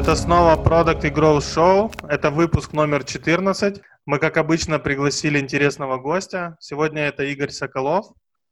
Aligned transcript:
Это 0.00 0.16
снова 0.16 0.56
Product 0.56 1.06
и 1.06 1.10
Growth 1.10 1.40
Show. 1.40 2.06
Это 2.08 2.30
выпуск 2.30 2.72
номер 2.72 3.04
14. 3.04 3.82
Мы, 4.06 4.18
как 4.18 4.38
обычно, 4.38 4.78
пригласили 4.78 5.38
интересного 5.38 5.98
гостя. 5.98 6.56
Сегодня 6.58 7.02
это 7.02 7.22
Игорь 7.24 7.50
Соколов. 7.50 8.06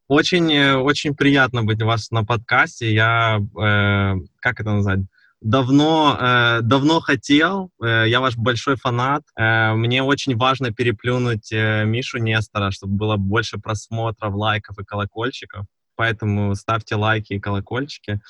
Очень, 0.08 0.52
э, 0.52 0.76
очень 0.76 1.14
приятно 1.14 1.62
быть 1.62 1.80
у 1.80 1.86
вас 1.86 2.10
на 2.10 2.22
подкасте. 2.22 2.92
Я, 2.92 3.38
э, 3.38 4.14
как 4.40 4.60
это 4.60 4.72
назвать, 4.72 5.00
давно, 5.40 6.18
э, 6.20 6.60
давно 6.60 7.00
хотел. 7.00 7.70
Э, 7.82 8.04
я 8.06 8.20
ваш 8.20 8.36
большой 8.36 8.76
фанат. 8.76 9.22
Э, 9.34 9.72
мне 9.72 10.02
очень 10.02 10.36
важно 10.36 10.70
переплюнуть 10.70 11.50
э, 11.50 11.86
Мишу 11.86 12.18
Нестора, 12.18 12.70
чтобы 12.72 12.92
было 12.92 13.16
больше 13.16 13.56
просмотров, 13.56 14.34
лайков 14.34 14.78
и 14.78 14.84
колокольчиков. 14.84 15.64
Поэтому 15.98 16.54
ставьте 16.54 16.94
лайки 16.94 17.34
и 17.34 17.40
колокольчики. 17.40 18.20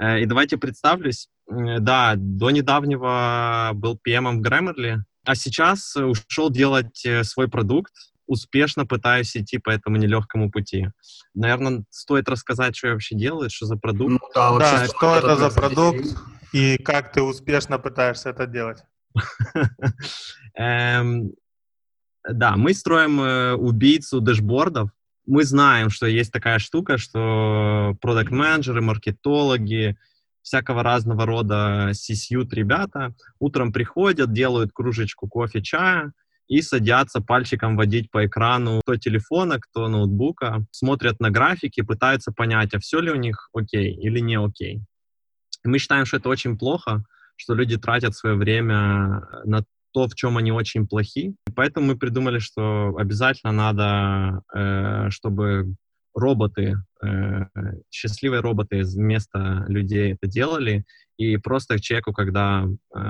Э, 0.00 0.20
и 0.20 0.24
давайте 0.26 0.56
представлюсь. 0.56 1.28
Да, 1.46 2.14
до 2.16 2.50
недавнего 2.50 3.70
был 3.74 3.98
PM 4.06 4.38
в 4.38 4.42
Grammarly, 4.42 4.96
а 5.24 5.34
сейчас 5.34 5.94
ушел 5.96 6.50
делать 6.50 7.04
э, 7.06 7.22
свой 7.24 7.48
продукт, 7.48 7.92
успешно 8.26 8.86
пытаюсь 8.86 9.36
идти 9.36 9.58
по 9.58 9.70
этому 9.70 9.96
нелегкому 9.96 10.50
пути. 10.50 10.88
Наверное, 11.34 11.84
стоит 11.90 12.28
рассказать, 12.28 12.76
что 12.76 12.88
я 12.88 12.92
вообще 12.94 13.14
делаю, 13.14 13.50
что 13.50 13.66
за 13.66 13.76
продукт. 13.76 14.10
Ну, 14.10 14.18
да, 14.34 14.50
вообще, 14.50 14.76
да 14.78 14.86
что 14.86 15.16
это 15.16 15.36
за 15.36 15.50
продукт 15.50 16.06
и 16.52 16.78
как 16.78 17.12
ты 17.12 17.22
успешно 17.22 17.78
пытаешься 17.78 18.30
это 18.30 18.46
делать? 18.46 18.82
Эм, 20.54 21.32
да, 22.28 22.56
мы 22.56 22.74
строим 22.74 23.20
э, 23.20 23.54
убийцу 23.54 24.20
дэшбордов. 24.20 24.90
Мы 25.28 25.44
знаем, 25.44 25.90
что 25.90 26.06
есть 26.06 26.32
такая 26.32 26.58
штука, 26.58 26.96
что 26.96 27.94
продукт-менеджеры, 28.00 28.80
маркетологи, 28.80 29.98
всякого 30.40 30.82
разного 30.82 31.26
рода 31.26 31.90
сисьют 31.92 32.54
ребята 32.54 33.14
утром 33.38 33.70
приходят, 33.70 34.32
делают 34.32 34.72
кружечку 34.72 35.28
кофе, 35.28 35.60
чая, 35.60 36.14
и 36.46 36.62
садятся 36.62 37.20
пальчиком 37.20 37.76
водить 37.76 38.10
по 38.10 38.24
экрану 38.24 38.80
кто 38.80 38.96
телефона, 38.96 39.60
кто 39.60 39.88
ноутбука, 39.88 40.64
смотрят 40.70 41.20
на 41.20 41.30
графики, 41.30 41.82
пытаются 41.82 42.32
понять, 42.32 42.72
а 42.72 42.80
все 42.80 43.00
ли 43.00 43.10
у 43.10 43.16
них 43.16 43.50
окей 43.52 43.92
или 43.92 44.20
не 44.20 44.36
окей. 44.38 44.80
Мы 45.62 45.78
считаем, 45.78 46.06
что 46.06 46.16
это 46.16 46.30
очень 46.30 46.56
плохо, 46.56 47.04
что 47.36 47.52
люди 47.52 47.76
тратят 47.76 48.14
свое 48.14 48.34
время 48.34 49.28
на 49.44 49.62
то, 49.92 50.06
в 50.06 50.14
чем 50.14 50.36
они 50.36 50.52
очень 50.52 50.86
плохи. 50.86 51.34
И 51.46 51.52
поэтому 51.54 51.86
мы 51.86 51.96
придумали, 51.96 52.38
что 52.38 52.94
обязательно 52.96 53.52
надо, 53.52 54.42
э, 54.54 55.10
чтобы 55.10 55.74
роботы, 56.14 56.76
э, 57.02 57.44
счастливые 57.90 58.40
роботы 58.40 58.82
вместо 58.82 59.64
людей 59.68 60.14
это 60.14 60.26
делали, 60.26 60.84
и 61.16 61.36
просто 61.36 61.80
человеку, 61.80 62.12
когда, 62.12 62.66
э, 62.94 63.00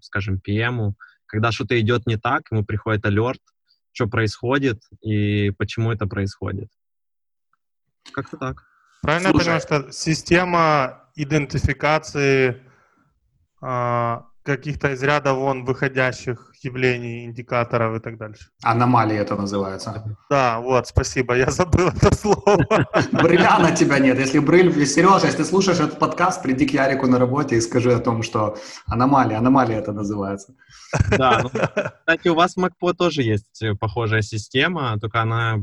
скажем, 0.00 0.40
PM, 0.46 0.94
когда 1.26 1.52
что-то 1.52 1.78
идет 1.80 2.06
не 2.06 2.16
так, 2.16 2.42
ему 2.50 2.64
приходит 2.64 3.04
алерт, 3.06 3.40
что 3.92 4.06
происходит 4.06 4.80
и 5.00 5.50
почему 5.50 5.90
это 5.90 6.06
происходит. 6.06 6.68
Как-то 8.12 8.36
так. 8.36 8.62
Правильно 9.02 9.30
Слушай. 9.30 9.46
я 9.46 9.60
понимаю, 9.60 9.60
что 9.60 9.92
система 9.92 11.10
идентификации 11.14 12.62
э, 13.62 14.16
каких-то 14.46 14.92
из 14.92 15.02
ряда 15.02 15.34
вон 15.34 15.64
выходящих 15.64 16.52
явлений, 16.62 17.24
индикаторов 17.24 17.96
и 17.96 18.00
так 18.00 18.16
дальше. 18.16 18.46
Аномалии 18.62 19.16
это 19.16 19.36
называется. 19.36 20.16
Да, 20.30 20.60
вот, 20.60 20.86
спасибо, 20.86 21.36
я 21.36 21.50
забыл 21.50 21.88
это 21.96 22.14
слово. 22.14 22.86
Брыля 23.12 23.74
тебя 23.76 23.98
нет. 23.98 24.18
Если 24.18 24.38
брыль, 24.38 24.86
Сережа, 24.86 25.26
если 25.26 25.38
ты 25.38 25.44
слушаешь 25.44 25.80
этот 25.80 25.98
подкаст, 25.98 26.42
приди 26.42 26.66
к 26.66 26.74
Ярику 26.74 27.06
на 27.06 27.18
работе 27.18 27.56
и 27.56 27.60
скажи 27.60 27.92
о 27.92 27.98
том, 27.98 28.22
что 28.22 28.56
аномалия, 28.86 29.38
аномалия 29.38 29.78
это 29.78 29.92
называется. 29.92 30.54
Да, 31.18 31.42
ну, 31.42 31.50
кстати, 31.50 32.28
у 32.28 32.34
вас 32.34 32.54
в 32.56 32.64
MacPo 32.64 32.94
тоже 32.94 33.22
есть 33.22 33.62
э, 33.62 33.74
похожая 33.74 34.22
система, 34.22 34.98
только 35.00 35.20
она, 35.20 35.56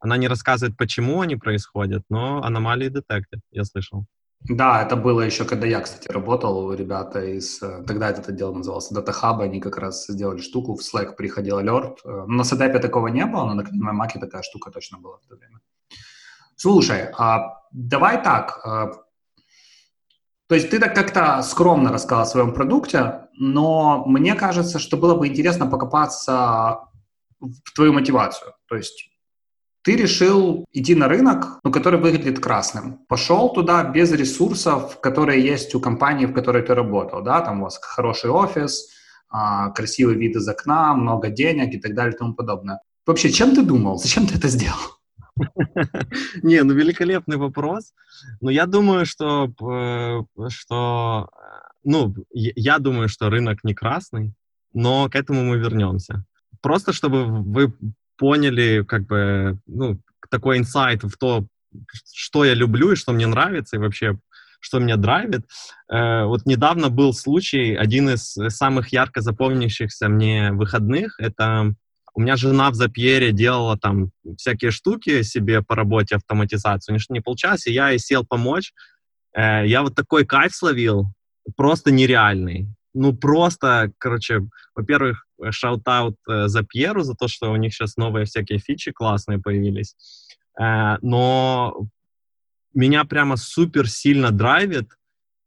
она 0.00 0.16
не 0.16 0.28
рассказывает, 0.28 0.76
почему 0.76 1.20
они 1.20 1.36
происходят, 1.36 2.02
но 2.08 2.42
аномалии 2.42 2.88
детектит, 2.88 3.40
я 3.50 3.64
слышал. 3.64 4.06
Да, 4.40 4.82
это 4.82 4.96
было 4.96 5.22
еще, 5.22 5.44
когда 5.44 5.66
я, 5.66 5.80
кстати, 5.80 6.08
работал, 6.08 6.72
ребята 6.72 7.20
из... 7.24 7.60
Э, 7.62 7.82
тогда 7.86 8.10
это 8.10 8.32
дело 8.32 8.54
называлось 8.54 8.92
Data 8.92 9.12
Hub, 9.12 9.42
они 9.42 9.60
как 9.60 9.76
раз 9.78 10.06
сделали 10.06 10.40
штуку, 10.40 10.76
в 10.76 10.80
Slack 10.80 11.16
приходил 11.16 11.58
алерт. 11.58 11.98
Э, 12.04 12.24
на 12.26 12.42
SADAP 12.42 12.78
такого 12.78 13.08
не 13.08 13.26
было, 13.26 13.44
но 13.44 13.54
на 13.54 14.02
Mac 14.02 14.18
такая 14.20 14.42
штука 14.42 14.70
точно 14.70 14.98
была 14.98 15.16
в 15.18 15.26
то 15.26 15.36
время. 15.36 15.60
Слушай, 16.54 17.10
а 17.18 17.60
давай 17.72 18.22
так, 18.22 18.60
а, 18.64 18.92
то 20.48 20.54
есть 20.54 20.70
ты 20.70 20.78
так 20.78 20.94
как-то 20.94 21.42
скромно 21.42 21.92
рассказал 21.92 22.22
о 22.22 22.26
своем 22.26 22.54
продукте, 22.54 23.28
но 23.34 24.04
мне 24.06 24.34
кажется, 24.34 24.78
что 24.78 24.96
было 24.96 25.16
бы 25.16 25.26
интересно 25.26 25.66
покопаться 25.66 26.80
в 27.40 27.74
твою 27.74 27.92
мотивацию. 27.92 28.54
То 28.68 28.76
есть 28.76 29.10
ты 29.86 29.94
решил 29.94 30.66
идти 30.72 30.96
на 30.96 31.06
рынок, 31.06 31.60
ну, 31.62 31.70
который 31.70 32.00
выглядит 32.00 32.40
красным. 32.40 32.98
Пошел 33.08 33.52
туда 33.52 33.84
без 33.84 34.10
ресурсов, 34.10 35.00
которые 35.00 35.40
есть 35.46 35.74
у 35.76 35.80
компании, 35.80 36.26
в 36.26 36.32
которой 36.32 36.62
ты 36.64 36.74
работал, 36.74 37.22
да, 37.22 37.40
там 37.40 37.60
у 37.60 37.64
вас 37.64 37.78
хороший 37.80 38.30
офис, 38.30 38.88
а, 39.28 39.70
красивый 39.70 40.16
вид 40.16 40.34
из 40.34 40.48
окна, 40.48 40.92
много 40.94 41.28
денег 41.28 41.72
и 41.72 41.78
так 41.78 41.94
далее 41.94 42.14
и 42.14 42.18
тому 42.18 42.34
подобное. 42.34 42.80
Вообще, 43.06 43.30
чем 43.30 43.54
ты 43.54 43.62
думал? 43.62 43.96
Зачем 43.98 44.26
ты 44.26 44.34
это 44.38 44.48
сделал? 44.48 44.98
Не, 46.42 46.64
ну 46.64 46.74
великолепный 46.74 47.36
вопрос. 47.36 47.92
Но 48.40 48.50
я 48.50 48.66
думаю, 48.66 49.06
что, 49.06 49.52
э, 49.62 50.48
что, 50.48 51.28
ну, 51.84 52.12
я 52.32 52.78
думаю, 52.78 53.08
что 53.08 53.30
рынок 53.30 53.62
не 53.62 53.74
красный, 53.74 54.32
но 54.74 55.08
к 55.08 55.14
этому 55.14 55.44
мы 55.44 55.58
вернемся. 55.58 56.24
Просто 56.60 56.92
чтобы 56.92 57.24
вы 57.24 57.72
поняли, 58.16 58.84
как 58.86 59.06
бы, 59.06 59.58
ну, 59.66 60.00
такой 60.30 60.58
инсайт 60.58 61.04
в 61.04 61.16
то, 61.18 61.46
что 62.12 62.44
я 62.44 62.54
люблю 62.54 62.92
и 62.92 62.96
что 62.96 63.12
мне 63.12 63.26
нравится, 63.26 63.76
и 63.76 63.78
вообще, 63.78 64.18
что 64.60 64.78
меня 64.78 64.96
драйвит. 64.96 65.46
Э, 65.90 66.24
вот 66.24 66.46
недавно 66.46 66.88
был 66.88 67.12
случай, 67.12 67.74
один 67.74 68.10
из 68.10 68.36
самых 68.48 68.92
ярко 68.92 69.20
запомнившихся 69.20 70.08
мне 70.08 70.52
выходных, 70.52 71.18
это 71.20 71.74
у 72.14 72.20
меня 72.20 72.36
жена 72.36 72.70
в 72.70 72.74
Zapier 72.74 73.22
е 73.22 73.30
делала 73.30 73.78
там 73.78 74.10
всякие 74.38 74.70
штуки 74.70 75.22
себе 75.22 75.62
по 75.62 75.74
работе, 75.74 76.16
автоматизацию, 76.16 76.94
у 76.94 76.96
нее 76.96 77.04
не 77.10 77.20
и 77.66 77.74
я 77.74 77.90
ей 77.90 77.98
сел 77.98 78.24
помочь. 78.24 78.72
Э, 79.34 79.66
я 79.66 79.82
вот 79.82 79.94
такой 79.94 80.24
кайф 80.24 80.54
словил, 80.54 81.12
просто 81.56 81.90
нереальный 81.90 82.68
ну, 82.96 83.14
просто, 83.14 83.92
короче, 83.98 84.48
во-первых, 84.74 85.26
shout-out 85.50 86.16
э, 86.28 86.48
Zapier 86.48 86.62
у, 86.62 87.02
за 87.02 87.14
то, 87.14 87.28
что 87.28 87.52
у 87.52 87.56
них 87.56 87.74
сейчас 87.74 87.96
новые 87.96 88.24
всякие 88.24 88.58
фичи 88.58 88.90
классные 88.90 89.38
появились. 89.38 89.94
Э, 90.58 90.96
но 91.02 91.88
меня 92.74 93.04
прямо 93.04 93.36
супер 93.36 93.88
сильно 93.88 94.30
драйвит. 94.30 94.88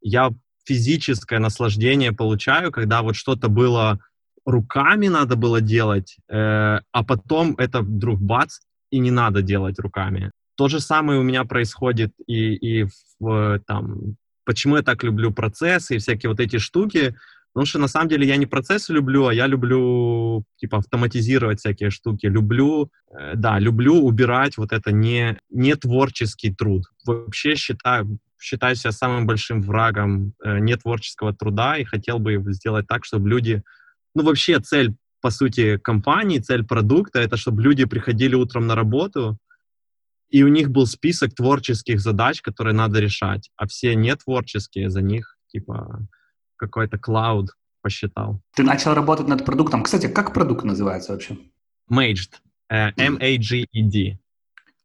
Я 0.01 0.31
физическое 0.65 1.39
наслаждение 1.39 2.11
получаю, 2.11 2.71
когда 2.71 3.01
вот 3.01 3.15
что-то 3.15 3.49
было 3.49 3.99
руками 4.45 5.07
надо 5.07 5.35
было 5.35 5.61
делать, 5.61 6.17
э, 6.27 6.79
а 6.91 7.03
потом 7.03 7.55
это 7.57 7.81
вдруг 7.81 8.19
бац, 8.19 8.59
и 8.91 8.99
не 8.99 9.11
надо 9.11 9.41
делать 9.41 9.79
руками. 9.79 10.31
То 10.55 10.67
же 10.67 10.79
самое 10.79 11.19
у 11.19 11.23
меня 11.23 11.45
происходит 11.45 12.11
и, 12.27 12.55
и 12.55 12.87
в, 13.19 13.59
там, 13.67 14.15
почему 14.45 14.77
я 14.77 14.81
так 14.81 15.03
люблю 15.03 15.31
процессы 15.31 15.95
и 15.95 15.99
всякие 15.99 16.29
вот 16.29 16.39
эти 16.39 16.57
штуки, 16.57 17.15
Потому 17.59 17.67
что 17.67 17.79
на 17.79 17.89
самом 17.89 18.07
деле 18.07 18.25
я 18.25 18.37
не 18.37 18.45
процессы 18.45 18.93
люблю, 18.93 19.27
а 19.27 19.33
я 19.33 19.45
люблю 19.45 20.45
типа 20.55 20.77
автоматизировать 20.77 21.59
всякие 21.59 21.89
штуки. 21.89 22.25
Люблю, 22.25 22.89
э, 23.11 23.33
да, 23.35 23.59
люблю 23.59 23.95
убирать 23.95 24.55
вот 24.55 24.71
это 24.71 24.93
не, 24.93 25.37
не 25.49 25.75
творческий 25.75 26.55
труд. 26.55 26.85
Вообще 27.05 27.55
считаю, 27.55 28.17
считаю 28.39 28.77
себя 28.77 28.93
самым 28.93 29.27
большим 29.27 29.61
врагом 29.61 30.31
э, 30.41 30.59
нетворческого 30.59 31.33
труда 31.33 31.75
и 31.75 31.83
хотел 31.83 32.19
бы 32.19 32.41
сделать 32.53 32.87
так, 32.87 33.03
чтобы 33.03 33.27
люди... 33.27 33.61
Ну, 34.15 34.23
вообще 34.23 34.61
цель, 34.61 34.95
по 35.19 35.29
сути, 35.29 35.75
компании, 35.75 36.39
цель 36.39 36.65
продукта— 36.65 37.19
это 37.21 37.35
чтобы 37.35 37.61
люди 37.61 37.83
приходили 37.83 38.35
утром 38.35 38.67
на 38.67 38.75
работу, 38.75 39.37
и 40.29 40.43
у 40.43 40.47
них 40.47 40.69
был 40.69 40.85
список 40.85 41.35
творческих 41.35 41.99
задач, 41.99 42.41
которые 42.41 42.73
надо 42.73 43.01
решать, 43.01 43.49
а 43.57 43.67
все 43.67 43.95
нетворческие 43.95 44.89
за 44.89 45.01
них, 45.01 45.35
типа, 45.49 46.07
какой-то 46.59 46.97
клауд 46.97 47.55
посчитал. 47.81 48.41
Ты 48.55 48.63
начал 48.63 48.93
работать 48.93 49.27
над 49.27 49.45
продуктом. 49.45 49.83
Кстати, 49.83 50.07
как 50.07 50.33
продукт 50.33 50.63
называется 50.65 51.13
вообще? 51.13 51.37
Maged. 51.91 52.33
Uh, 52.71 52.91
M-A-G-E-D. 52.97 54.19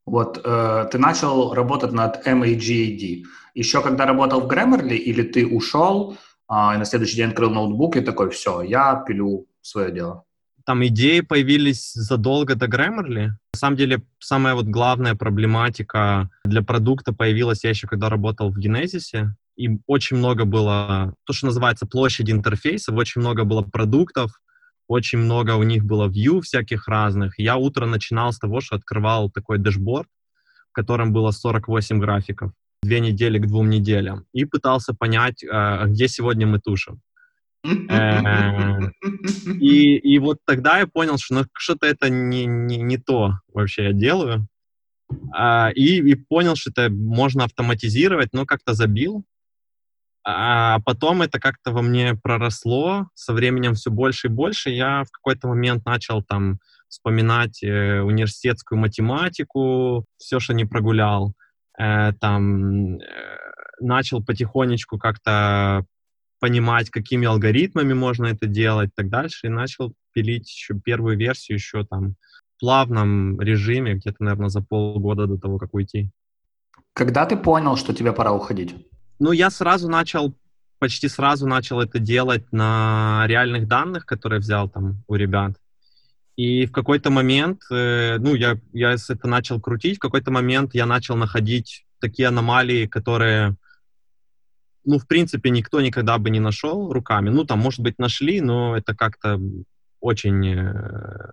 Вот, 0.06 0.40
э, 0.44 0.88
ты 0.90 0.98
начал 0.98 1.54
работать 1.54 1.92
над 1.92 2.26
M-A-G-E-D. 2.26 3.24
Еще 3.54 3.82
когда 3.82 4.06
работал 4.06 4.40
в 4.40 4.50
Grammarly, 4.50 4.96
или 4.96 5.22
ты 5.22 5.46
ушел, 5.46 6.16
э, 6.50 6.54
и 6.74 6.78
на 6.78 6.84
следующий 6.84 7.16
день 7.16 7.28
открыл 7.30 7.50
ноутбук 7.50 7.96
и 7.96 8.00
такой, 8.00 8.30
все, 8.30 8.62
я 8.62 8.96
пилю 9.06 9.46
свое 9.62 9.92
дело? 9.92 10.24
Там 10.66 10.84
идеи 10.86 11.20
появились 11.20 11.92
задолго 11.92 12.54
до 12.54 12.66
Grammarly. 12.66 13.28
На 13.28 13.58
самом 13.58 13.76
деле, 13.76 14.02
самая 14.18 14.54
вот 14.54 14.66
главная 14.66 15.14
проблематика 15.14 16.30
для 16.44 16.62
продукта 16.62 17.12
появилась 17.12 17.64
я 17.64 17.70
еще 17.70 17.86
когда 17.86 18.08
работал 18.08 18.50
в 18.50 18.58
Genesis. 18.58 19.26
И 19.56 19.78
очень 19.86 20.16
много 20.16 20.44
было, 20.44 21.14
то, 21.24 21.32
что 21.32 21.46
называется 21.46 21.86
площадь 21.86 22.30
интерфейсов, 22.30 22.96
очень 22.96 23.20
много 23.20 23.44
было 23.44 23.62
продуктов, 23.62 24.40
очень 24.86 25.18
много 25.18 25.52
у 25.52 25.62
них 25.62 25.84
было 25.84 26.08
view 26.08 26.40
всяких 26.40 26.88
разных. 26.88 27.38
Я 27.38 27.56
утро 27.56 27.86
начинал 27.86 28.32
с 28.32 28.38
того, 28.38 28.60
что 28.60 28.76
открывал 28.76 29.30
такой 29.30 29.58
дэшборд, 29.58 30.08
в 30.70 30.72
котором 30.72 31.12
было 31.12 31.30
48 31.30 31.98
графиков, 31.98 32.52
две 32.82 33.00
недели 33.00 33.38
к 33.38 33.46
двум 33.46 33.70
неделям, 33.70 34.26
и 34.32 34.44
пытался 34.44 34.94
понять, 34.94 35.42
э, 35.42 35.84
где 35.86 36.08
сегодня 36.08 36.46
мы 36.46 36.58
тушим. 36.58 37.00
Э, 37.64 38.90
и, 39.60 39.96
и 39.96 40.18
вот 40.18 40.38
тогда 40.44 40.80
я 40.80 40.86
понял, 40.86 41.16
что 41.18 41.34
ну, 41.34 41.44
что-то 41.56 41.86
это 41.86 42.10
не, 42.10 42.44
не, 42.44 42.76
не 42.76 42.98
то 42.98 43.38
вообще 43.52 43.84
я 43.84 43.92
делаю. 43.92 44.48
А, 45.32 45.70
и, 45.74 45.98
и 45.98 46.14
понял, 46.14 46.56
что 46.56 46.70
это 46.70 46.90
можно 46.90 47.44
автоматизировать, 47.44 48.30
но 48.32 48.46
как-то 48.46 48.74
забил. 48.74 49.24
А 50.26 50.80
потом 50.80 51.20
это 51.20 51.38
как-то 51.38 51.70
во 51.70 51.82
мне 51.82 52.14
проросло, 52.14 53.08
со 53.14 53.34
временем 53.34 53.74
все 53.74 53.90
больше 53.90 54.28
и 54.28 54.30
больше. 54.30 54.70
Я 54.70 55.04
в 55.04 55.10
какой-то 55.10 55.48
момент 55.48 55.84
начал 55.84 56.22
там 56.22 56.60
вспоминать 56.88 57.62
э, 57.62 58.00
университетскую 58.00 58.78
математику, 58.78 60.06
все, 60.16 60.40
что 60.40 60.54
не 60.54 60.64
прогулял. 60.64 61.34
Э, 61.78 62.12
там 62.18 62.96
э, 62.96 63.00
начал 63.80 64.24
потихонечку 64.24 64.98
как-то 64.98 65.84
понимать, 66.40 66.88
какими 66.90 67.26
алгоритмами 67.26 67.92
можно 67.92 68.26
это 68.26 68.46
делать 68.46 68.90
и 68.90 68.92
так 68.94 69.10
дальше, 69.10 69.46
и 69.46 69.50
начал 69.50 69.92
пилить 70.12 70.48
еще 70.48 70.74
первую 70.74 71.18
версию 71.18 71.58
еще 71.58 71.84
там 71.84 72.14
в 72.56 72.60
плавном 72.60 73.40
режиме, 73.40 73.94
где-то, 73.94 74.22
наверное, 74.22 74.48
за 74.48 74.62
полгода 74.62 75.26
до 75.26 75.36
того, 75.36 75.58
как 75.58 75.74
уйти. 75.74 76.10
Когда 76.94 77.26
ты 77.26 77.36
понял, 77.36 77.76
что 77.76 77.92
тебе 77.92 78.12
пора 78.12 78.32
уходить? 78.32 78.74
Ну, 79.18 79.32
я 79.32 79.50
сразу 79.50 79.88
начал, 79.88 80.34
почти 80.78 81.08
сразу 81.08 81.46
начал 81.46 81.80
это 81.80 81.98
делать 81.98 82.52
на 82.52 83.24
реальных 83.26 83.68
данных, 83.68 84.06
которые 84.06 84.40
взял 84.40 84.68
там 84.68 85.02
у 85.06 85.14
ребят. 85.14 85.56
И 86.36 86.66
в 86.66 86.72
какой-то 86.72 87.10
момент, 87.10 87.60
э, 87.70 88.18
ну, 88.18 88.34
я, 88.34 88.58
я 88.72 88.92
это 88.94 89.28
начал 89.28 89.60
крутить, 89.60 89.98
в 89.98 90.00
какой-то 90.00 90.32
момент 90.32 90.74
я 90.74 90.84
начал 90.84 91.16
находить 91.16 91.86
такие 92.00 92.28
аномалии, 92.28 92.86
которые, 92.86 93.56
ну, 94.84 94.98
в 94.98 95.06
принципе, 95.06 95.50
никто 95.50 95.80
никогда 95.80 96.18
бы 96.18 96.30
не 96.30 96.40
нашел 96.40 96.92
руками. 96.92 97.30
Ну, 97.30 97.44
там, 97.44 97.60
может 97.60 97.80
быть, 97.80 97.98
нашли, 97.98 98.40
но 98.40 98.76
это 98.76 98.96
как-то 98.96 99.40
очень 100.00 100.44
э, 100.54 101.30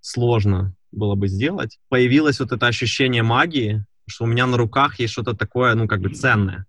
сложно 0.00 0.74
было 0.90 1.14
бы 1.14 1.28
сделать. 1.28 1.78
Появилось 1.90 2.40
вот 2.40 2.52
это 2.52 2.66
ощущение 2.66 3.22
магии, 3.22 3.84
что 4.08 4.24
у 4.24 4.26
меня 4.26 4.46
на 4.46 4.56
руках 4.56 4.98
есть 4.98 5.12
что-то 5.12 5.34
такое, 5.34 5.74
ну, 5.74 5.86
как 5.86 6.00
бы 6.00 6.08
ценное. 6.08 6.66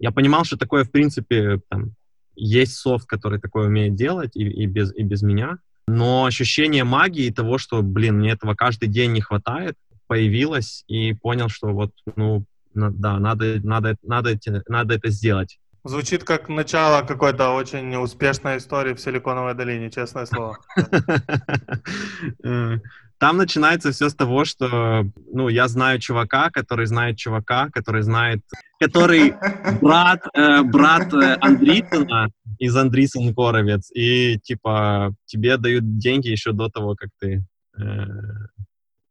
Я 0.00 0.10
понимал, 0.10 0.44
что 0.44 0.56
такое, 0.56 0.84
в 0.84 0.90
принципе, 0.90 1.60
там, 1.68 1.94
есть 2.34 2.76
софт, 2.76 3.06
который 3.06 3.38
такое 3.38 3.66
умеет 3.66 3.94
делать 3.94 4.34
и, 4.34 4.42
и, 4.42 4.66
без, 4.66 4.92
и 4.94 5.02
без 5.02 5.22
меня. 5.22 5.58
Но 5.86 6.24
ощущение 6.24 6.84
магии 6.84 7.30
того, 7.30 7.58
что, 7.58 7.82
блин, 7.82 8.18
мне 8.18 8.32
этого 8.32 8.54
каждый 8.54 8.88
день 8.88 9.12
не 9.12 9.20
хватает, 9.20 9.76
появилось, 10.06 10.84
и 10.88 11.12
понял, 11.12 11.50
что 11.50 11.68
вот, 11.68 11.92
ну, 12.16 12.44
на, 12.72 12.90
да, 12.90 13.18
надо, 13.18 13.60
надо, 13.62 13.96
надо, 14.02 14.38
надо 14.66 14.94
это 14.94 15.10
сделать. 15.10 15.58
Звучит 15.84 16.24
как 16.24 16.48
начало 16.48 17.02
какой-то 17.02 17.50
очень 17.50 17.94
успешной 17.96 18.58
истории 18.58 18.94
в 18.94 19.00
Силиконовой 19.00 19.54
долине, 19.54 19.90
честное 19.90 20.26
слово. 20.26 20.58
Там 23.20 23.36
начинается 23.36 23.92
все 23.92 24.08
с 24.08 24.14
того, 24.14 24.46
что, 24.46 25.04
ну, 25.30 25.48
я 25.48 25.68
знаю 25.68 25.98
чувака, 25.98 26.48
который 26.48 26.86
знает 26.86 27.18
чувака, 27.18 27.68
который 27.68 28.00
знает, 28.00 28.40
который 28.80 29.34
брат, 29.82 30.22
э, 30.32 30.62
брат 30.62 31.12
э, 31.12 31.36
Андрисона 31.38 32.28
из 32.58 32.74
Андрисен 32.74 33.34
Коровец, 33.34 33.90
и, 33.94 34.38
типа, 34.38 35.14
тебе 35.26 35.58
дают 35.58 35.98
деньги 35.98 36.28
еще 36.28 36.52
до 36.52 36.70
того, 36.70 36.96
как 36.96 37.10
ты, 37.18 37.44
э, 37.78 38.06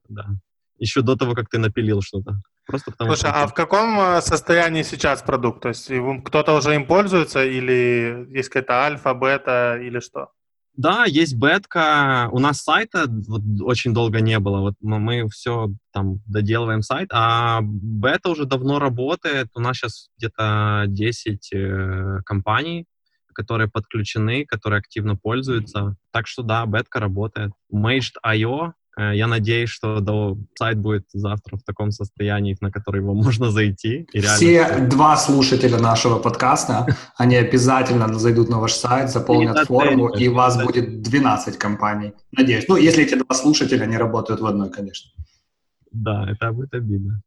да, 0.07 0.25
еще 0.79 1.03
до 1.03 1.15
того, 1.15 1.35
как 1.35 1.47
ты 1.47 1.59
напилил 1.59 2.01
что-то. 2.01 2.41
Просто 2.65 2.89
потому 2.89 3.11
Слушай, 3.11 3.29
что... 3.29 3.43
а 3.43 3.47
в 3.47 3.53
каком 3.53 3.99
э, 3.99 4.21
состоянии 4.21 4.81
сейчас 4.81 5.21
продукт? 5.21 5.61
То 5.61 5.69
есть 5.69 5.91
кто-то 6.25 6.55
уже 6.55 6.73
им 6.73 6.87
пользуется 6.87 7.45
или 7.45 8.27
есть 8.31 8.49
какая-то 8.49 8.73
альфа, 8.85 9.13
бета 9.13 9.77
или 9.79 9.99
что? 9.99 10.31
Да, 10.79 11.03
есть 11.03 11.35
бетка. 11.35 12.29
У 12.31 12.39
нас 12.39 12.61
сайта 12.61 13.05
вот, 13.27 13.41
очень 13.63 13.93
долго 13.93 14.21
не 14.21 14.39
было. 14.39 14.61
Вот 14.61 14.75
мы 14.79 15.27
все 15.27 15.67
там 15.91 16.21
доделываем 16.25 16.83
сайт, 16.83 17.09
а 17.11 17.59
бета 17.61 18.29
уже 18.29 18.45
давно 18.45 18.79
работает. 18.79 19.49
У 19.55 19.59
нас 19.59 19.75
сейчас 19.75 20.09
где-то 20.17 20.85
10 20.87 21.49
э, 21.53 22.19
компаний, 22.25 22.85
которые 23.33 23.69
подключены, 23.69 24.45
которые 24.45 24.79
активно 24.79 25.17
пользуются. 25.17 25.97
Так 26.11 26.27
что 26.27 26.43
да, 26.43 26.65
бетка 26.65 27.01
работает. 27.01 27.51
Maged.io 27.73 28.71
я 28.99 29.27
надеюсь, 29.27 29.69
что 29.69 29.99
до, 29.99 30.37
сайт 30.57 30.77
будет 30.77 31.05
завтра 31.13 31.57
в 31.57 31.63
таком 31.63 31.91
состоянии, 31.91 32.57
на 32.61 32.71
который 32.71 33.01
его 33.01 33.13
можно 33.25 33.51
зайти. 33.51 34.07
И 34.13 34.19
Все 34.19 34.51
реально... 34.51 34.89
два 34.89 35.17
слушателя 35.17 35.79
нашего 35.79 36.19
подкаста, 36.19 36.87
они 37.17 37.35
обязательно 37.35 38.13
зайдут 38.19 38.49
на 38.49 38.59
ваш 38.59 38.73
сайт, 38.73 39.09
заполнят 39.09 39.67
форму, 39.67 40.09
и 40.09 40.27
у 40.27 40.33
вас 40.33 40.61
будет 40.63 41.01
12 41.01 41.57
компаний. 41.57 42.13
Надеюсь. 42.31 42.67
Ну, 42.67 42.75
если 42.75 43.03
эти 43.03 43.15
два 43.15 43.35
слушателя 43.35 43.85
не 43.85 43.97
работают 43.97 44.41
в 44.41 44.45
одной, 44.45 44.69
конечно. 44.69 45.11
Да, 45.91 46.29
это 46.29 46.51
будет 46.51 46.73
обидно. 46.73 47.21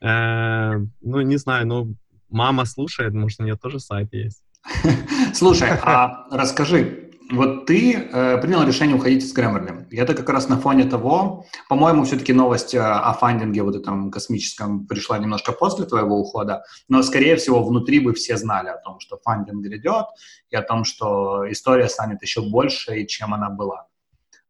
Э, 0.00 0.78
ну, 1.02 1.20
не 1.20 1.36
знаю, 1.36 1.66
ну, 1.66 1.94
мама 2.30 2.64
слушает, 2.64 3.12
может, 3.12 3.40
у 3.40 3.44
нее 3.44 3.56
тоже 3.56 3.80
сайт 3.80 4.12
есть. 4.12 4.42
Слушай, 5.34 5.70
а 5.82 6.26
расскажи, 6.30 7.09
вот 7.30 7.66
ты 7.66 7.94
э, 7.94 8.38
принял 8.38 8.62
решение 8.64 8.96
уходить 8.96 9.22
из 9.22 9.34
Grammarly. 9.36 9.88
И 9.90 9.96
это 9.96 10.14
как 10.14 10.28
раз 10.28 10.48
на 10.48 10.58
фоне 10.58 10.84
того, 10.84 11.46
по-моему, 11.68 12.04
все-таки 12.04 12.32
новость 12.32 12.74
э, 12.74 12.80
о 12.80 13.12
фандинге 13.12 13.62
вот 13.62 13.76
этом 13.76 14.10
космическом 14.10 14.86
пришла 14.86 15.18
немножко 15.18 15.52
после 15.52 15.86
твоего 15.86 16.18
ухода, 16.18 16.64
но, 16.88 17.02
скорее 17.02 17.36
всего, 17.36 17.62
внутри 17.62 18.00
бы 18.00 18.12
все 18.14 18.36
знали 18.36 18.68
о 18.68 18.78
том, 18.78 19.00
что 19.00 19.18
фандинг 19.22 19.62
грядет, 19.62 20.06
и 20.50 20.56
о 20.56 20.62
том, 20.62 20.84
что 20.84 21.50
история 21.50 21.88
станет 21.88 22.22
еще 22.22 22.42
больше, 22.42 23.04
чем 23.06 23.32
она 23.34 23.50
была. 23.50 23.86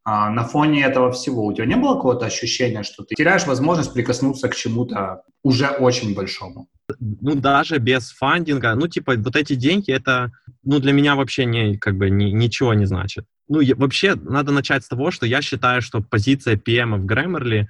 А 0.05 0.31
на 0.31 0.45
фоне 0.45 0.83
этого 0.85 1.13
всего 1.13 1.45
у 1.45 1.53
тебя 1.53 1.67
не 1.67 1.77
было 1.77 1.95
какого-то 1.95 2.27
ощущения, 2.27 2.83
что 2.83 3.05
ты 3.05 3.15
теряешь 3.15 3.47
возможность 3.47 3.93
прикоснуться 3.93 4.49
к 4.49 4.57
чему-то 4.57 5.23
уже 5.43 5.69
очень 5.69 6.15
большому? 6.15 6.69
Ну, 6.99 7.35
даже 7.35 7.79
без 7.79 8.11
фандинга, 8.11 8.75
ну, 8.75 8.89
типа, 8.89 9.15
вот 9.17 9.37
эти 9.37 9.55
деньги, 9.55 9.93
это, 9.93 10.33
ну, 10.65 10.81
для 10.81 10.93
меня 10.93 11.17
вообще 11.17 11.45
не, 11.45 11.77
как 11.77 11.97
бы, 11.97 12.09
ни, 12.11 12.31
ничего 12.31 12.75
не 12.75 12.87
значит. 12.87 13.27
Ну, 13.49 13.61
я, 13.61 13.77
вообще, 13.77 14.15
надо 14.15 14.53
начать 14.53 14.85
с 14.85 14.89
того, 14.89 15.11
что 15.11 15.27
я 15.27 15.43
считаю, 15.43 15.83
что 15.83 16.01
позиция 16.01 16.57
PM 16.57 16.97
в 16.97 17.07
Grammarly, 17.07 17.67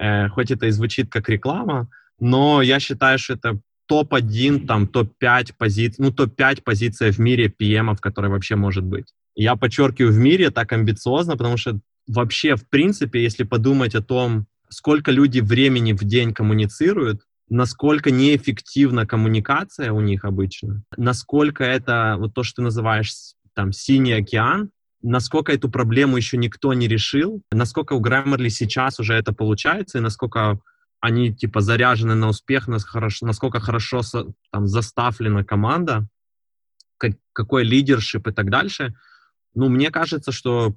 э, 0.00 0.28
хоть 0.28 0.50
это 0.50 0.66
и 0.66 0.70
звучит 0.70 1.10
как 1.10 1.28
реклама, 1.28 1.88
но 2.18 2.62
я 2.62 2.80
считаю, 2.80 3.18
что 3.18 3.34
это 3.34 3.60
топ-1, 3.86 4.66
там, 4.66 4.86
топ-5 4.86 5.54
позиций, 5.58 6.04
ну, 6.04 6.10
топ-5 6.10 6.62
позиция 6.62 7.12
в 7.12 7.18
мире 7.18 7.48
PM, 7.48 7.96
которая 8.00 8.30
вообще 8.30 8.56
может 8.56 8.84
быть. 8.84 9.12
Я 9.36 9.54
подчеркиваю, 9.54 10.12
в 10.12 10.18
мире 10.18 10.50
так 10.50 10.72
амбициозно, 10.72 11.36
потому 11.36 11.58
что 11.58 11.78
вообще, 12.08 12.56
в 12.56 12.68
принципе, 12.68 13.22
если 13.22 13.44
подумать 13.44 13.94
о 13.94 14.02
том, 14.02 14.46
сколько 14.70 15.12
люди 15.12 15.40
времени 15.40 15.92
в 15.92 16.02
день 16.02 16.32
коммуницируют, 16.32 17.20
насколько 17.48 18.10
неэффективна 18.10 19.06
коммуникация 19.06 19.92
у 19.92 20.00
них 20.00 20.24
обычно, 20.24 20.82
насколько 20.96 21.62
это 21.62 22.16
вот 22.18 22.34
то, 22.34 22.42
что 22.42 22.56
ты 22.56 22.62
называешь 22.62 23.12
там 23.54 23.72
синий 23.72 24.12
океан, 24.12 24.70
насколько 25.02 25.52
эту 25.52 25.70
проблему 25.70 26.16
еще 26.16 26.38
никто 26.38 26.72
не 26.72 26.88
решил, 26.88 27.42
насколько 27.52 27.92
у 27.92 28.02
Grammarly 28.02 28.48
сейчас 28.48 28.98
уже 28.98 29.14
это 29.14 29.32
получается, 29.32 29.98
и 29.98 30.00
насколько 30.00 30.58
они 31.00 31.32
типа 31.32 31.60
заряжены 31.60 32.14
на 32.14 32.28
успех, 32.28 32.68
насколько 32.68 33.60
хорошо 33.60 34.00
там 34.50 34.66
заставлена 34.66 35.44
команда, 35.44 36.08
какой 37.32 37.64
лидершип 37.64 38.26
и 38.28 38.32
так 38.32 38.50
дальше. 38.50 38.94
Ну, 39.56 39.70
мне 39.70 39.90
кажется, 39.90 40.32
что 40.32 40.76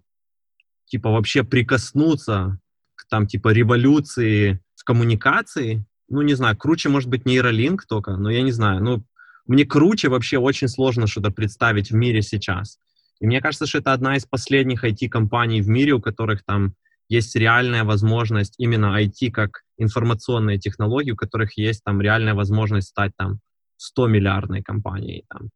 типа 0.86 1.12
вообще 1.12 1.43
прикоснуться 1.43 2.59
к 2.95 3.05
там 3.09 3.27
типа 3.27 3.50
революции 3.50 4.62
в 4.75 4.83
коммуникации, 4.86 5.86
ну, 6.07 6.21
не 6.21 6.33
знаю, 6.33 6.57
круче, 6.57 6.89
может 6.89 7.09
быть, 7.09 7.25
нейролинк 7.25 7.86
только, 7.86 8.15
но 8.15 8.31
я 8.31 8.41
не 8.41 8.51
знаю, 8.51 8.81
ну, 8.81 9.03
мне 9.45 9.65
круче 9.65 10.07
вообще 10.07 10.38
очень 10.38 10.69
сложно 10.69 11.07
что-то 11.07 11.29
представить 11.29 11.91
в 11.91 11.95
мире 11.95 12.21
сейчас. 12.21 12.79
И 13.19 13.27
мне 13.27 13.41
кажется, 13.41 13.65
что 13.65 13.79
это 13.79 13.91
одна 13.91 14.15
из 14.15 14.25
последних 14.25 14.86
IT-компаний 14.86 15.62
в 15.62 15.67
мире, 15.67 15.93
у 15.93 16.01
которых 16.01 16.43
там 16.45 16.74
есть 17.09 17.36
реальная 17.36 17.83
возможность 17.83 18.55
именно 18.57 18.98
IT 18.98 19.31
как 19.31 19.63
информационные 19.77 20.57
технологии, 20.57 21.12
у 21.12 21.17
которых 21.17 21.57
есть 21.57 21.83
там 21.83 22.00
реальная 22.00 22.33
возможность 22.33 22.89
стать 22.89 23.12
там 23.17 23.39
100 23.77 24.07
миллиардной 24.07 24.63
компанией. 24.63 25.25
Там. 25.27 25.50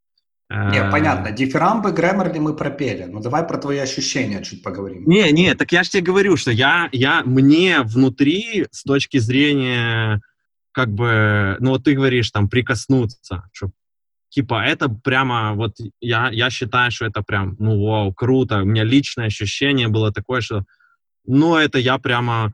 Не, 0.54 0.80
э, 0.80 0.92
понятно. 0.92 1.32
Дифирамбы, 1.32 1.92
Grammarly 1.92 2.40
мы 2.40 2.56
пропели. 2.56 3.06
Ну, 3.06 3.20
давай 3.20 3.44
про 3.48 3.58
твои 3.58 3.80
ощущения 3.80 4.44
чуть 4.44 4.62
поговорим. 4.62 5.04
Не, 5.06 5.32
не, 5.32 5.56
так 5.56 5.72
я 5.72 5.84
же 5.84 5.90
тебе 5.90 6.04
говорю, 6.04 6.38
что 6.38 6.52
я, 6.52 6.90
я, 6.92 7.24
мне 7.24 7.82
внутри, 7.82 8.68
с 8.72 8.84
точки 8.84 9.18
зрения 9.18 10.22
как 10.72 10.90
бы, 10.90 11.58
ну 11.60 11.72
вот 11.72 11.84
ты 11.84 11.94
говоришь, 11.94 12.32
там, 12.32 12.50
прикоснуться, 12.50 13.44
что 13.52 13.72
Типа, 14.34 14.66
это 14.66 14.90
прямо, 14.90 15.54
вот 15.54 15.78
я, 16.02 16.32
я 16.32 16.50
считаю, 16.50 16.90
что 16.90 17.06
это 17.06 17.22
прям, 17.22 17.56
ну, 17.60 17.80
вау, 17.86 18.12
круто. 18.12 18.64
У 18.64 18.66
меня 18.66 18.84
личное 18.84 19.28
ощущение 19.28 19.90
было 19.90 20.12
такое, 20.12 20.42
что, 20.42 20.66
ну, 21.24 21.56
это 21.56 21.78
я 21.78 22.00
прямо, 22.00 22.52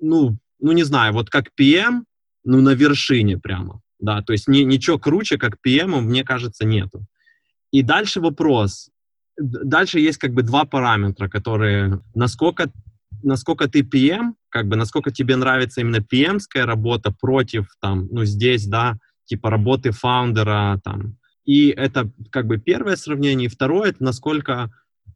ну, 0.00 0.38
ну, 0.60 0.72
не 0.72 0.84
знаю, 0.84 1.12
вот 1.12 1.28
как 1.28 1.46
PM, 1.60 2.04
ну, 2.44 2.60
на 2.60 2.70
вершине 2.70 3.36
прямо, 3.36 3.80
да, 3.98 4.22
то 4.22 4.32
есть 4.32 4.48
ни, 4.48 4.60
ничего 4.60 4.98
круче, 4.98 5.38
как 5.38 5.56
PM, 5.66 6.00
мне 6.00 6.24
кажется, 6.24 6.64
нету. 6.64 7.06
И 7.70 7.82
дальше 7.82 8.20
вопрос. 8.20 8.90
Дальше 9.38 10.00
есть 10.00 10.18
как 10.18 10.32
бы 10.32 10.42
два 10.42 10.64
параметра, 10.64 11.28
которые, 11.28 12.00
насколько, 12.14 12.70
насколько 13.22 13.68
ты 13.68 13.80
PM, 13.80 14.34
как 14.48 14.68
бы, 14.68 14.76
насколько 14.76 15.10
тебе 15.10 15.36
нравится 15.36 15.80
именно 15.80 15.98
PM-ская 16.00 16.64
работа 16.64 17.12
против, 17.12 17.68
там, 17.80 18.08
ну, 18.10 18.24
здесь, 18.24 18.66
да, 18.66 18.98
типа 19.24 19.50
работы 19.50 19.90
фаундера, 19.90 20.80
там. 20.82 21.16
И 21.44 21.68
это 21.68 22.10
как 22.30 22.46
бы 22.46 22.58
первое 22.58 22.96
сравнение. 22.96 23.46
И 23.46 23.50
второе, 23.50 23.90
это 23.90 24.02
насколько 24.02 24.70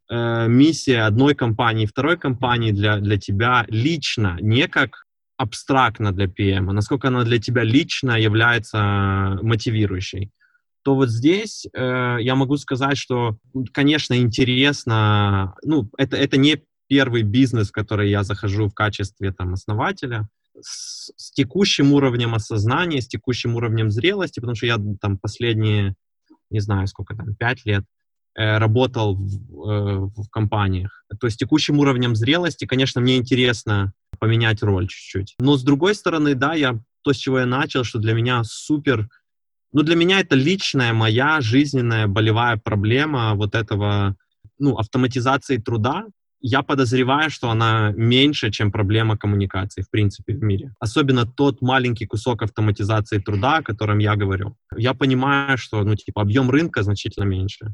э, 0.09 0.47
миссия 0.47 1.01
одной 1.01 1.35
компании, 1.35 1.85
второй 1.85 2.17
компании 2.17 2.71
для, 2.71 2.97
для 2.97 3.17
тебя 3.17 3.65
лично, 3.67 4.37
не 4.39 4.67
как 4.67 5.05
абстрактно 5.41 6.11
для 6.11 6.25
PM, 6.25 6.69
а 6.69 6.73
насколько 6.73 7.07
она 7.07 7.23
для 7.23 7.39
тебя 7.39 7.63
лично 7.63 8.19
является 8.19 9.39
мотивирующей 9.41 10.31
то 10.83 10.95
вот 10.95 11.09
здесь 11.09 11.67
э, 11.73 12.17
я 12.19 12.35
могу 12.35 12.57
сказать, 12.57 12.97
что, 12.97 13.37
конечно, 13.71 14.15
интересно, 14.17 15.55
ну, 15.63 15.89
это, 15.97 16.17
это 16.17 16.37
не 16.37 16.63
первый 16.87 17.21
бизнес, 17.23 17.69
в 17.69 17.71
который 17.71 18.09
я 18.09 18.23
захожу 18.23 18.67
в 18.67 18.73
качестве 18.73 19.31
там 19.31 19.53
основателя, 19.53 20.27
с, 20.59 21.11
с 21.15 21.31
текущим 21.31 21.93
уровнем 21.93 22.33
осознания, 22.33 23.01
с 23.01 23.07
текущим 23.07 23.55
уровнем 23.55 23.91
зрелости, 23.91 24.39
потому 24.39 24.55
что 24.55 24.65
я 24.65 24.77
там 24.99 25.17
последние, 25.17 25.95
не 26.49 26.59
знаю, 26.59 26.87
сколько 26.87 27.15
там, 27.15 27.35
пять 27.35 27.63
лет 27.65 27.83
э, 28.35 28.57
работал 28.57 29.15
в, 29.15 29.69
э, 29.69 29.99
в 29.99 30.29
компаниях. 30.29 31.05
То 31.19 31.27
есть 31.27 31.39
текущим 31.39 31.79
уровнем 31.79 32.15
зрелости, 32.15 32.65
конечно, 32.65 33.01
мне 33.01 33.17
интересно 33.17 33.93
поменять 34.21 34.61
роль 34.61 34.87
чуть-чуть. 34.87 35.35
Но 35.39 35.57
с 35.57 35.63
другой 35.63 35.95
стороны, 35.95 36.35
да, 36.35 36.53
я 36.53 36.79
то, 37.01 37.11
с 37.11 37.17
чего 37.17 37.39
я 37.39 37.45
начал, 37.47 37.83
что 37.83 37.97
для 37.99 38.13
меня 38.13 38.43
супер, 38.43 39.09
ну 39.73 39.81
для 39.81 39.95
меня 39.95 40.19
это 40.19 40.35
личная 40.35 40.93
моя 40.93 41.41
жизненная 41.41 42.07
болевая 42.07 42.57
проблема 42.57 43.33
вот 43.33 43.55
этого, 43.55 44.15
ну, 44.59 44.77
автоматизации 44.77 45.57
труда, 45.57 46.05
я 46.39 46.61
подозреваю, 46.61 47.29
что 47.29 47.49
она 47.49 47.93
меньше, 47.95 48.51
чем 48.51 48.71
проблема 48.71 49.17
коммуникации, 49.17 49.81
в 49.81 49.89
принципе, 49.89 50.33
в 50.33 50.43
мире. 50.43 50.73
Особенно 50.79 51.25
тот 51.25 51.61
маленький 51.61 52.05
кусок 52.05 52.43
автоматизации 52.43 53.19
труда, 53.19 53.57
о 53.57 53.63
котором 53.63 53.99
я 53.99 54.15
говорю. 54.15 54.55
Я 54.75 54.93
понимаю, 54.93 55.57
что, 55.57 55.83
ну, 55.83 55.95
типа, 55.95 56.21
объем 56.21 56.49
рынка 56.49 56.83
значительно 56.83 57.25
меньше. 57.25 57.73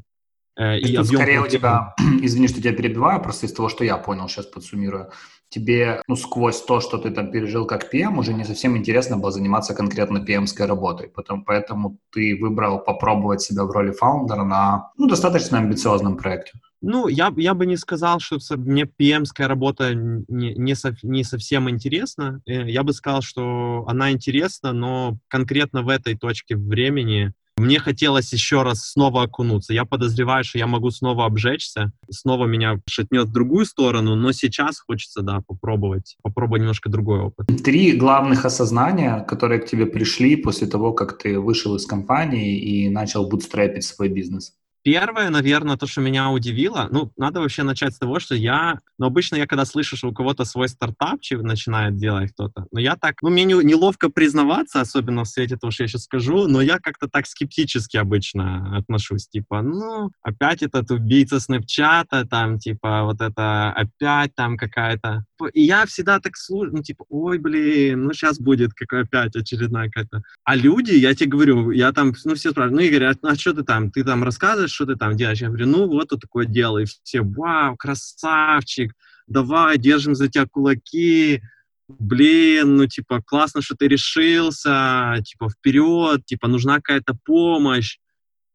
Э, 0.58 0.76
и 0.76 0.96
объем 0.96 1.04
скорее 1.04 1.40
у 1.40 1.46
тебя, 1.46 1.94
извини, 2.22 2.48
что 2.48 2.60
тебя 2.60 2.72
перебиваю, 2.72 3.22
просто 3.22 3.46
из 3.46 3.52
того, 3.52 3.68
что 3.68 3.84
я 3.84 3.96
понял, 3.96 4.28
сейчас 4.28 4.46
подсуммирую, 4.46 5.10
тебе, 5.50 6.02
ну, 6.08 6.16
сквозь 6.16 6.60
то, 6.62 6.80
что 6.80 6.98
ты 6.98 7.10
там 7.10 7.30
пережил 7.30 7.64
как 7.64 7.94
PM, 7.94 8.18
уже 8.18 8.34
не 8.34 8.44
совсем 8.44 8.76
интересно 8.76 9.16
было 9.16 9.30
заниматься 9.30 9.72
конкретно 9.72 10.18
PM-ской 10.18 10.66
работой, 10.66 11.08
потом, 11.08 11.44
поэтому 11.44 11.98
ты 12.10 12.36
выбрал 12.38 12.80
попробовать 12.80 13.40
себя 13.40 13.64
в 13.64 13.70
роли 13.70 13.92
фаундера 13.92 14.44
на, 14.44 14.90
ну, 14.98 15.06
достаточно 15.06 15.58
амбициозном 15.58 16.16
проекте. 16.16 16.52
Ну, 16.80 17.08
я, 17.08 17.32
я 17.36 17.54
бы 17.54 17.66
не 17.66 17.76
сказал, 17.76 18.20
что 18.20 18.38
мне 18.56 18.82
PM-ская 18.84 19.48
работа 19.48 19.94
не, 19.94 20.54
не, 20.54 20.74
со, 20.74 20.94
не 21.02 21.24
совсем 21.24 21.70
интересна. 21.70 22.40
Э, 22.46 22.68
я 22.68 22.82
бы 22.82 22.92
сказал, 22.92 23.22
что 23.22 23.84
она 23.88 24.10
интересна, 24.12 24.72
но 24.72 25.18
конкретно 25.28 25.82
в 25.82 25.88
этой 25.88 26.16
точке 26.16 26.56
времени 26.56 27.32
мне 27.58 27.78
хотелось 27.78 28.32
еще 28.32 28.62
раз 28.62 28.90
снова 28.90 29.24
окунуться. 29.24 29.72
Я 29.72 29.84
подозреваю, 29.84 30.44
что 30.44 30.58
я 30.58 30.66
могу 30.66 30.90
снова 30.90 31.26
обжечься, 31.26 31.92
снова 32.10 32.46
меня 32.46 32.80
шатнет 32.88 33.28
в 33.28 33.32
другую 33.32 33.66
сторону, 33.66 34.14
но 34.14 34.32
сейчас 34.32 34.80
хочется, 34.80 35.22
да, 35.22 35.40
попробовать, 35.46 36.16
попробовать 36.22 36.62
немножко 36.62 36.88
другой 36.88 37.20
опыт. 37.20 37.46
Три 37.64 37.92
главных 37.92 38.44
осознания, 38.44 39.24
которые 39.28 39.60
к 39.60 39.66
тебе 39.66 39.86
пришли 39.86 40.36
после 40.36 40.66
того, 40.66 40.92
как 40.92 41.18
ты 41.18 41.38
вышел 41.38 41.74
из 41.76 41.86
компании 41.86 42.58
и 42.58 42.88
начал 42.88 43.28
бутстрапить 43.28 43.84
свой 43.84 44.08
бизнес. 44.08 44.54
Первое, 44.82 45.30
наверное, 45.30 45.76
то, 45.76 45.86
что 45.86 46.00
меня 46.00 46.30
удивило, 46.30 46.88
ну, 46.90 47.12
надо 47.16 47.40
вообще 47.40 47.62
начать 47.62 47.94
с 47.94 47.98
того, 47.98 48.20
что 48.20 48.34
я, 48.34 48.78
ну, 48.98 49.06
обычно 49.06 49.36
я, 49.36 49.46
когда 49.46 49.64
слышу, 49.64 49.96
что 49.96 50.08
у 50.08 50.14
кого-то 50.14 50.44
свой 50.44 50.68
стартапчик 50.68 51.42
начинает 51.42 51.96
делать 51.96 52.32
кто-то, 52.32 52.66
но 52.70 52.80
я 52.80 52.96
так, 52.96 53.16
ну, 53.22 53.30
мне 53.30 53.44
не, 53.44 53.54
неловко 53.54 54.08
признаваться, 54.08 54.80
особенно 54.80 55.24
в 55.24 55.28
свете 55.28 55.56
того, 55.56 55.70
что 55.70 55.84
я 55.84 55.88
сейчас 55.88 56.04
скажу, 56.04 56.46
но 56.46 56.62
я 56.62 56.78
как-то 56.78 57.08
так 57.08 57.26
скептически 57.26 57.96
обычно 57.96 58.76
отношусь, 58.76 59.28
типа, 59.28 59.62
ну, 59.62 60.10
опять 60.22 60.62
этот 60.62 60.90
убийца 60.90 61.40
Снэпчата, 61.40 62.24
там, 62.24 62.58
типа, 62.58 63.02
вот 63.02 63.20
это 63.20 63.72
опять 63.72 64.34
там 64.34 64.56
какая-то... 64.56 65.24
И 65.46 65.62
я 65.62 65.86
всегда 65.86 66.20
так 66.20 66.36
слушаю, 66.36 66.76
ну, 66.76 66.82
типа, 66.82 67.04
ой, 67.08 67.38
блин, 67.38 68.04
ну, 68.04 68.12
сейчас 68.12 68.38
будет 68.38 68.72
какая 68.74 69.04
опять 69.04 69.36
очередная 69.36 69.86
какая-то... 69.86 70.22
А 70.44 70.56
люди, 70.56 70.92
я 70.92 71.14
тебе 71.14 71.30
говорю, 71.30 71.70
я 71.70 71.92
там, 71.92 72.12
ну, 72.24 72.34
все 72.34 72.50
спрашивают, 72.50 72.80
ну, 72.80 72.86
Игорь, 72.86 73.04
а, 73.04 73.14
а 73.22 73.34
что 73.36 73.52
ты 73.52 73.62
там, 73.62 73.90
ты 73.90 74.04
там 74.04 74.24
рассказываешь, 74.24 74.72
что 74.72 74.86
ты 74.86 74.96
там 74.96 75.16
делаешь? 75.16 75.40
Я 75.40 75.48
говорю, 75.48 75.66
ну, 75.66 75.86
вот 75.86 76.10
вот 76.10 76.20
такое 76.20 76.46
дело. 76.46 76.78
И 76.78 76.84
все, 76.84 77.20
вау, 77.22 77.76
красавчик, 77.76 78.92
давай, 79.26 79.78
держим 79.78 80.14
за 80.14 80.28
тебя 80.28 80.46
кулаки, 80.46 81.42
блин, 81.88 82.76
ну, 82.76 82.86
типа, 82.86 83.22
классно, 83.24 83.62
что 83.62 83.74
ты 83.74 83.88
решился, 83.88 85.16
типа, 85.24 85.48
вперед, 85.48 86.24
типа, 86.26 86.48
нужна 86.48 86.76
какая-то 86.76 87.16
помощь. 87.24 87.98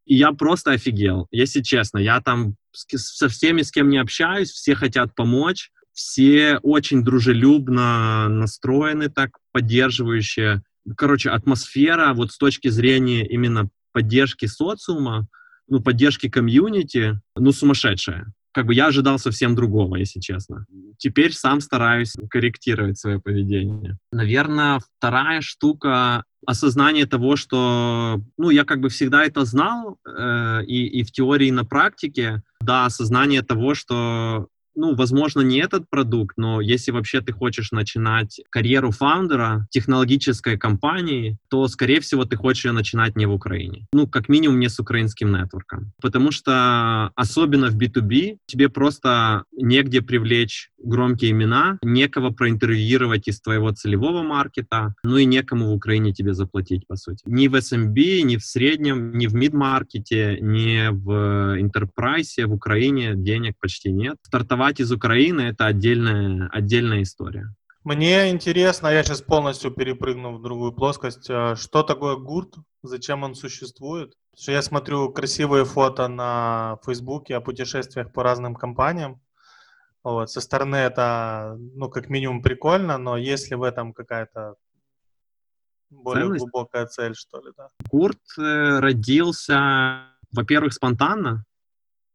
И 0.06 0.16
я 0.16 0.34
просто 0.34 0.72
офигел, 0.72 1.28
если 1.32 1.62
честно. 1.62 1.98
Я 1.98 2.20
там 2.22 2.56
со 2.74 3.30
всеми, 3.30 3.62
с 3.62 3.72
кем 3.72 3.90
не 3.90 3.98
общаюсь, 3.98 4.52
все 4.52 4.76
хотят 4.76 5.16
помочь, 5.16 5.72
все 5.94 6.60
очень 6.64 7.04
дружелюбно 7.04 8.28
настроены, 8.30 9.10
так 9.10 9.38
поддерживающие. 9.52 10.64
Короче, 10.98 11.30
атмосфера 11.30 12.14
вот 12.14 12.32
с 12.32 12.38
точки 12.38 12.68
зрения 12.68 13.26
именно 13.26 13.70
поддержки 13.92 14.46
социума, 14.46 15.28
ну, 15.68 15.80
поддержки 15.80 16.30
комьюнити, 16.30 17.20
ну, 17.36 17.52
сумасшедшая. 17.52 18.34
Как 18.52 18.68
бы 18.68 18.76
я 18.76 18.88
ожидал 18.88 19.18
совсем 19.18 19.56
другого, 19.56 19.96
если 19.96 20.20
честно. 20.20 20.66
Теперь 20.98 21.34
сам 21.34 21.60
стараюсь 21.60 22.14
корректировать 22.30 23.00
свое 23.00 23.20
поведение. 23.20 23.98
Наверное, 24.12 24.80
вторая 24.98 25.42
штука 25.42 26.24
осознание 26.46 27.06
того, 27.06 27.36
что, 27.36 28.22
ну, 28.38 28.50
я 28.50 28.64
как 28.66 28.80
бы 28.80 28.90
всегда 28.90 29.26
это 29.26 29.46
знал, 29.46 29.98
э, 30.06 30.66
и, 30.66 30.86
и 30.88 31.04
в 31.04 31.12
теории, 31.12 31.48
и 31.48 31.52
на 31.52 31.66
практике, 31.66 32.44
да, 32.62 32.86
осознание 32.86 33.42
того, 33.42 33.74
что 33.74 34.48
ну, 34.76 34.96
возможно, 34.96 35.42
не 35.42 35.60
этот 35.60 35.90
продукт, 35.90 36.38
но 36.38 36.62
если 36.62 36.92
вообще 36.92 37.22
ты 37.22 37.32
хочешь 37.32 37.72
начинать 37.72 38.42
карьеру 38.50 38.92
фаундера 38.92 39.68
технологической 39.70 40.58
компании, 40.58 41.38
то, 41.50 41.68
скорее 41.68 42.00
всего, 42.00 42.26
ты 42.26 42.36
хочешь 42.36 42.66
ее 42.66 42.72
начинать 42.72 43.16
не 43.16 43.26
в 43.26 43.34
Украине. 43.34 43.88
Ну, 43.94 44.08
как 44.08 44.30
минимум, 44.30 44.60
не 44.60 44.70
с 44.70 44.80
украинским 44.80 45.32
нетворком. 45.32 45.92
Потому 46.02 46.32
что, 46.32 47.12
особенно 47.16 47.70
в 47.70 47.78
B2B, 47.78 48.38
тебе 48.46 48.70
просто 48.70 49.44
негде 49.52 50.02
привлечь 50.02 50.70
громкие 50.84 51.32
имена, 51.32 51.78
некого 51.82 52.32
проинтервьюировать 52.32 53.28
из 53.28 53.40
твоего 53.40 53.72
целевого 53.72 54.22
маркета, 54.22 54.96
ну 55.04 55.18
и 55.18 55.26
некому 55.26 55.68
в 55.68 55.74
Украине 55.74 56.14
тебе 56.14 56.34
заплатить, 56.34 56.86
по 56.88 56.96
сути. 56.96 57.24
Ни 57.26 57.48
в 57.48 57.56
SMB, 57.56 58.22
ни 58.24 58.38
в 58.38 58.44
среднем, 58.44 59.18
ни 59.18 59.28
в 59.28 59.36
мид-маркете, 59.36 60.40
ни 60.42 60.90
в 60.92 61.58
enterprise 61.60 62.46
в 62.46 62.54
Украине 62.54 63.14
денег 63.16 63.56
почти 63.60 63.92
нет. 63.92 64.18
Стартовать 64.24 64.63
из 64.80 64.92
Украины— 64.92 65.42
это 65.52 65.66
отдельная, 65.66 66.50
отдельная 66.52 67.04
история. 67.04 67.54
Мне 67.84 68.30
интересно, 68.32 68.88
я 68.88 69.04
сейчас 69.04 69.22
полностью 69.22 69.72
перепрыгну 69.72 70.38
в 70.38 70.42
другую 70.42 70.72
плоскость, 70.72 71.30
а 71.30 71.56
что 71.56 71.84
такое 71.84 72.16
гурт, 72.16 72.56
зачем 72.82 73.24
он 73.24 73.36
существует? 73.36 74.14
что 74.36 74.52
я 74.52 74.62
смотрю 74.62 75.12
красивые 75.12 75.66
фото 75.66 76.08
на 76.08 76.80
Фейсбуке 76.86 77.36
о 77.36 77.42
путешествиях 77.42 78.12
по 78.12 78.24
разным 78.24 78.56
компаниям, 78.56 79.22
вот, 80.04 80.30
со 80.30 80.42
стороны 80.42 80.76
это, 80.76 81.58
ну, 81.76 81.90
как 81.90 82.10
минимум 82.10 82.42
прикольно, 82.42 82.98
но 82.98 83.16
есть 83.16 83.50
ли 83.50 83.56
в 83.56 83.64
этом 83.64 83.94
какая-то 83.94 84.56
более 85.90 86.26
Ценность? 86.26 86.42
глубокая 86.42 86.86
цель, 86.88 87.16
что 87.16 87.40
ли, 87.40 87.54
да? 87.56 87.70
Курт 87.90 88.20
э, 88.38 88.80
родился, 88.80 90.08
во-первых, 90.32 90.74
спонтанно. 90.74 91.46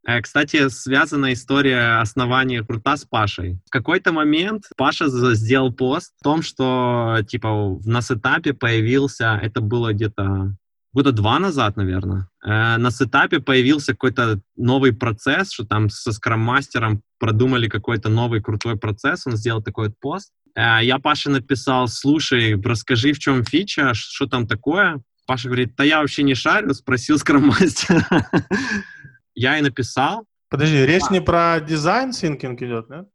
Э, 0.06 0.20
кстати, 0.20 0.68
связана 0.68 1.32
история 1.32 2.00
основания 2.00 2.62
Курта 2.62 2.96
с 2.96 3.04
Пашей. 3.04 3.58
В 3.66 3.70
какой-то 3.70 4.12
момент 4.12 4.64
Паша 4.76 5.08
сделал 5.34 5.72
пост 5.72 6.14
о 6.20 6.24
том, 6.24 6.42
что, 6.42 7.18
типа, 7.26 7.78
на 7.84 8.00
сетапе 8.00 8.52
появился, 8.52 9.38
это 9.42 9.60
было 9.60 9.92
где-то 9.92 10.54
года 10.92 11.12
два 11.12 11.38
назад, 11.38 11.76
наверное, 11.76 12.28
э, 12.44 12.76
на 12.76 12.90
сетапе 12.90 13.40
появился 13.40 13.92
какой-то 13.92 14.40
новый 14.56 14.92
процесс, 14.92 15.52
что 15.52 15.64
там 15.64 15.90
со 15.90 16.12
скрам-мастером 16.12 17.02
продумали 17.18 17.68
какой-то 17.68 18.08
новый 18.08 18.40
крутой 18.40 18.76
процесс, 18.76 19.26
он 19.26 19.36
сделал 19.36 19.62
такой 19.62 19.88
вот 19.88 19.98
пост. 20.00 20.32
Э, 20.56 20.78
я 20.82 20.98
Паше 20.98 21.30
написал, 21.30 21.88
слушай, 21.88 22.60
расскажи, 22.60 23.12
в 23.12 23.18
чем 23.18 23.44
фича, 23.44 23.92
что 23.94 24.26
там 24.26 24.46
такое. 24.46 25.00
Паша 25.26 25.48
говорит, 25.48 25.74
да 25.76 25.84
я 25.84 26.00
вообще 26.00 26.22
не 26.22 26.34
шарю, 26.34 26.72
спросил 26.72 27.18
скроммастера. 27.18 28.04
Я 29.38 29.56
и 29.56 29.62
написал. 29.62 30.26
Подожди, 30.48 30.84
речь 30.84 31.10
не 31.10 31.20
про 31.20 31.60
дизайн 31.60 32.12
синкинг 32.12 32.60
идет, 32.60 32.90
нет? 32.90 33.08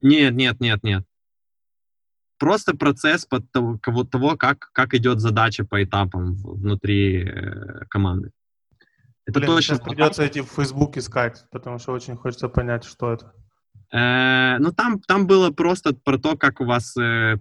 Нет, 0.00 0.34
нет, 0.34 0.60
нет, 0.60 0.82
нет. 0.82 1.04
Просто 2.36 2.76
процесс 2.76 3.24
под 3.26 3.50
того, 3.52 3.78
того 4.04 4.36
как, 4.36 4.70
как 4.72 4.94
идет 4.94 5.20
задача 5.20 5.64
по 5.64 5.82
этапам 5.82 6.34
внутри 6.34 7.22
э, 7.22 7.84
команды. 7.90 8.32
Это 9.24 9.38
Блин, 9.38 9.46
точно 9.46 9.78
придется 9.78 10.26
идти 10.26 10.40
в 10.40 10.48
Facebook 10.48 10.96
искать, 10.96 11.44
потому 11.52 11.78
что 11.78 11.92
очень 11.92 12.16
хочется 12.16 12.48
понять, 12.48 12.82
что 12.82 13.12
это. 13.12 13.32
Э, 13.92 14.58
ну, 14.58 14.72
там, 14.72 15.00
там 15.00 15.28
было 15.28 15.50
просто 15.50 15.94
про 15.94 16.18
то, 16.18 16.36
как 16.36 16.60
у 16.60 16.64
вас, 16.64 16.96
э, 16.96 17.38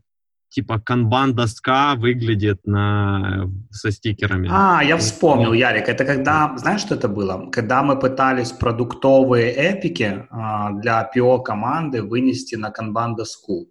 типа, 0.49 0.79
канбан-доска 0.79 1.95
выглядит 1.95 2.65
на, 2.65 3.49
со 3.71 3.91
стикерами. 3.91 4.49
А, 4.51 4.81
я 4.83 4.97
вспомнил, 4.97 5.53
Ярик, 5.53 5.89
это 5.89 6.05
когда, 6.05 6.53
знаешь, 6.57 6.81
что 6.81 6.95
это 6.95 7.07
было? 7.07 7.49
Когда 7.51 7.83
мы 7.83 7.99
пытались 7.99 8.51
продуктовые 8.51 9.51
эпики 9.51 10.25
а, 10.29 10.71
для 10.71 11.09
PO 11.15 11.43
команды 11.43 12.01
вынести 12.01 12.55
на 12.55 12.71
канбан-доску. 12.71 13.67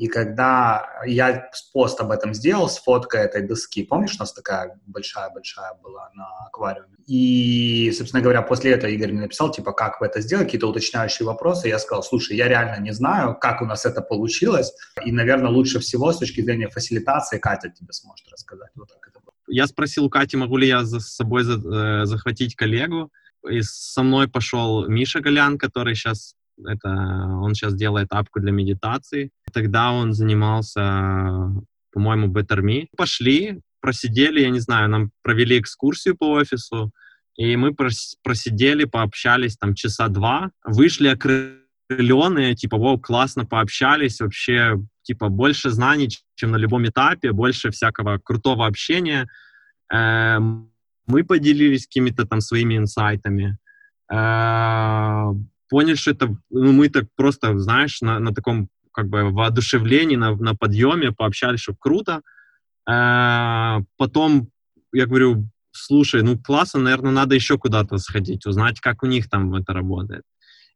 И 0.00 0.06
когда 0.08 1.02
я 1.04 1.50
пост 1.74 2.00
об 2.00 2.10
этом 2.10 2.32
сделал 2.32 2.70
с 2.70 2.78
фоткой 2.78 3.20
этой 3.20 3.46
доски, 3.46 3.82
помнишь, 3.84 4.14
у 4.16 4.20
нас 4.20 4.32
такая 4.32 4.80
большая-большая 4.86 5.74
была 5.82 6.08
на 6.14 6.26
аквариуме? 6.46 6.96
И, 7.06 7.92
собственно 7.94 8.22
говоря, 8.22 8.40
после 8.40 8.70
этого 8.70 8.90
Игорь 8.90 9.12
мне 9.12 9.20
написал, 9.20 9.50
типа, 9.50 9.72
как 9.72 10.00
вы 10.00 10.06
это 10.06 10.22
сделали, 10.22 10.46
какие-то 10.46 10.68
уточняющие 10.68 11.26
вопросы. 11.26 11.68
Я 11.68 11.78
сказал, 11.78 12.02
слушай, 12.02 12.34
я 12.34 12.48
реально 12.48 12.82
не 12.82 12.92
знаю, 12.92 13.36
как 13.38 13.60
у 13.60 13.66
нас 13.66 13.84
это 13.84 14.00
получилось, 14.00 14.72
и, 15.04 15.12
наверное, 15.12 15.50
лучше 15.50 15.80
всего 15.80 16.12
с 16.12 16.18
точки 16.18 16.40
зрения 16.40 16.68
фасилитации 16.68 17.38
Катя 17.38 17.68
тебе 17.68 17.92
сможет 17.92 18.26
рассказать. 18.32 18.70
Вот 18.76 18.88
так 18.88 19.06
это 19.06 19.20
было. 19.20 19.34
Я 19.48 19.66
спросил 19.66 20.06
у 20.06 20.08
Кати, 20.08 20.38
могу 20.38 20.56
ли 20.56 20.66
я 20.66 20.82
за 20.84 21.00
собой 21.00 21.42
за- 21.42 21.60
э, 22.02 22.06
захватить 22.06 22.56
коллегу. 22.56 23.10
И 23.50 23.60
со 23.60 24.02
мной 24.02 24.28
пошел 24.28 24.88
Миша 24.88 25.20
Голян, 25.20 25.58
который 25.58 25.94
сейчас 25.94 26.36
это 26.66 26.88
он 27.42 27.54
сейчас 27.54 27.74
делает 27.74 28.08
апку 28.10 28.40
для 28.40 28.52
медитации. 28.52 29.30
Тогда 29.52 29.92
он 29.92 30.12
занимался, 30.12 30.82
по-моему, 31.92 32.28
Better 32.28 32.60
Me. 32.60 32.86
Пошли, 32.96 33.60
просидели, 33.80 34.40
я 34.40 34.50
не 34.50 34.60
знаю, 34.60 34.88
нам 34.88 35.10
провели 35.22 35.58
экскурсию 35.58 36.16
по 36.16 36.30
офису, 36.32 36.90
и 37.36 37.56
мы 37.56 37.70
прос- 37.70 38.16
просидели, 38.22 38.84
пообщались 38.84 39.56
там 39.56 39.74
часа 39.74 40.08
два, 40.08 40.50
вышли 40.64 41.08
окрыленные, 41.08 42.54
типа, 42.54 42.76
вау, 42.76 42.98
классно 42.98 43.46
пообщались, 43.46 44.20
вообще, 44.20 44.76
типа, 45.02 45.28
больше 45.28 45.70
знаний, 45.70 46.08
чем 46.34 46.50
на 46.50 46.56
любом 46.58 46.84
этапе, 46.86 47.32
больше 47.32 47.70
всякого 47.70 48.18
крутого 48.18 48.66
общения. 48.66 49.26
Эм, 49.92 50.70
Мы 51.06 51.24
поделились 51.24 51.86
какими-то 51.86 52.24
там 52.24 52.40
своими 52.40 52.76
инсайтами. 52.76 53.56
Поняли, 55.70 55.94
что 55.94 56.10
это, 56.10 56.36
ну, 56.50 56.72
мы 56.72 56.88
так 56.88 57.04
просто, 57.16 57.58
знаешь, 57.58 58.00
на, 58.00 58.18
на 58.18 58.34
таком 58.34 58.68
как 58.92 59.08
бы 59.08 59.30
воодушевлении, 59.30 60.16
на, 60.16 60.34
на 60.34 60.54
подъеме 60.54 61.12
пообщались, 61.12 61.60
что 61.60 61.74
круто. 61.78 62.22
Э, 62.90 63.78
Потом 63.96 64.48
я 64.92 65.06
говорю, 65.06 65.48
слушай, 65.70 66.22
ну 66.22 66.38
классно, 66.38 66.80
наверное, 66.80 67.12
надо 67.12 67.34
еще 67.34 67.56
куда-то 67.56 67.98
сходить, 67.98 68.46
узнать, 68.46 68.80
как 68.80 69.02
у 69.02 69.06
них 69.06 69.30
там 69.30 69.54
это 69.54 69.72
работает. 69.72 70.22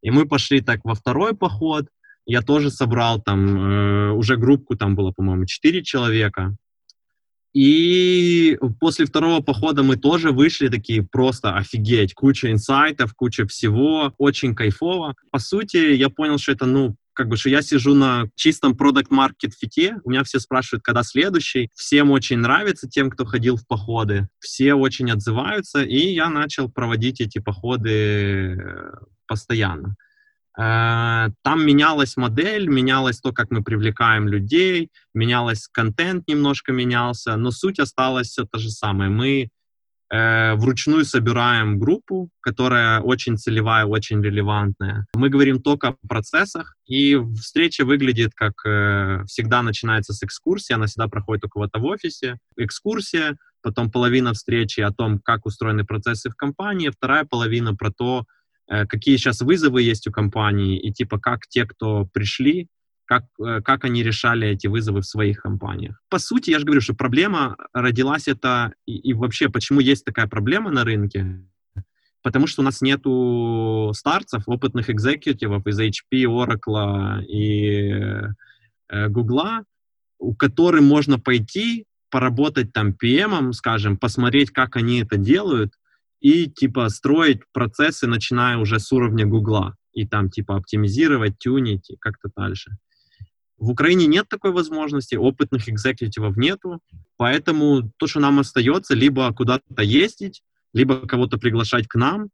И 0.00 0.10
мы 0.10 0.26
пошли 0.26 0.60
так 0.60 0.80
во 0.84 0.94
второй 0.94 1.34
поход. 1.34 1.86
Я 2.26 2.42
тоже 2.42 2.70
собрал 2.70 3.20
там, 3.20 3.46
э, 3.46 4.10
уже 4.12 4.36
группку 4.36 4.76
там 4.76 4.94
было, 4.94 5.10
по-моему, 5.10 5.46
4 5.46 5.82
человека. 5.82 6.56
И 7.54 8.58
после 8.80 9.06
второго 9.06 9.40
похода 9.40 9.84
мы 9.84 9.96
тоже 9.96 10.32
вышли 10.32 10.68
такие 10.68 11.04
просто 11.04 11.54
офигеть, 11.54 12.12
куча 12.12 12.50
инсайтов, 12.50 13.14
куча 13.14 13.46
всего, 13.46 14.12
очень 14.18 14.56
кайфово. 14.56 15.14
По 15.30 15.38
сути, 15.38 15.94
я 15.94 16.08
понял, 16.08 16.38
что 16.38 16.50
это, 16.50 16.66
ну, 16.66 16.96
как 17.12 17.28
бы, 17.28 17.36
что 17.36 17.48
я 17.48 17.62
сижу 17.62 17.94
на 17.94 18.28
чистом 18.34 18.76
продукт 18.76 19.12
маркет 19.12 19.54
фите, 19.54 19.98
у 20.02 20.10
меня 20.10 20.24
все 20.24 20.40
спрашивают, 20.40 20.82
когда 20.82 21.04
следующий, 21.04 21.70
всем 21.74 22.10
очень 22.10 22.38
нравится, 22.38 22.88
тем, 22.88 23.08
кто 23.08 23.24
ходил 23.24 23.56
в 23.56 23.66
походы, 23.68 24.28
все 24.40 24.74
очень 24.74 25.12
отзываются, 25.12 25.82
и 25.84 26.12
я 26.12 26.28
начал 26.28 26.68
проводить 26.68 27.20
эти 27.20 27.38
походы 27.38 28.56
э, 28.58 28.92
постоянно. 29.28 29.94
Э, 30.58 31.30
Там 31.42 31.66
менялась 31.66 32.16
модель, 32.16 32.68
менялось 32.68 33.20
то, 33.20 33.32
как 33.32 33.50
мы 33.50 33.62
привлекаем 33.62 34.28
людей, 34.28 34.90
менялось 35.14 35.68
контент 35.68 36.28
немножко 36.28 36.72
менялся, 36.72 37.36
но 37.36 37.50
суть 37.50 37.80
осталась 37.80 38.28
все 38.28 38.44
та 38.44 38.58
же 38.58 38.70
самая. 38.70 39.08
Мы 39.08 39.48
э, 40.10 40.54
вручную 40.54 41.04
собираем 41.04 41.78
группу, 41.78 42.30
которая 42.40 43.00
очень 43.00 43.36
целевая, 43.36 43.84
очень 43.84 44.22
релевантная. 44.22 45.06
Мы 45.14 45.28
говорим 45.28 45.60
только 45.60 45.88
о 45.88 45.96
процессах, 46.08 46.76
и 46.86 47.18
встреча 47.40 47.84
выглядит 47.84 48.32
как 48.34 48.52
э, 48.64 49.24
всегда 49.26 49.62
начинается 49.62 50.12
с 50.12 50.22
экскурсии, 50.22 50.74
она 50.74 50.86
всегда 50.86 51.08
проходит 51.08 51.44
у 51.44 51.48
кого-то 51.48 51.80
в 51.80 51.84
офисе. 51.84 52.38
Экскурсия, 52.56 53.36
потом 53.60 53.90
половина 53.90 54.32
встречи 54.34 54.80
о 54.80 54.92
том, 54.92 55.18
как 55.18 55.46
устроены 55.46 55.84
процессы 55.84 56.30
в 56.30 56.36
компании, 56.36 56.90
вторая 56.90 57.24
половина 57.24 57.74
про 57.74 57.90
то, 57.90 58.24
какие 58.66 59.16
сейчас 59.16 59.40
вызовы 59.40 59.82
есть 59.82 60.06
у 60.06 60.12
компании, 60.12 60.78
и 60.78 60.92
типа 60.92 61.18
как 61.18 61.46
те, 61.48 61.66
кто 61.66 62.06
пришли, 62.06 62.68
как, 63.06 63.24
э, 63.40 63.60
как 63.62 63.84
они 63.84 64.02
решали 64.02 64.48
эти 64.48 64.66
вызовы 64.66 65.02
в 65.02 65.06
своих 65.06 65.42
компаниях. 65.42 66.00
По 66.08 66.18
сути, 66.18 66.50
я 66.50 66.58
же 66.58 66.64
говорю, 66.64 66.80
что 66.80 66.94
проблема 66.94 67.56
родилась 67.72 68.28
это, 68.28 68.72
и, 68.86 68.96
и 68.96 69.12
вообще, 69.12 69.48
почему 69.48 69.80
есть 69.80 70.04
такая 70.04 70.26
проблема 70.26 70.70
на 70.70 70.84
рынке, 70.84 71.42
потому 72.22 72.46
что 72.46 72.62
у 72.62 72.64
нас 72.64 72.80
нету 72.80 73.92
старцев, 73.94 74.44
опытных 74.46 74.90
экзекутивов 74.90 75.66
из 75.66 75.78
HP, 75.78 76.24
Oracle 76.24 77.24
и 77.24 77.90
э, 78.88 79.08
Google, 79.08 79.64
у 80.18 80.34
которых 80.34 80.82
можно 80.82 81.18
пойти, 81.18 81.86
поработать 82.10 82.72
там 82.72 82.90
PM, 82.92 83.52
скажем, 83.52 83.96
посмотреть, 83.96 84.50
как 84.50 84.76
они 84.76 85.02
это 85.02 85.16
делают, 85.16 85.74
и 86.24 86.46
типа 86.46 86.88
строить 86.88 87.40
процессы, 87.52 88.06
начиная 88.06 88.56
уже 88.56 88.78
с 88.78 88.90
уровня 88.92 89.26
Гугла, 89.26 89.76
и 89.92 90.06
там 90.06 90.30
типа 90.30 90.56
оптимизировать, 90.56 91.38
тюнить 91.38 91.90
и 91.90 91.96
как-то 92.00 92.30
дальше. 92.34 92.78
В 93.58 93.68
Украине 93.68 94.06
нет 94.06 94.26
такой 94.30 94.52
возможности, 94.52 95.16
опытных 95.16 95.68
экзекутивов 95.68 96.38
нету, 96.38 96.80
поэтому 97.18 97.92
то, 97.98 98.06
что 98.06 98.20
нам 98.20 98.38
остается, 98.38 98.94
либо 98.94 99.30
куда-то 99.34 99.82
ездить, 99.82 100.42
либо 100.72 101.06
кого-то 101.06 101.36
приглашать 101.36 101.88
к 101.88 101.94
нам, 101.96 102.30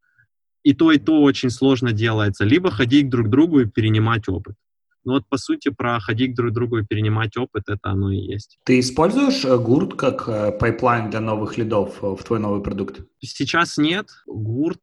и 0.63 0.73
то, 0.73 0.93
и 0.93 0.99
то 0.99 1.21
очень 1.21 1.51
сложно 1.51 1.91
делается, 1.91 2.45
либо 2.45 2.71
ходить 2.71 3.11
друг 3.11 3.27
к 3.27 3.31
другу 3.31 3.59
и 3.59 3.67
перенимать 3.67 4.29
опыт. 4.29 4.55
Ну 5.05 5.15
вот, 5.15 5.25
по 5.29 5.39
сути, 5.39 5.71
про 5.71 5.99
ходить 6.01 6.35
друг 6.35 6.51
к 6.51 6.55
другу 6.55 6.79
и 6.79 6.85
перенимать 6.85 7.37
опыт, 7.37 7.65
это 7.69 7.91
оно 7.91 8.13
и 8.13 8.19
есть. 8.19 8.59
Ты 8.65 8.81
используешь 8.81 9.45
э, 9.45 9.57
гурт 9.59 9.95
как 9.95 10.29
э, 10.29 10.53
пайплайн 10.53 11.11
для 11.11 11.21
новых 11.21 11.57
лидов 11.57 11.99
э, 12.03 12.07
в 12.07 12.23
твой 12.23 12.39
новый 12.39 12.63
продукт? 12.63 13.01
Сейчас 13.21 13.79
нет. 13.79 14.09
Гурт 14.27 14.81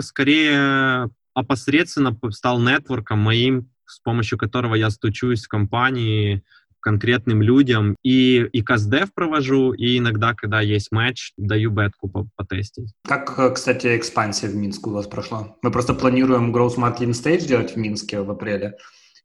скорее 0.00 1.10
опосредственно 1.34 2.16
стал 2.30 2.60
нетворком 2.60 3.20
моим, 3.20 3.70
с 3.86 4.00
помощью 4.00 4.38
которого 4.38 4.74
я 4.74 4.90
стучусь 4.90 5.44
в 5.44 5.48
компании 5.48 6.42
конкретным 6.80 7.42
людям. 7.42 7.96
И, 8.02 8.48
и 8.52 8.62
каздев 8.62 9.12
провожу, 9.14 9.72
и 9.72 9.98
иногда, 9.98 10.34
когда 10.34 10.60
есть 10.60 10.90
матч, 10.90 11.32
даю 11.36 11.70
бетку 11.70 12.08
по- 12.08 12.28
потестить. 12.36 12.92
Как, 13.06 13.54
кстати, 13.54 13.96
экспансия 13.96 14.48
в 14.48 14.56
Минск 14.56 14.86
у 14.86 14.90
вас 14.90 15.06
прошла? 15.06 15.56
Мы 15.62 15.70
просто 15.70 15.94
планируем 15.94 16.54
Growth 16.54 16.76
Marketing 16.76 17.10
Stage 17.10 17.46
делать 17.46 17.72
в 17.72 17.76
Минске 17.76 18.22
в 18.22 18.30
апреле. 18.30 18.76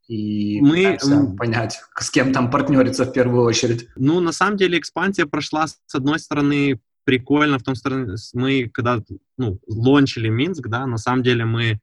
И 0.08 0.62
Мы, 0.62 0.98
пытаемся 0.98 1.36
понять, 1.38 1.82
с 2.00 2.12
кем 2.12 2.32
там 2.32 2.52
партнериться 2.52 3.06
в 3.06 3.12
первую 3.12 3.44
очередь. 3.44 3.88
Ну, 3.96 4.20
на 4.20 4.32
самом 4.32 4.58
деле, 4.58 4.78
экспансия 4.78 5.26
прошла, 5.26 5.68
с 5.68 5.96
одной 5.96 6.20
стороны, 6.20 6.80
прикольно, 7.06 7.60
в 7.60 7.64
том 7.64 7.76
стороне, 7.76 8.16
мы 8.34 8.70
когда, 8.70 9.02
ну, 9.38 9.60
лончили 9.68 10.30
Минск, 10.30 10.68
да, 10.68 10.86
на 10.86 10.98
самом 10.98 11.24
деле 11.24 11.46
мы 11.46 11.80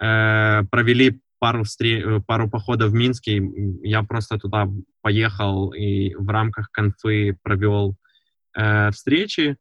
э, 0.00 0.62
провели 0.70 1.20
пару, 1.38 1.62
встре- 1.62 2.18
э, 2.18 2.20
пару 2.24 2.48
походов 2.48 2.90
в 2.90 2.94
Минске, 2.94 3.42
я 3.82 4.02
просто 4.02 4.38
туда 4.38 4.68
поехал 5.00 5.72
и 5.72 6.14
в 6.14 6.28
рамках 6.28 6.70
конфы 6.70 7.36
провел 7.42 7.96
э, 8.56 8.90
встречи. 8.92 9.56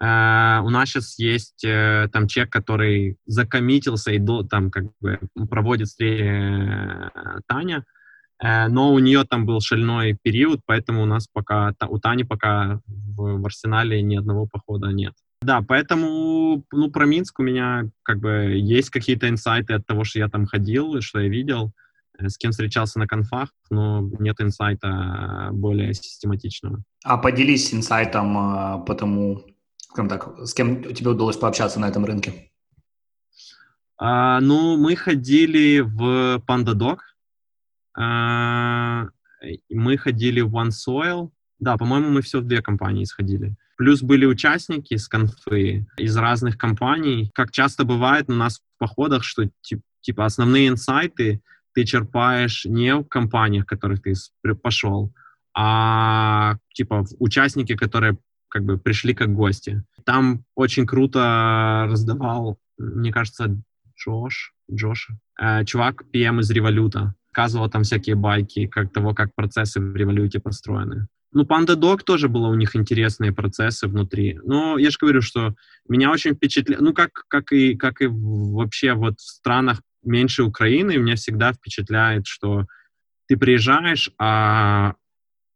Э, 0.00 0.60
у 0.62 0.70
нас 0.70 0.88
сейчас 0.88 1.18
есть 1.18 1.64
э, 1.64 2.08
там 2.12 2.26
человек, 2.28 2.52
который 2.52 3.16
закоммитился 3.26 4.12
и 4.12 4.18
до, 4.18 4.42
там 4.42 4.70
как 4.70 4.84
бы 5.00 5.18
проводит 5.48 5.88
встречи 5.88 6.22
э, 6.22 7.40
Таня, 7.46 7.84
Э, 8.42 8.68
но 8.68 8.92
у 8.92 8.98
нее 8.98 9.24
там 9.24 9.46
был 9.46 9.60
шальной 9.60 10.16
период, 10.22 10.60
поэтому 10.66 11.02
у 11.02 11.06
нас 11.06 11.26
пока, 11.26 11.72
та- 11.78 11.86
у 11.86 11.98
Тани 11.98 12.24
пока 12.24 12.80
в, 12.86 13.40
в 13.40 13.46
арсенале 13.46 14.02
ни 14.02 14.16
одного 14.16 14.46
похода 14.46 14.88
нет. 14.88 15.14
Да, 15.42 15.62
поэтому, 15.62 16.64
ну, 16.72 16.90
про 16.90 17.06
Минск 17.06 17.38
у 17.38 17.42
меня 17.42 17.84
как 18.02 18.18
бы 18.18 18.54
есть 18.56 18.90
какие-то 18.90 19.28
инсайты 19.28 19.74
от 19.74 19.86
того, 19.86 20.04
что 20.04 20.18
я 20.18 20.28
там 20.28 20.46
ходил, 20.46 21.00
что 21.00 21.20
я 21.20 21.28
видел, 21.28 21.72
с 22.18 22.38
кем 22.38 22.52
встречался 22.52 22.98
на 22.98 23.06
конфах, 23.06 23.50
но 23.70 24.00
нет 24.18 24.40
инсайта 24.40 25.50
более 25.52 25.92
систематичного. 25.92 26.82
А 27.04 27.18
поделись 27.18 27.74
инсайтом 27.74 28.84
по 28.86 28.94
тому, 28.94 29.44
скажем 29.96 30.10
так, 30.10 30.46
с 30.46 30.52
кем 30.52 30.82
тебе 30.94 31.10
удалось 31.10 31.38
пообщаться 31.38 31.80
на 31.80 31.88
этом 31.88 32.04
рынке? 32.04 32.50
А, 33.98 34.40
ну, 34.40 34.76
мы 34.76 34.94
ходили 34.94 35.80
в 35.80 36.42
PandaDoc, 36.46 36.98
а, 37.96 39.06
мы 39.70 39.96
ходили 39.96 40.42
в 40.42 40.54
OneSoil, 40.54 41.30
да, 41.58 41.78
по-моему, 41.78 42.10
мы 42.10 42.20
все 42.20 42.40
в 42.40 42.46
две 42.46 42.60
компании 42.60 43.04
сходили. 43.04 43.56
Плюс 43.78 44.02
были 44.02 44.26
участники 44.26 44.96
с 44.96 45.08
конфы 45.08 45.86
из 45.96 46.14
разных 46.14 46.58
компаний. 46.58 47.30
Как 47.34 47.50
часто 47.50 47.84
бывает 47.84 48.28
у 48.28 48.34
нас 48.34 48.58
в 48.58 48.78
походах, 48.78 49.24
что 49.24 49.48
типа 50.02 50.26
основные 50.26 50.68
инсайты 50.68 51.40
ты 51.72 51.84
черпаешь 51.84 52.66
не 52.66 52.94
в 52.94 53.04
компаниях, 53.04 53.64
в 53.64 53.68
которых 53.68 54.02
ты 54.02 54.12
пошел, 54.62 55.14
а 55.54 56.56
типа 56.74 57.06
участники, 57.18 57.74
которые 57.74 58.18
как 58.48 58.64
бы 58.64 58.78
пришли 58.78 59.14
как 59.14 59.32
гости. 59.32 59.82
Там 60.04 60.44
очень 60.54 60.86
круто 60.86 61.86
раздавал, 61.88 62.58
мне 62.78 63.12
кажется, 63.12 63.60
Джош, 63.98 64.54
Джош, 64.70 65.10
э, 65.40 65.64
чувак 65.64 66.04
PM 66.12 66.40
из 66.40 66.50
Революта. 66.50 67.14
Показывал 67.28 67.68
там 67.68 67.82
всякие 67.82 68.16
байки, 68.16 68.66
как 68.66 68.92
того, 68.92 69.14
как 69.14 69.34
процессы 69.34 69.80
в 69.80 69.94
Революте 69.94 70.40
построены. 70.40 71.08
Ну, 71.32 71.44
PandaDoc 71.44 72.02
тоже 72.02 72.28
было 72.28 72.46
у 72.48 72.54
них 72.54 72.76
интересные 72.76 73.32
процессы 73.32 73.88
внутри. 73.88 74.40
Но 74.44 74.78
я 74.78 74.90
же 74.90 74.96
говорю, 74.98 75.20
что 75.20 75.54
меня 75.88 76.10
очень 76.10 76.34
впечатляет, 76.34 76.80
ну, 76.80 76.94
как, 76.94 77.24
как, 77.28 77.52
и, 77.52 77.76
как 77.76 78.00
и 78.00 78.06
вообще 78.06 78.94
вот 78.94 79.18
в 79.18 79.28
странах 79.28 79.82
меньше 80.02 80.44
Украины, 80.44 80.96
меня 80.96 81.16
всегда 81.16 81.52
впечатляет, 81.52 82.26
что 82.26 82.66
ты 83.28 83.36
приезжаешь, 83.36 84.10
а, 84.18 84.94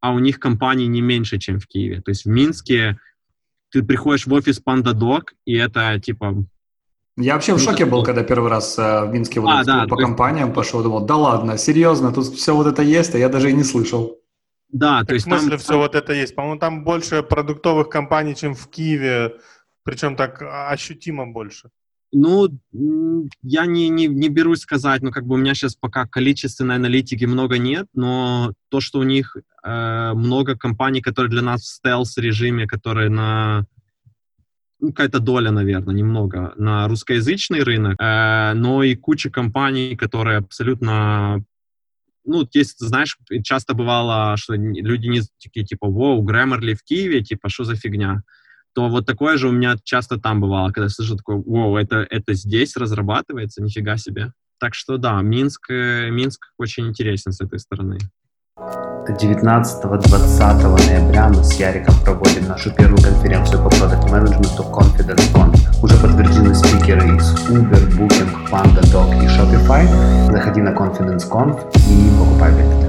а 0.00 0.12
у 0.12 0.18
них 0.18 0.40
компаний 0.40 0.86
не 0.86 1.00
меньше, 1.00 1.38
чем 1.38 1.58
в 1.58 1.66
Киеве. 1.66 2.00
То 2.00 2.10
есть 2.10 2.24
в 2.24 2.28
Минске 2.28 2.98
ты 3.70 3.82
приходишь 3.82 4.26
в 4.26 4.32
офис 4.32 4.60
PandaDoc, 4.64 5.22
и 5.44 5.54
это 5.54 5.98
типа 6.00 6.44
я 7.16 7.34
вообще 7.34 7.52
в 7.52 7.58
ну, 7.58 7.64
шоке 7.64 7.84
был, 7.84 8.02
когда 8.02 8.22
первый 8.22 8.50
раз 8.50 8.78
э, 8.78 9.04
в 9.04 9.12
Минске 9.12 9.40
вот 9.40 9.50
а, 9.50 9.64
да, 9.64 9.86
по 9.86 9.96
компаниям 9.96 10.48
есть... 10.48 10.56
пошел, 10.56 10.82
думал, 10.82 11.04
да 11.04 11.16
ладно, 11.16 11.58
серьезно, 11.58 12.12
тут 12.12 12.26
все 12.26 12.54
вот 12.54 12.66
это 12.66 12.82
есть, 12.82 13.14
а 13.14 13.18
я 13.18 13.28
даже 13.28 13.50
и 13.50 13.52
не 13.52 13.64
слышал. 13.64 14.18
Да, 14.70 15.04
то 15.04 15.14
есть 15.14 15.26
в 15.26 15.28
смысле 15.28 15.50
там... 15.50 15.58
все 15.58 15.76
вот 15.76 15.94
это 15.94 16.12
есть? 16.14 16.34
По-моему, 16.34 16.58
там 16.58 16.84
больше 16.84 17.22
продуктовых 17.22 17.88
компаний, 17.90 18.34
чем 18.34 18.54
в 18.54 18.68
Киеве, 18.68 19.36
причем 19.82 20.16
так 20.16 20.40
ощутимо 20.42 21.26
больше. 21.26 21.70
Ну, 22.12 22.49
я 23.42 23.66
не, 23.66 23.88
не, 23.88 24.09
не 24.09 24.29
берусь 24.29 24.61
сказать, 24.61 25.01
ну, 25.03 25.12
как 25.12 25.27
бы 25.27 25.35
у 25.35 25.38
меня 25.38 25.55
сейчас 25.55 25.77
пока 25.77 26.07
количественной 26.07 26.75
аналитики 26.75 27.25
много 27.25 27.59
нет, 27.59 27.87
но 27.94 28.53
то, 28.68 28.81
что 28.81 28.99
у 28.99 29.05
них 29.05 29.37
э, 29.62 30.12
много 30.14 30.57
компаний, 30.57 31.03
которые 31.03 31.31
для 31.31 31.42
нас 31.42 31.62
в 31.62 31.66
стелс-режиме, 31.66 32.66
которые 32.66 33.11
на 33.11 33.64
ну, 34.81 34.88
какая-то 34.88 35.20
доля, 35.20 35.53
наверное, 35.53 35.94
немного 35.94 36.53
на 36.57 36.88
русскоязычный 36.88 37.62
рынок, 37.62 38.01
э, 38.01 38.55
но 38.55 38.83
и 38.83 38.96
куча 38.96 39.31
компаний, 39.31 39.94
которые 39.94 40.38
абсолютно 40.38 41.44
ну, 42.25 42.46
есть, 42.53 42.79
знаешь, 42.79 43.18
часто 43.44 43.75
бывало, 43.75 44.37
что 44.37 44.55
люди 44.55 45.07
не 45.07 45.20
такие, 45.42 45.64
типа, 45.64 45.88
воу, 45.88 46.25
Grammarly 46.25 46.75
в 46.75 46.83
Киеве, 46.83 47.23
типа, 47.23 47.49
что 47.49 47.64
за 47.64 47.77
фигня? 47.77 48.23
То 48.74 48.88
вот 48.88 49.06
такое 49.06 49.37
же 49.37 49.48
у 49.48 49.52
меня 49.52 49.76
часто 49.83 50.18
там 50.18 50.40
бывало, 50.40 50.70
когда 50.70 50.88
слышу 50.88 51.16
такое, 51.16 51.37
воу, 51.37 51.76
это, 51.76 52.06
это 52.09 52.35
здесь 52.35 52.76
разрабатывается, 52.76 53.62
нифига 53.62 53.96
себе. 53.96 54.33
Так 54.59 54.74
что 54.74 54.96
да, 54.96 55.20
Минск, 55.22 55.70
Минск 55.70 56.52
очень 56.59 56.88
интересен 56.88 57.33
с 57.33 57.40
этой 57.40 57.59
стороны. 57.59 57.98
19-20 59.09 60.88
ноября 60.88 61.28
мы 61.28 61.42
с 61.42 61.54
Яриком 61.54 61.94
проводим 62.04 62.46
нашу 62.46 62.70
первую 62.74 63.02
конференцию 63.02 63.62
по 63.62 63.70
продукт 63.70 64.11
менеджменту 64.11 64.62
Confidence 64.62 65.33
Con. 65.33 65.56
Уже 65.83 65.96
подтверждены 65.96 66.54
спикеры 66.54 67.16
из 67.16 67.35
Uber, 67.48 67.88
Booking, 67.96 68.50
PandaDoc 68.50 69.24
и 69.24 69.26
Shopify. 69.26 70.30
Заходи 70.30 70.61
на 70.61 70.70
Confidence 70.70 71.28
Conf 71.28 71.59
и 71.88 72.18
покупай 72.18 72.52
билеты. 72.52 72.87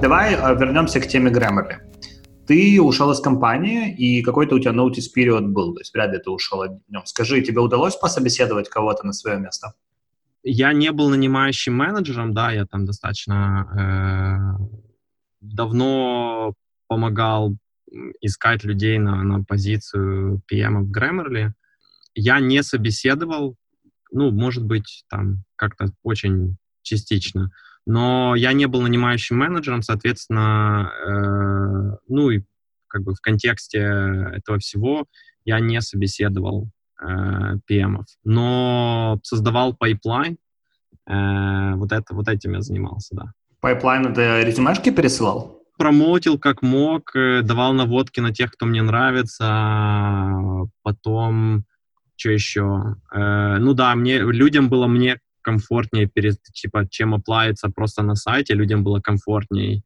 Давай 0.00 0.34
э, 0.34 0.54
вернемся 0.56 1.00
к 1.00 1.06
теме 1.06 1.30
Grammarly. 1.30 1.76
Ты 2.46 2.80
ушел 2.80 3.10
из 3.10 3.20
компании, 3.20 3.94
и 3.94 4.22
какой-то 4.22 4.54
у 4.54 4.58
тебя 4.58 4.72
notice 4.72 5.06
period 5.16 5.46
был, 5.48 5.74
то 5.74 5.80
есть 5.80 5.92
вряд 5.92 6.12
ли 6.12 6.18
ты 6.18 6.30
ушел 6.30 6.64
днем. 6.88 7.04
Скажи, 7.04 7.42
тебе 7.42 7.60
удалось 7.60 7.96
пособеседовать 7.96 8.68
кого-то 8.68 9.06
на 9.06 9.12
свое 9.12 9.38
место? 9.38 9.74
Я 10.42 10.72
не 10.72 10.92
был 10.92 11.08
нанимающим 11.08 11.74
менеджером, 11.74 12.32
да, 12.32 12.52
я 12.52 12.66
там 12.66 12.86
достаточно 12.86 14.60
э, 14.60 14.64
давно 15.40 16.54
помогал 16.86 17.56
искать 18.20 18.64
людей 18.64 18.98
на, 18.98 19.22
на 19.22 19.42
позицию 19.42 20.40
PM 20.50 20.84
в 20.84 20.92
Grammarly. 20.92 21.50
Я 22.14 22.40
не 22.40 22.62
собеседовал, 22.62 23.56
ну, 24.12 24.30
может 24.30 24.64
быть, 24.64 25.04
там 25.08 25.42
как-то 25.56 25.88
очень 26.02 26.56
частично, 26.82 27.50
но 27.86 28.34
я 28.34 28.52
не 28.52 28.66
был 28.66 28.82
нанимающим 28.82 29.38
менеджером, 29.38 29.82
соответственно, 29.82 30.92
э, 31.06 31.96
ну 32.08 32.30
и 32.30 32.42
как 32.88 33.02
бы 33.02 33.14
в 33.14 33.20
контексте 33.20 33.78
этого 34.34 34.58
всего 34.58 35.06
я 35.44 35.60
не 35.60 35.80
собеседовал 35.80 36.68
э, 37.00 37.06
PM, 37.70 38.02
но 38.24 39.20
создавал 39.22 39.74
пайплайн, 39.74 40.36
э, 41.08 41.74
вот, 41.76 41.92
это, 41.92 42.14
вот 42.14 42.28
этим 42.28 42.54
я 42.54 42.60
занимался, 42.60 43.14
да. 43.14 43.32
Пайплайн— 43.60 44.06
это 44.08 44.42
резюмешки 44.42 44.90
пересылал? 44.90 45.62
Промотил 45.78 46.38
как 46.38 46.62
мог, 46.62 47.14
э, 47.14 47.42
давал 47.42 47.72
наводки 47.72 48.18
на 48.20 48.34
тех, 48.34 48.50
кто 48.50 48.66
мне 48.66 48.82
нравится, 48.82 50.68
потом 50.82 51.64
что 52.16 52.30
еще? 52.30 52.96
Э, 53.14 53.58
ну 53.58 53.74
да, 53.74 53.94
мне 53.94 54.18
людям 54.18 54.68
было 54.68 54.86
мне 54.86 55.20
комфортнее, 55.46 56.06
перед, 56.06 56.42
типа, 56.42 56.86
чем 56.90 57.14
аплаиться 57.14 57.70
просто 57.70 58.02
на 58.02 58.16
сайте, 58.16 58.54
людям 58.54 58.82
было 58.82 59.00
комфортнее 59.00 59.82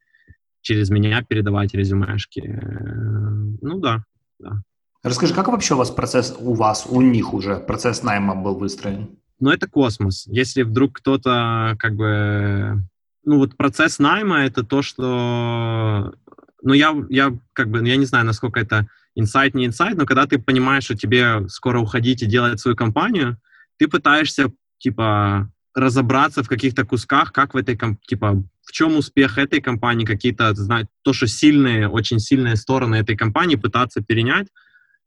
через 0.62 0.90
меня 0.90 1.22
передавать 1.22 1.74
резюмешки. 1.74 2.40
Э, 2.40 3.58
ну 3.62 3.78
да, 3.78 4.04
да. 4.38 4.62
Расскажи, 5.02 5.34
как 5.34 5.48
вообще 5.48 5.74
у 5.74 5.78
вас 5.78 5.90
процесс, 5.90 6.34
у 6.38 6.54
вас, 6.54 6.86
у 6.88 7.00
них 7.00 7.34
уже 7.34 7.56
процесс 7.56 8.02
найма 8.02 8.34
был 8.34 8.56
выстроен? 8.56 9.08
Ну, 9.38 9.50
это 9.50 9.68
космос. 9.68 10.26
Если 10.26 10.62
вдруг 10.62 10.98
кто-то 10.98 11.74
как 11.78 11.94
бы 11.94 12.82
ну 13.24 13.38
вот 13.38 13.56
процесс 13.56 13.98
найма 13.98 14.44
это 14.44 14.62
то, 14.64 14.82
что, 14.82 16.14
ну 16.62 16.72
я, 16.72 16.94
я 17.08 17.36
как 17.52 17.68
бы, 17.68 17.86
я 17.86 17.96
не 17.96 18.06
знаю, 18.06 18.24
насколько 18.26 18.60
это 18.60 18.88
инсайт, 19.14 19.54
не 19.54 19.66
инсайт, 19.66 19.96
но 19.96 20.06
когда 20.06 20.26
ты 20.26 20.38
понимаешь, 20.38 20.84
что 20.84 20.96
тебе 20.96 21.48
скоро 21.48 21.80
уходить 21.80 22.22
и 22.22 22.26
делать 22.26 22.60
свою 22.60 22.76
компанию, 22.76 23.38
ты 23.78 23.88
пытаешься, 23.88 24.52
типа, 24.80 25.50
разобраться 25.74 26.42
в 26.42 26.48
каких-то 26.48 26.84
кусках, 26.84 27.32
как 27.32 27.54
в 27.54 27.56
этой, 27.56 27.78
типа, 28.06 28.42
в 28.62 28.72
чем 28.72 28.96
успех 28.96 29.38
этой 29.38 29.60
компании, 29.60 30.04
какие-то, 30.04 30.54
знать, 30.54 30.86
то, 31.02 31.12
что 31.12 31.26
сильные, 31.26 31.88
очень 31.88 32.18
сильные 32.18 32.56
стороны 32.56 32.96
этой 32.96 33.16
компании 33.16 33.56
пытаться 33.56 34.00
перенять, 34.00 34.48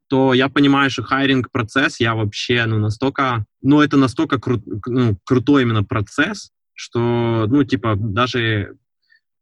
то 0.10 0.34
я 0.34 0.50
понимаю, 0.50 0.90
что 0.90 1.04
хайринг 1.04 1.50
процесс 1.52 2.00
я 2.00 2.14
вообще, 2.14 2.66
ну, 2.66 2.78
настолько, 2.78 3.46
ну, 3.62 3.82
это 3.82 3.98
настолько 3.98 4.40
кру, 4.40 4.62
ну, 4.86 5.18
крутой 5.26 5.64
именно 5.64 5.84
процесс, 5.84 6.52
что, 6.74 7.46
ну, 7.48 7.64
типа, 7.64 7.96
даже, 7.98 8.78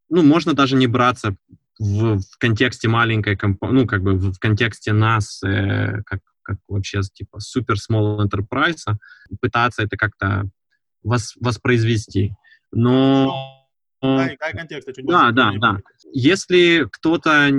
ну, 0.10 0.24
можно 0.24 0.54
даже 0.54 0.76
не 0.76 0.88
браться 0.88 1.36
в, 1.80 2.20
в 2.20 2.38
контексте 2.38 2.88
маленькой 2.88 3.36
компании, 3.36 3.76
ну, 3.76 3.88
как 3.88 4.04
бы 4.04 4.14
в, 4.14 4.40
контексте 4.40 4.94
нас, 4.94 5.42
э, 5.44 6.02
как, 6.06 6.20
как 6.52 6.60
вообще, 6.68 7.02
типа, 7.02 7.40
супер 7.40 7.76
small 7.76 8.20
enterprise, 8.26 8.84
пытаться 9.40 9.84
это 9.84 9.98
как-то 9.98 10.50
вос, 11.04 11.34
воспроизвести. 11.40 12.34
Но... 12.72 13.58
Дай, 14.02 14.36
дай 14.40 14.54
контекст, 14.54 14.88
я 14.88 14.94
чуть 14.94 15.06
да, 15.06 15.32
да, 15.32 15.52
да. 15.60 15.78
Если 16.12 16.88
кто-то 16.92 17.52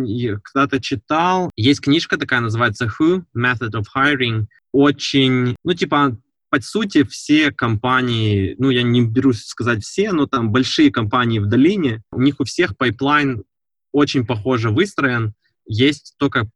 когда-то 0.42 0.80
читал, 0.80 1.50
есть 1.54 1.80
книжка 1.80 2.18
такая, 2.18 2.40
называется 2.40 2.86
Who? 2.86 3.22
Method 3.36 3.72
of 3.74 3.84
Hiring. 3.94 4.46
Очень, 4.72 5.54
ну, 5.62 5.74
типа, 5.74 6.16
по 6.50 6.60
сути, 6.60 7.04
все 7.04 7.52
компании, 7.52 8.56
ну, 8.58 8.70
я 8.70 8.82
не 8.82 9.06
берусь 9.06 9.44
сказать 9.44 9.84
все, 9.84 10.12
но 10.12 10.26
там 10.26 10.50
большие 10.50 10.90
компании 10.90 11.38
в 11.38 11.46
долине, 11.46 12.02
у 12.10 12.20
них 12.20 12.40
у 12.40 12.44
всех 12.44 12.76
пайплайн 12.76 13.44
очень 13.92 14.26
похоже 14.26 14.70
выстроен, 14.70 15.34
есть 15.64 16.14
только 16.18 16.50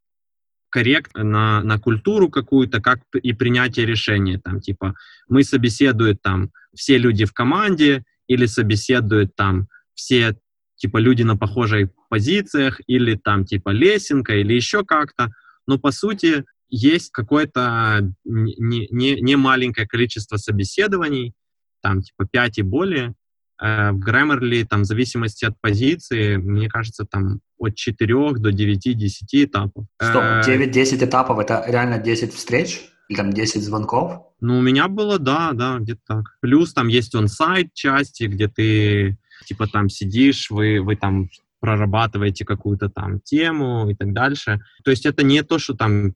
коррект 0.69 1.11
на, 1.15 1.61
на 1.63 1.79
культуру 1.79 2.29
какую-то, 2.29 2.81
как 2.81 2.99
и 3.13 3.33
принятие 3.33 3.85
решения. 3.85 4.39
Там, 4.39 4.59
типа, 4.59 4.95
мы 5.29 5.43
собеседуют 5.43 6.21
там 6.21 6.51
все 6.75 6.97
люди 6.97 7.25
в 7.25 7.33
команде, 7.33 8.03
или 8.27 8.45
собеседуют 8.45 9.35
там 9.35 9.67
все 9.93 10.37
типа 10.75 10.97
люди 10.97 11.23
на 11.23 11.35
похожих 11.35 11.89
позициях, 12.09 12.79
или 12.87 13.15
там 13.15 13.45
типа 13.45 13.69
лесенка, 13.69 14.35
или 14.35 14.53
еще 14.53 14.85
как-то. 14.85 15.31
Но 15.65 15.79
по 15.79 15.91
сути 15.91 16.45
есть 16.69 17.11
какое-то 17.11 18.13
не, 18.25 18.87
не, 18.91 19.21
не 19.21 19.35
маленькое 19.35 19.87
количество 19.87 20.37
собеседований, 20.37 21.33
там 21.81 22.01
типа 22.01 22.27
5 22.29 22.57
и 22.59 22.61
более, 22.61 23.13
в 23.59 23.99
Grammarly, 23.99 24.65
там, 24.65 24.81
в 24.81 24.85
зависимости 24.85 25.45
от 25.45 25.59
позиции, 25.59 26.37
мне 26.37 26.69
кажется, 26.69 27.05
там 27.05 27.39
от 27.57 27.75
4 27.75 28.33
до 28.33 28.49
9-10 28.51 29.09
этапов. 29.33 29.85
Стоп, 30.01 30.23
Э, 30.23 30.41
9-10 30.45 31.05
этапов, 31.05 31.39
это 31.39 31.63
реально 31.67 31.97
10 31.97 32.33
встреч? 32.33 32.81
Или 33.09 33.17
там 33.17 33.31
10 33.31 33.63
звонков? 33.63 34.21
Ну, 34.41 34.59
у 34.59 34.61
меня 34.61 34.87
было, 34.87 35.17
да, 35.17 35.51
да, 35.53 35.79
где-то 35.79 36.01
так. 36.05 36.25
Плюс 36.41 36.73
там 36.73 36.87
есть 36.87 37.15
он-сайт 37.15 37.73
части, 37.73 38.25
где 38.25 38.47
ты, 38.47 39.17
типа, 39.45 39.67
там 39.67 39.89
сидишь, 39.89 40.51
вы, 40.51 40.81
вы 40.81 40.95
там 40.95 41.29
прорабатываете 41.59 42.45
какую-то 42.45 42.89
там 42.89 43.19
тему 43.21 43.89
и 43.89 43.95
так 43.95 44.13
дальше. 44.13 44.59
То 44.83 44.91
есть 44.91 45.05
это 45.05 45.23
не 45.23 45.41
то, 45.41 45.57
что 45.57 45.73
там 45.73 46.13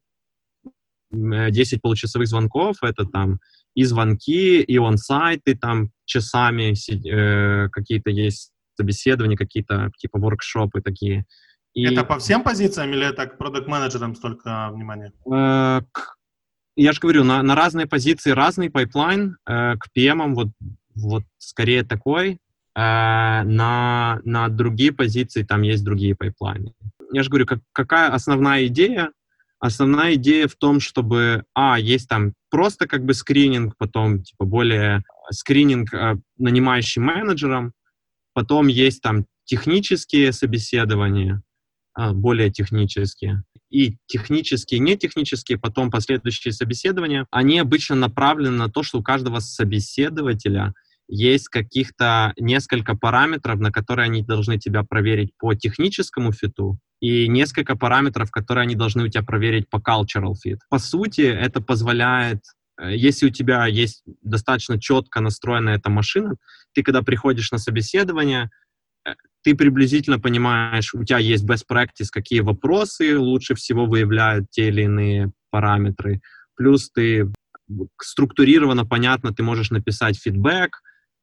э, 1.11 1.51
10 1.51 1.81
получасовых 1.81 2.27
звонков, 2.27 2.77
это 2.83 3.05
там 3.05 3.39
и 3.75 3.83
звонки, 3.83 4.61
и 4.61 4.77
он-сайты 4.77 5.55
там 5.55 5.91
часами 6.05 6.73
э, 7.07 7.69
какие-то 7.69 8.09
есть 8.09 8.51
собеседования, 8.75 9.37
какие-то 9.37 9.91
типа 9.97 10.19
воркшопы 10.19 10.81
такие. 10.81 11.25
И, 11.73 11.85
Это 11.85 12.03
по 12.03 12.19
всем 12.19 12.43
позициям 12.43 12.91
или 12.91 13.05
это 13.07 13.27
к 13.27 13.37
продукт-менеджерам 13.37 14.15
столько 14.15 14.69
внимания? 14.73 15.13
э, 15.25 15.81
к- 15.91 16.15
я 16.75 16.93
же 16.93 16.99
говорю, 16.99 17.23
на, 17.23 17.43
на 17.43 17.55
разные 17.55 17.85
позиции 17.85 18.31
разный 18.31 18.69
пайплайн. 18.69 19.37
Э, 19.47 19.75
к 19.77 19.87
PM 19.97 20.33
вот, 20.33 20.49
вот 20.95 21.23
скорее 21.37 21.83
такой. 21.83 22.39
Э, 22.75 23.43
на, 23.43 24.19
на 24.23 24.47
другие 24.49 24.91
позиции 24.91 25.43
там 25.43 25.61
есть 25.61 25.83
другие 25.83 26.15
пайплайны. 26.15 26.73
Я 27.13 27.23
же 27.23 27.29
говорю, 27.29 27.45
как, 27.45 27.59
какая 27.73 28.09
основная 28.13 28.65
идея? 28.67 29.11
Основная 29.61 30.15
идея 30.15 30.47
в 30.47 30.55
том, 30.55 30.79
чтобы, 30.79 31.43
а, 31.53 31.79
есть 31.79 32.09
там 32.09 32.33
просто 32.49 32.87
как 32.87 33.05
бы 33.05 33.13
скрининг, 33.13 33.75
потом 33.77 34.23
типа 34.23 34.43
более 34.43 35.03
скрининг 35.29 35.93
э, 35.93 36.17
нанимающим 36.39 37.03
менеджером, 37.03 37.73
потом 38.33 38.67
есть 38.67 39.03
там 39.03 39.27
технические 39.45 40.33
собеседования, 40.33 41.43
а, 41.93 42.11
более 42.11 42.49
технические, 42.49 43.43
и 43.69 43.97
технические, 44.07 44.79
и 44.79 44.81
нетехнические, 44.81 45.59
потом 45.59 45.91
последующие 45.91 46.53
собеседования, 46.53 47.27
они 47.29 47.59
обычно 47.59 47.95
направлены 47.95 48.57
на 48.57 48.67
то, 48.67 48.81
что 48.81 48.97
у 48.97 49.03
каждого 49.03 49.39
собеседователя 49.41 50.73
есть 51.11 51.49
каких-то 51.49 52.33
несколько 52.37 52.95
параметров, 52.95 53.59
на 53.59 53.71
которые 53.71 54.05
они 54.05 54.23
должны 54.23 54.57
тебя 54.57 54.83
проверить 54.83 55.31
по 55.37 55.53
техническому 55.53 56.31
фиту, 56.31 56.79
и 57.01 57.27
несколько 57.27 57.75
параметров, 57.75 58.31
которые 58.31 58.63
они 58.63 58.75
должны 58.75 59.03
у 59.03 59.07
тебя 59.07 59.23
проверить 59.23 59.69
по 59.69 59.77
cultural 59.77 60.33
fit. 60.33 60.59
По 60.69 60.79
сути, 60.79 61.21
это 61.21 61.59
позволяет, 61.59 62.39
э, 62.79 62.95
если 62.95 63.25
у 63.25 63.29
тебя 63.29 63.65
есть 63.65 64.03
достаточно 64.21 64.79
четко 64.79 65.19
настроенная 65.19 65.77
эта 65.77 65.89
машина, 65.89 66.35
ты 66.73 66.83
когда 66.83 67.01
приходишь 67.01 67.51
на 67.51 67.57
собеседование, 67.57 68.49
э, 69.05 69.13
ты 69.43 69.55
приблизительно 69.55 70.19
понимаешь, 70.19 70.93
у 70.93 71.03
тебя 71.03 71.17
есть 71.17 71.43
best 71.43 71.65
practice, 71.69 72.07
какие 72.11 72.41
вопросы 72.41 73.17
лучше 73.17 73.55
всего 73.55 73.85
выявляют 73.85 74.45
те 74.51 74.67
или 74.67 74.83
иные 74.83 75.31
параметры, 75.49 76.21
плюс 76.55 76.89
ты 76.91 77.29
структурированно, 77.99 78.85
понятно, 78.85 79.33
ты 79.33 79.43
можешь 79.43 79.71
написать 79.71 80.19
фидбэк 80.19 80.81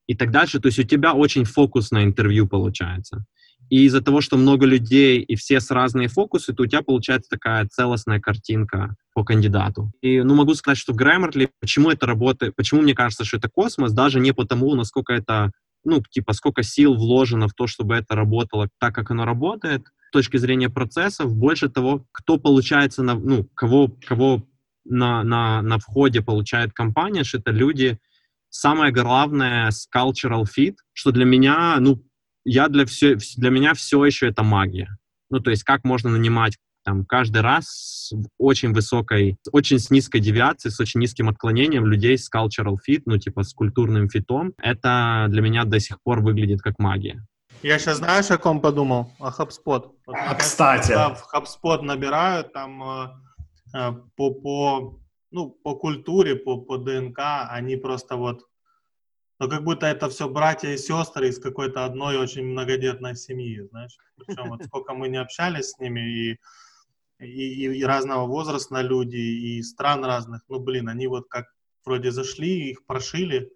и 0.08 0.14
так 0.16 0.32
дальше. 0.32 0.58
То 0.58 0.66
есть 0.66 0.78
у 0.80 0.82
тебя 0.82 1.12
очень 1.12 1.44
фокус 1.44 1.92
на 1.92 2.02
интервью 2.02 2.48
получается. 2.48 3.24
И 3.70 3.84
из-за 3.84 4.00
того, 4.00 4.22
что 4.22 4.38
много 4.38 4.64
людей 4.64 5.20
и 5.20 5.36
все 5.36 5.60
с 5.60 5.70
разные 5.70 6.08
фокусы, 6.08 6.54
то 6.54 6.62
у 6.62 6.66
тебя 6.66 6.80
получается 6.80 7.28
такая 7.28 7.66
целостная 7.66 8.18
картинка 8.18 8.96
по 9.12 9.24
кандидату. 9.24 9.92
И, 10.00 10.22
ну, 10.22 10.34
могу 10.34 10.54
сказать, 10.54 10.78
что 10.78 10.94
в 10.94 10.96
Grammarly, 10.96 11.50
почему 11.60 11.90
это 11.90 12.06
работает, 12.06 12.56
почему 12.56 12.80
мне 12.80 12.94
кажется, 12.94 13.24
что 13.24 13.36
это 13.36 13.50
космос, 13.50 13.92
даже 13.92 14.20
не 14.20 14.32
потому, 14.32 14.74
насколько 14.74 15.12
это, 15.12 15.52
ну, 15.84 16.02
типа, 16.10 16.32
сколько 16.32 16.62
сил 16.62 16.94
вложено 16.94 17.46
в 17.46 17.52
то, 17.52 17.66
чтобы 17.66 17.94
это 17.94 18.14
работало 18.14 18.70
так, 18.80 18.94
как 18.94 19.10
оно 19.10 19.26
работает, 19.26 19.82
с 20.08 20.12
точки 20.12 20.38
зрения 20.38 20.70
процессов, 20.70 21.36
больше 21.36 21.68
того, 21.68 22.06
кто 22.12 22.38
получается, 22.38 23.02
на, 23.02 23.14
ну, 23.14 23.44
кого, 23.54 23.94
кого 24.06 24.42
на, 24.86 25.22
на, 25.22 25.60
на 25.60 25.78
входе 25.78 26.22
получает 26.22 26.72
компания, 26.72 27.24
что 27.24 27.36
это 27.36 27.50
люди, 27.50 27.98
самое 28.50 28.92
главное, 28.92 29.70
с 29.70 29.88
cultural 29.94 30.44
fit, 30.44 30.76
что 30.92 31.10
для 31.10 31.24
меня, 31.24 31.76
ну, 31.80 32.02
я 32.44 32.68
для, 32.68 32.86
все, 32.86 33.16
для 33.36 33.50
меня 33.50 33.74
все 33.74 34.04
еще 34.04 34.28
это 34.28 34.42
магия. 34.42 34.96
Ну, 35.30 35.40
то 35.40 35.50
есть 35.50 35.64
как 35.64 35.84
можно 35.84 36.10
нанимать 36.10 36.56
там 36.84 37.04
каждый 37.04 37.42
раз 37.42 37.66
с 37.66 38.12
очень 38.38 38.72
высокой, 38.72 39.36
очень 39.52 39.78
с 39.78 39.90
низкой 39.90 40.20
девиацией, 40.20 40.72
с 40.72 40.80
очень 40.80 41.00
низким 41.00 41.28
отклонением 41.28 41.86
людей 41.86 42.16
с 42.16 42.30
cultural 42.34 42.76
fit, 42.76 43.02
ну, 43.04 43.18
типа 43.18 43.42
с 43.42 43.52
культурным 43.52 44.08
фитом, 44.08 44.54
это 44.56 45.26
для 45.28 45.42
меня 45.42 45.64
до 45.64 45.80
сих 45.80 46.00
пор 46.02 46.20
выглядит 46.20 46.62
как 46.62 46.78
магия. 46.78 47.26
Я 47.62 47.78
сейчас 47.78 47.98
знаешь, 47.98 48.30
о 48.30 48.38
ком 48.38 48.60
подумал? 48.60 49.12
О 49.18 49.30
HubSpot. 49.30 49.90
Вот 50.06 50.16
А, 50.16 50.34
кстати. 50.34 50.88
Когда 50.88 51.14
в 51.14 51.28
HubSpot 51.34 51.82
набирают, 51.82 52.52
там 52.52 52.82
э, 52.82 53.08
э, 53.74 53.92
по, 54.16 54.30
по, 54.30 55.00
ну, 55.30 55.50
по 55.50 55.74
культуре, 55.74 56.36
по, 56.36 56.60
по 56.60 56.78
ДНК, 56.78 57.18
они 57.50 57.76
просто 57.76 58.16
вот, 58.16 58.46
ну, 59.38 59.48
как 59.48 59.64
будто 59.64 59.86
это 59.86 60.08
все 60.08 60.28
братья 60.28 60.70
и 60.70 60.78
сестры 60.78 61.28
из 61.28 61.38
какой-то 61.38 61.84
одной 61.84 62.16
очень 62.16 62.44
многодетной 62.44 63.14
семьи, 63.16 63.60
знаешь. 63.70 63.96
Причем 64.16 64.48
вот 64.48 64.64
сколько 64.64 64.94
мы 64.94 65.08
не 65.08 65.18
общались 65.18 65.70
с 65.70 65.78
ними, 65.78 66.00
и, 66.00 66.40
и, 67.20 67.78
и 67.78 67.84
разного 67.84 68.26
возраста 68.26 68.80
люди, 68.80 69.16
и 69.16 69.62
стран 69.62 70.04
разных, 70.04 70.42
ну, 70.48 70.58
блин, 70.58 70.88
они 70.88 71.06
вот 71.06 71.28
как 71.28 71.46
вроде 71.84 72.10
зашли, 72.10 72.70
их 72.70 72.84
прошили, 72.86 73.50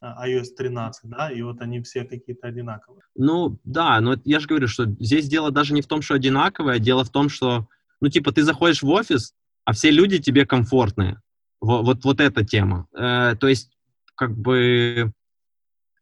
а, 0.00 0.28
iOS 0.28 0.54
13, 0.56 1.10
да, 1.10 1.30
и 1.30 1.42
вот 1.42 1.60
они 1.60 1.80
все 1.82 2.04
какие-то 2.04 2.48
одинаковые. 2.48 3.02
Ну, 3.14 3.58
да, 3.64 4.00
но 4.00 4.16
я 4.24 4.40
же 4.40 4.48
говорю, 4.48 4.66
что 4.66 4.86
здесь 4.98 5.28
дело 5.28 5.50
даже 5.50 5.74
не 5.74 5.82
в 5.82 5.86
том, 5.86 6.02
что 6.02 6.14
одинаковое, 6.14 6.78
дело 6.78 7.04
в 7.04 7.10
том, 7.10 7.28
что, 7.28 7.68
ну, 8.00 8.08
типа, 8.08 8.32
ты 8.32 8.42
заходишь 8.42 8.82
в 8.82 8.88
офис, 8.88 9.34
а 9.64 9.72
все 9.72 9.90
люди 9.90 10.18
тебе 10.18 10.46
комфортные. 10.46 11.20
Вот, 11.60 11.84
вот, 11.84 12.04
вот 12.04 12.20
эта 12.20 12.44
тема. 12.44 12.86
Э, 12.96 13.36
то 13.38 13.48
есть, 13.48 13.70
как 14.14 14.36
бы, 14.36 15.12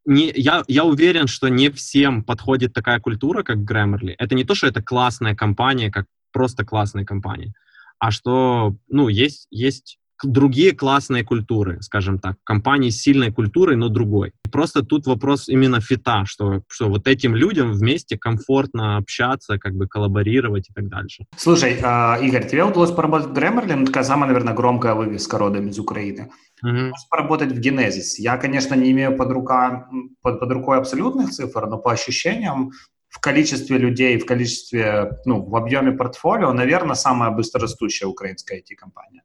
не, 0.06 0.32
я, 0.34 0.64
я 0.66 0.84
уверен, 0.84 1.26
что 1.26 1.48
не 1.48 1.70
всем 1.70 2.24
подходит 2.24 2.72
такая 2.72 3.00
культура, 3.00 3.42
как 3.42 3.58
Grammarly. 3.58 4.14
Это 4.18 4.34
не 4.34 4.44
то, 4.44 4.54
что 4.54 4.66
это 4.66 4.82
классная 4.82 5.34
компания, 5.36 5.90
как 5.90 6.06
просто 6.32 6.64
классная 6.64 7.04
компания, 7.04 7.52
а 7.98 8.10
что, 8.10 8.76
ну, 8.88 9.08
есть, 9.08 9.46
есть 9.50 9.99
другие 10.24 10.72
классные 10.72 11.24
культуры, 11.24 11.80
скажем 11.82 12.18
так, 12.18 12.36
компании 12.44 12.90
с 12.90 13.00
сильной 13.00 13.32
культурой, 13.32 13.76
но 13.76 13.88
другой. 13.88 14.32
Просто 14.50 14.82
тут 14.82 15.06
вопрос 15.06 15.48
именно 15.48 15.80
фита, 15.80 16.24
что, 16.26 16.62
что 16.68 16.88
вот 16.88 17.06
этим 17.08 17.34
людям 17.36 17.72
вместе 17.72 18.18
комфортно 18.18 18.96
общаться, 18.96 19.58
как 19.58 19.74
бы 19.74 19.86
коллаборировать 19.86 20.70
и 20.70 20.72
так 20.72 20.88
дальше. 20.88 21.26
Слушай, 21.36 21.78
а, 21.82 22.18
Игорь, 22.22 22.46
тебе 22.46 22.64
удалось 22.64 22.90
поработать 22.90 23.28
в 23.28 23.32
Grammarly? 23.32 23.76
Ну, 23.76 23.86
такая 23.86 24.04
самая, 24.04 24.28
наверное, 24.28 24.54
громкая 24.54 24.94
вывеска 24.94 25.38
родом 25.38 25.68
из 25.68 25.78
Украины. 25.78 26.30
Можешь 26.62 27.08
поработать 27.08 27.52
в 27.52 27.60
Genesis. 27.60 28.18
Я, 28.18 28.36
конечно, 28.36 28.74
не 28.74 28.90
имею 28.90 29.16
под, 29.16 29.30
рука, 29.30 29.88
под, 30.22 30.40
под 30.40 30.52
рукой 30.52 30.78
абсолютных 30.78 31.30
цифр, 31.30 31.66
но 31.66 31.78
по 31.78 31.92
ощущениям 31.92 32.72
в 33.08 33.18
количестве 33.18 33.78
людей, 33.78 34.18
в 34.18 34.26
количестве, 34.26 35.18
ну, 35.24 35.42
в 35.42 35.56
объеме 35.56 35.92
портфолио, 35.92 36.52
наверное, 36.52 36.94
самая 36.94 37.30
быстрорастущая 37.30 38.06
украинская 38.06 38.60
IT-компания. 38.60 39.22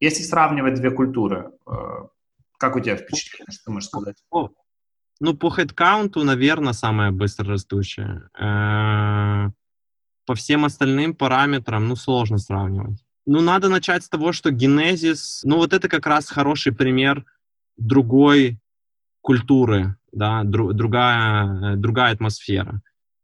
Если 0.00 0.22
сравнивать 0.22 0.74
две 0.74 0.90
культуры, 0.90 1.50
э, 1.66 1.72
как 2.58 2.76
у 2.76 2.80
тебя 2.80 2.96
впечатление, 2.96 3.50
что 3.50 3.64
ты 3.64 3.70
можешь 3.72 3.88
сказать? 3.88 4.16
Ну, 5.20 5.34
по 5.34 5.50
хедкаунту, 5.50 6.22
наверное, 6.24 6.72
самая 6.72 7.10
быстрорастущая. 7.10 8.30
Э, 8.38 9.50
По 10.26 10.34
всем 10.34 10.64
остальным 10.66 11.14
параметрам, 11.14 11.88
ну, 11.88 11.96
сложно 11.96 12.36
сравнивать. 12.38 13.02
Ну, 13.26 13.40
надо 13.40 13.68
начать 13.70 14.04
с 14.04 14.08
того, 14.08 14.32
что 14.32 14.50
Genesis, 14.50 15.40
ну, 15.42 15.56
вот 15.56 15.72
это 15.72 15.88
как 15.88 16.06
раз 16.06 16.28
хороший 16.28 16.72
пример 16.72 17.24
другой 17.78 18.58
культуры, 19.22 19.96
да, 20.12 20.42
дру- 20.44 20.72
другая, 20.74 21.72
э, 21.72 21.76
другая 21.76 22.12
атмосфера. 22.12 22.82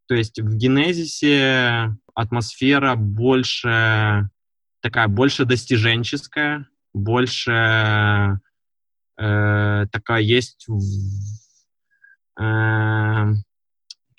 То 0.08 0.14
есть 0.14 0.40
в 0.40 0.56
Genesis 0.56 1.92
атмосфера 2.14 2.94
больше 2.96 4.28
такая, 4.84 5.08
больше 5.08 5.46
достиженческая, 5.46 6.68
больше 6.92 8.38
э, 9.18 9.86
такая 9.90 10.20
есть 10.20 10.66
э, 12.38 13.32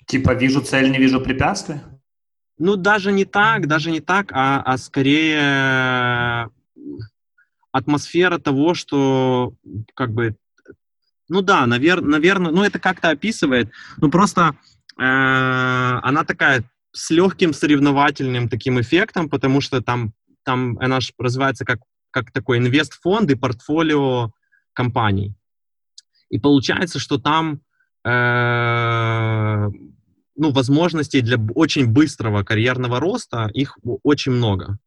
Типа 0.06 0.34
вижу 0.34 0.60
цель, 0.60 0.90
не 0.90 0.98
вижу 0.98 1.20
препятствий? 1.20 1.76
ну, 2.58 2.76
даже 2.76 3.12
не 3.12 3.24
так, 3.24 3.66
даже 3.68 3.90
не 3.90 4.00
так, 4.00 4.32
а, 4.32 4.62
а 4.62 4.78
скорее 4.78 6.50
атмосфера 7.70 8.38
того, 8.38 8.74
что 8.74 9.52
как 9.94 10.12
бы, 10.12 10.36
ну 11.28 11.42
да, 11.42 11.66
навер, 11.66 12.00
наверное, 12.00 12.50
ну 12.50 12.64
это 12.64 12.78
как-то 12.78 13.10
описывает, 13.10 13.70
ну 13.98 14.10
просто 14.10 14.56
э, 14.98 15.02
она 15.02 16.24
такая 16.24 16.64
с 16.92 17.10
легким 17.10 17.52
соревновательным 17.52 18.48
таким 18.48 18.80
эффектом, 18.80 19.28
потому 19.28 19.60
что 19.60 19.82
там, 19.82 20.14
там 20.46 20.78
она 20.78 21.00
ж 21.00 21.12
развивается 21.18 21.64
как, 21.64 21.80
как 22.10 22.32
такой 22.32 22.58
инвестфонд 22.58 23.30
и 23.30 23.34
портфолио 23.34 24.30
компаний. 24.72 25.34
И 26.30 26.38
получается, 26.38 26.98
что 26.98 27.18
там 27.18 27.60
э, 28.04 29.68
ну, 30.36 30.50
возможностей 30.52 31.20
для 31.20 31.36
очень 31.54 31.86
быстрого 31.86 32.44
карьерного 32.44 33.00
роста, 33.00 33.50
их 33.52 33.76
очень 34.02 34.32
много. 34.32 34.78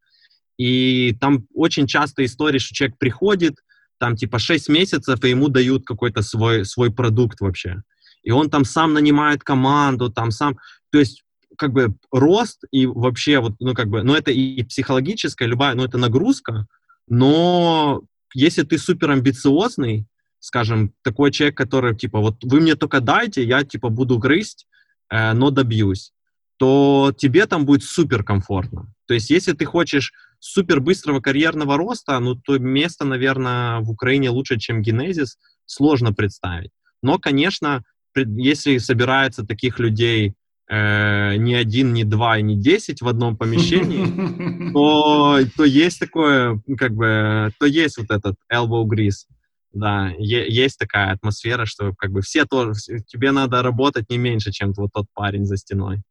И 0.57 1.15
там 1.19 1.45
очень 1.53 1.87
часто 1.87 2.23
истории, 2.23 2.59
что 2.59 2.73
человек 2.73 2.97
приходит, 2.97 3.55
там 3.97 4.15
типа 4.15 4.39
6 4.39 4.69
месяцев, 4.69 5.23
и 5.23 5.29
ему 5.29 5.49
дают 5.49 5.85
какой-то 5.85 6.21
свой, 6.21 6.65
свой 6.65 6.91
продукт 6.91 7.41
вообще. 7.41 7.81
И 8.23 8.31
он 8.31 8.49
там 8.49 8.63
сам 8.63 8.93
нанимает 8.93 9.43
команду, 9.43 10.09
там 10.09 10.31
сам... 10.31 10.57
То 10.91 10.99
есть 10.99 11.23
как 11.59 11.73
бы 11.73 11.93
рост 12.11 12.63
и 12.71 12.85
вообще 12.85 13.39
вот, 13.39 13.53
ну 13.59 13.73
как 13.73 13.89
бы, 13.89 14.01
ну 14.01 14.15
это 14.15 14.31
и 14.31 14.63
психологическая, 14.63 15.47
любая, 15.47 15.75
ну 15.75 15.83
это 15.83 15.97
нагрузка, 15.97 16.67
но 17.07 18.01
если 18.33 18.63
ты 18.63 18.77
супер 18.77 19.11
амбициозный, 19.11 20.07
скажем, 20.39 20.93
такой 21.03 21.31
человек, 21.31 21.57
который 21.57 21.95
типа 21.95 22.19
вот 22.19 22.43
вы 22.43 22.61
мне 22.61 22.75
только 22.75 23.01
дайте, 23.01 23.43
я 23.43 23.63
типа 23.63 23.89
буду 23.89 24.17
грызть, 24.17 24.67
э, 25.09 25.33
но 25.33 25.51
добьюсь, 25.51 26.13
то 26.57 27.13
тебе 27.17 27.45
там 27.45 27.65
будет 27.65 27.83
супер 27.83 28.23
комфортно. 28.23 28.93
То 29.05 29.13
есть 29.13 29.29
если 29.29 29.53
ты 29.53 29.65
хочешь 29.65 30.13
супер 30.39 30.79
быстрого 30.79 31.19
карьерного 31.19 31.77
роста, 31.77 32.19
ну 32.19 32.35
то 32.35 32.57
место, 32.57 33.05
наверное, 33.05 33.79
в 33.79 33.89
Украине 33.91 34.29
лучше, 34.29 34.57
чем 34.57 34.81
Генезис, 34.81 35.37
сложно 35.65 36.13
представить. 36.13 36.71
Но, 37.01 37.19
конечно, 37.19 37.83
если 38.15 38.77
собирается 38.77 39.45
таких 39.45 39.79
людей 39.79 40.33
э, 40.69 41.35
не 41.37 41.55
один, 41.55 41.93
не 41.93 42.03
два 42.03 42.37
и 42.37 42.43
не 42.43 42.55
десять 42.55 43.01
в 43.01 43.07
одном 43.07 43.35
помещении, 43.35 44.71
то, 44.73 45.39
то 45.57 45.63
есть 45.65 45.99
такое, 45.99 46.61
как 46.77 46.93
бы, 46.93 47.51
то 47.59 47.65
есть 47.65 47.97
вот 47.97 48.11
этот 48.11 48.35
elbow 48.51 48.85
grease. 48.85 49.25
Да, 49.71 50.11
есть 50.17 50.79
такая 50.79 51.11
атмосфера, 51.11 51.65
что 51.65 51.93
как 51.95 52.11
бы 52.11 52.21
все 52.21 52.45
тоже, 52.45 52.73
тебе 53.05 53.31
надо 53.31 53.61
работать 53.61 54.09
не 54.09 54.17
меньше, 54.17 54.51
чем 54.51 54.73
вот 54.73 54.89
тот 54.93 55.05
парень 55.13 55.45
за 55.45 55.57
стеной. 55.57 56.01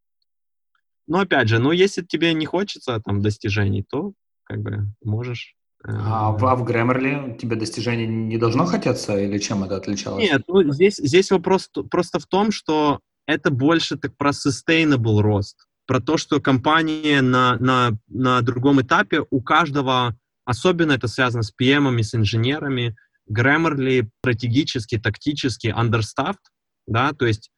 Но 1.08 1.20
опять 1.20 1.48
же, 1.48 1.58
ну 1.58 1.72
если 1.72 2.02
тебе 2.02 2.34
не 2.34 2.46
хочется 2.46 3.00
там 3.04 3.20
достижений, 3.20 3.82
то 3.82 4.12
как 4.44 4.60
бы 4.60 4.86
можешь 5.02 5.54
э, 5.84 5.90
а 5.90 6.30
в, 6.30 6.44
а 6.46 6.54
в 6.54 6.68
Grammarly 6.68 7.36
тебе 7.36 7.56
достижений 7.56 8.06
не 8.06 8.38
должно 8.38 8.64
хотеться 8.64 9.18
или 9.18 9.38
чем 9.38 9.64
это 9.64 9.76
отличалось? 9.76 10.22
Нет, 10.22 10.42
ну, 10.46 10.70
здесь, 10.72 10.96
здесь 10.96 11.30
вопрос 11.32 11.68
просто 11.90 12.20
в 12.20 12.26
том, 12.26 12.52
что 12.52 13.00
это 13.28 13.50
больше 13.50 13.96
так 13.96 14.16
про 14.16 14.30
sustainable 14.30 15.20
рост, 15.20 15.66
про 15.86 16.00
то, 16.00 16.16
что 16.16 16.40
компания 16.40 17.20
на, 17.20 17.56
на, 17.58 17.98
на 18.08 18.40
другом 18.40 18.80
этапе 18.80 19.22
у 19.30 19.42
каждого, 19.42 20.16
особенно 20.46 20.92
это 20.92 21.08
связано 21.08 21.42
с 21.42 21.52
PM, 21.54 22.02
с 22.02 22.14
инженерами, 22.14 22.96
Grammarly 23.30 24.08
стратегически, 24.20 24.98
тактически 24.98 25.66
understaffed, 25.66 26.38
да, 26.86 27.12
то 27.12 27.26
есть, 27.26 27.50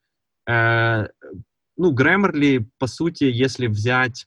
э, 0.48 1.06
ну, 1.76 1.94
Grammarly, 1.94 2.66
по 2.80 2.88
сути, 2.88 3.24
если 3.24 3.68
взять 3.68 4.26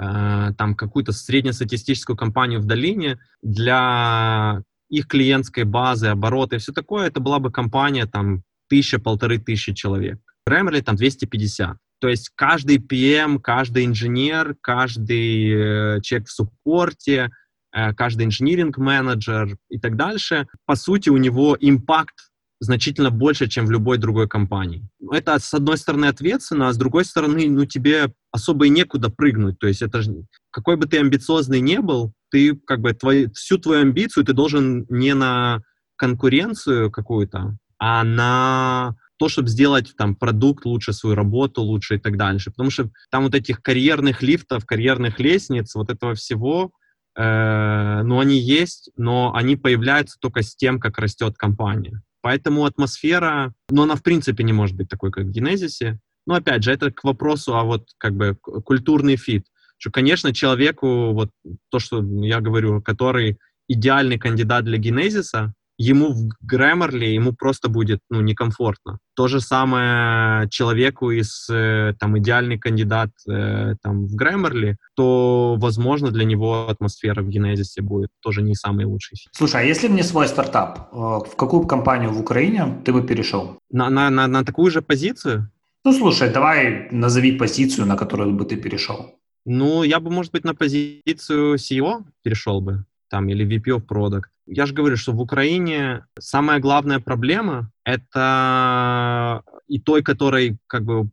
э, 0.00 0.52
там 0.56 0.76
какую-то 0.76 1.10
среднестатистическую 1.10 2.16
компанию 2.16 2.60
в 2.60 2.64
долине, 2.64 3.18
для 3.42 4.62
их 4.88 5.08
клиентской 5.08 5.64
базы, 5.64 6.06
обороты 6.06 6.56
и 6.56 6.58
все 6.60 6.72
такое, 6.72 7.08
это 7.08 7.18
была 7.18 7.40
бы 7.40 7.50
компания 7.50 8.06
там 8.06 8.44
тысяча-полторы 8.68 9.38
тысячи 9.38 9.74
человек. 9.74 10.20
Grammarly 10.48 10.82
там 10.82 10.96
250. 10.96 11.76
То 12.00 12.08
есть 12.08 12.30
каждый 12.34 12.78
PM, 12.78 13.40
каждый 13.40 13.86
инженер, 13.86 14.54
каждый 14.60 15.96
э, 15.96 16.00
человек 16.02 16.28
в 16.28 16.32
суппорте, 16.32 17.30
э, 17.74 17.94
каждый 17.94 18.26
инжиниринг-менеджер 18.26 19.56
и 19.70 19.78
так 19.78 19.96
дальше, 19.96 20.46
по 20.66 20.76
сути, 20.76 21.08
у 21.08 21.16
него 21.16 21.56
импакт 21.58 22.14
значительно 22.60 23.10
больше, 23.10 23.48
чем 23.48 23.66
в 23.66 23.70
любой 23.70 23.98
другой 23.98 24.28
компании. 24.28 24.88
Это, 25.10 25.38
с 25.38 25.52
одной 25.52 25.76
стороны, 25.76 26.06
ответственно, 26.06 26.68
а 26.68 26.72
с 26.72 26.76
другой 26.76 27.04
стороны, 27.04 27.48
ну, 27.48 27.66
тебе 27.66 28.12
особо 28.30 28.66
и 28.66 28.70
некуда 28.70 29.10
прыгнуть. 29.10 29.58
То 29.58 29.66
есть 29.66 29.82
это 29.82 30.02
же, 30.02 30.12
какой 30.50 30.76
бы 30.76 30.86
ты 30.86 30.98
амбициозный 30.98 31.60
не 31.60 31.80
был, 31.80 32.12
ты, 32.30 32.56
как 32.56 32.80
бы, 32.80 32.92
твой, 32.94 33.30
всю 33.32 33.58
твою 33.58 33.82
амбицию 33.82 34.24
ты 34.24 34.32
должен 34.32 34.86
не 34.88 35.14
на 35.14 35.62
конкуренцию 35.96 36.90
какую-то, 36.90 37.56
а 37.78 38.04
на 38.04 38.96
то, 39.18 39.28
чтобы 39.28 39.48
сделать 39.48 39.94
там 39.96 40.14
продукт 40.14 40.64
лучше, 40.64 40.92
свою 40.92 41.16
работу 41.16 41.62
лучше 41.62 41.96
и 41.96 41.98
так 41.98 42.16
дальше. 42.16 42.50
Потому 42.50 42.70
что 42.70 42.90
там 43.10 43.24
вот 43.24 43.34
этих 43.34 43.62
карьерных 43.62 44.22
лифтов, 44.22 44.66
карьерных 44.66 45.18
лестниц, 45.18 45.74
вот 45.74 45.90
этого 45.90 46.14
всего, 46.14 46.72
э, 47.16 48.02
ну, 48.02 48.18
они 48.18 48.38
есть, 48.38 48.90
но 48.96 49.34
они 49.34 49.56
появляются 49.56 50.18
только 50.20 50.42
с 50.42 50.54
тем, 50.54 50.78
как 50.78 50.98
растет 50.98 51.36
компания. 51.36 52.02
Поэтому 52.20 52.64
атмосфера, 52.64 53.54
ну, 53.70 53.82
она 53.82 53.94
в 53.94 54.02
принципе 54.02 54.44
не 54.44 54.52
может 54.52 54.76
быть 54.76 54.88
такой, 54.88 55.10
как 55.10 55.26
в 55.26 55.30
Генезисе. 55.30 55.98
Но 56.26 56.34
опять 56.34 56.64
же, 56.64 56.72
это 56.72 56.90
к 56.90 57.04
вопросу, 57.04 57.56
а 57.56 57.62
вот 57.62 57.90
как 57.98 58.14
бы 58.14 58.34
культурный 58.34 59.16
fit. 59.16 59.46
Что, 59.78 59.90
конечно, 59.90 60.34
человеку, 60.34 61.12
вот 61.12 61.30
то, 61.70 61.78
что 61.78 62.02
я 62.24 62.40
говорю, 62.40 62.82
который 62.82 63.38
идеальный 63.68 64.18
кандидат 64.18 64.64
для 64.64 64.78
Генезиса, 64.78 65.54
ему 65.78 66.12
в 66.12 66.28
Grammarly 66.44 67.14
ему 67.14 67.32
просто 67.32 67.68
будет 67.68 68.00
ну, 68.10 68.20
некомфортно. 68.20 68.98
То 69.14 69.28
же 69.28 69.40
самое 69.40 70.48
человеку 70.48 71.10
из 71.10 71.48
э, 71.50 71.94
там 71.98 72.18
идеальный 72.18 72.58
кандидат 72.58 73.10
э, 73.28 73.74
там 73.82 74.06
в 74.06 74.16
Grammarly, 74.16 74.76
то 74.94 75.56
возможно 75.58 76.10
для 76.10 76.24
него 76.24 76.68
атмосфера 76.68 77.22
в 77.22 77.28
Генезисе 77.28 77.82
будет 77.82 78.10
тоже 78.20 78.42
не 78.42 78.54
самый 78.54 78.86
лучший. 78.86 79.18
Слушай, 79.32 79.62
а 79.62 79.64
если 79.64 79.88
не 79.88 80.02
свой 80.02 80.28
стартап, 80.28 80.88
э, 80.92 80.96
в 80.96 81.36
какую 81.36 81.66
компанию 81.66 82.10
в 82.10 82.20
Украине 82.20 82.82
ты 82.84 82.92
бы 82.92 83.02
перешел? 83.02 83.58
На, 83.70 83.90
на, 83.90 84.10
на, 84.10 84.26
на 84.26 84.44
такую 84.44 84.70
же 84.70 84.82
позицию? 84.82 85.50
Ну, 85.84 85.92
слушай, 85.92 86.32
давай 86.32 86.88
назови 86.90 87.32
позицию, 87.32 87.86
на 87.86 87.96
которую 87.96 88.32
бы 88.32 88.44
ты 88.44 88.56
перешел. 88.56 89.14
Ну, 89.44 89.84
я 89.84 90.00
бы, 90.00 90.10
может 90.10 90.32
быть, 90.32 90.44
на 90.44 90.54
позицию 90.54 91.54
CEO 91.54 92.04
перешел 92.22 92.60
бы, 92.60 92.84
там, 93.08 93.28
или 93.28 93.46
VP 93.46 93.76
of 93.76 93.86
Product. 93.86 94.24
Я 94.46 94.66
же 94.66 94.74
говорю, 94.74 94.96
что 94.96 95.12
в 95.12 95.20
Украине 95.20 96.04
самая 96.18 96.60
главная 96.60 97.00
проблема— 97.00 97.70
это 97.84 99.42
и 99.66 99.80
той, 99.80 100.02
которой 100.02 100.58
как 100.68 100.84
бы 100.84 101.08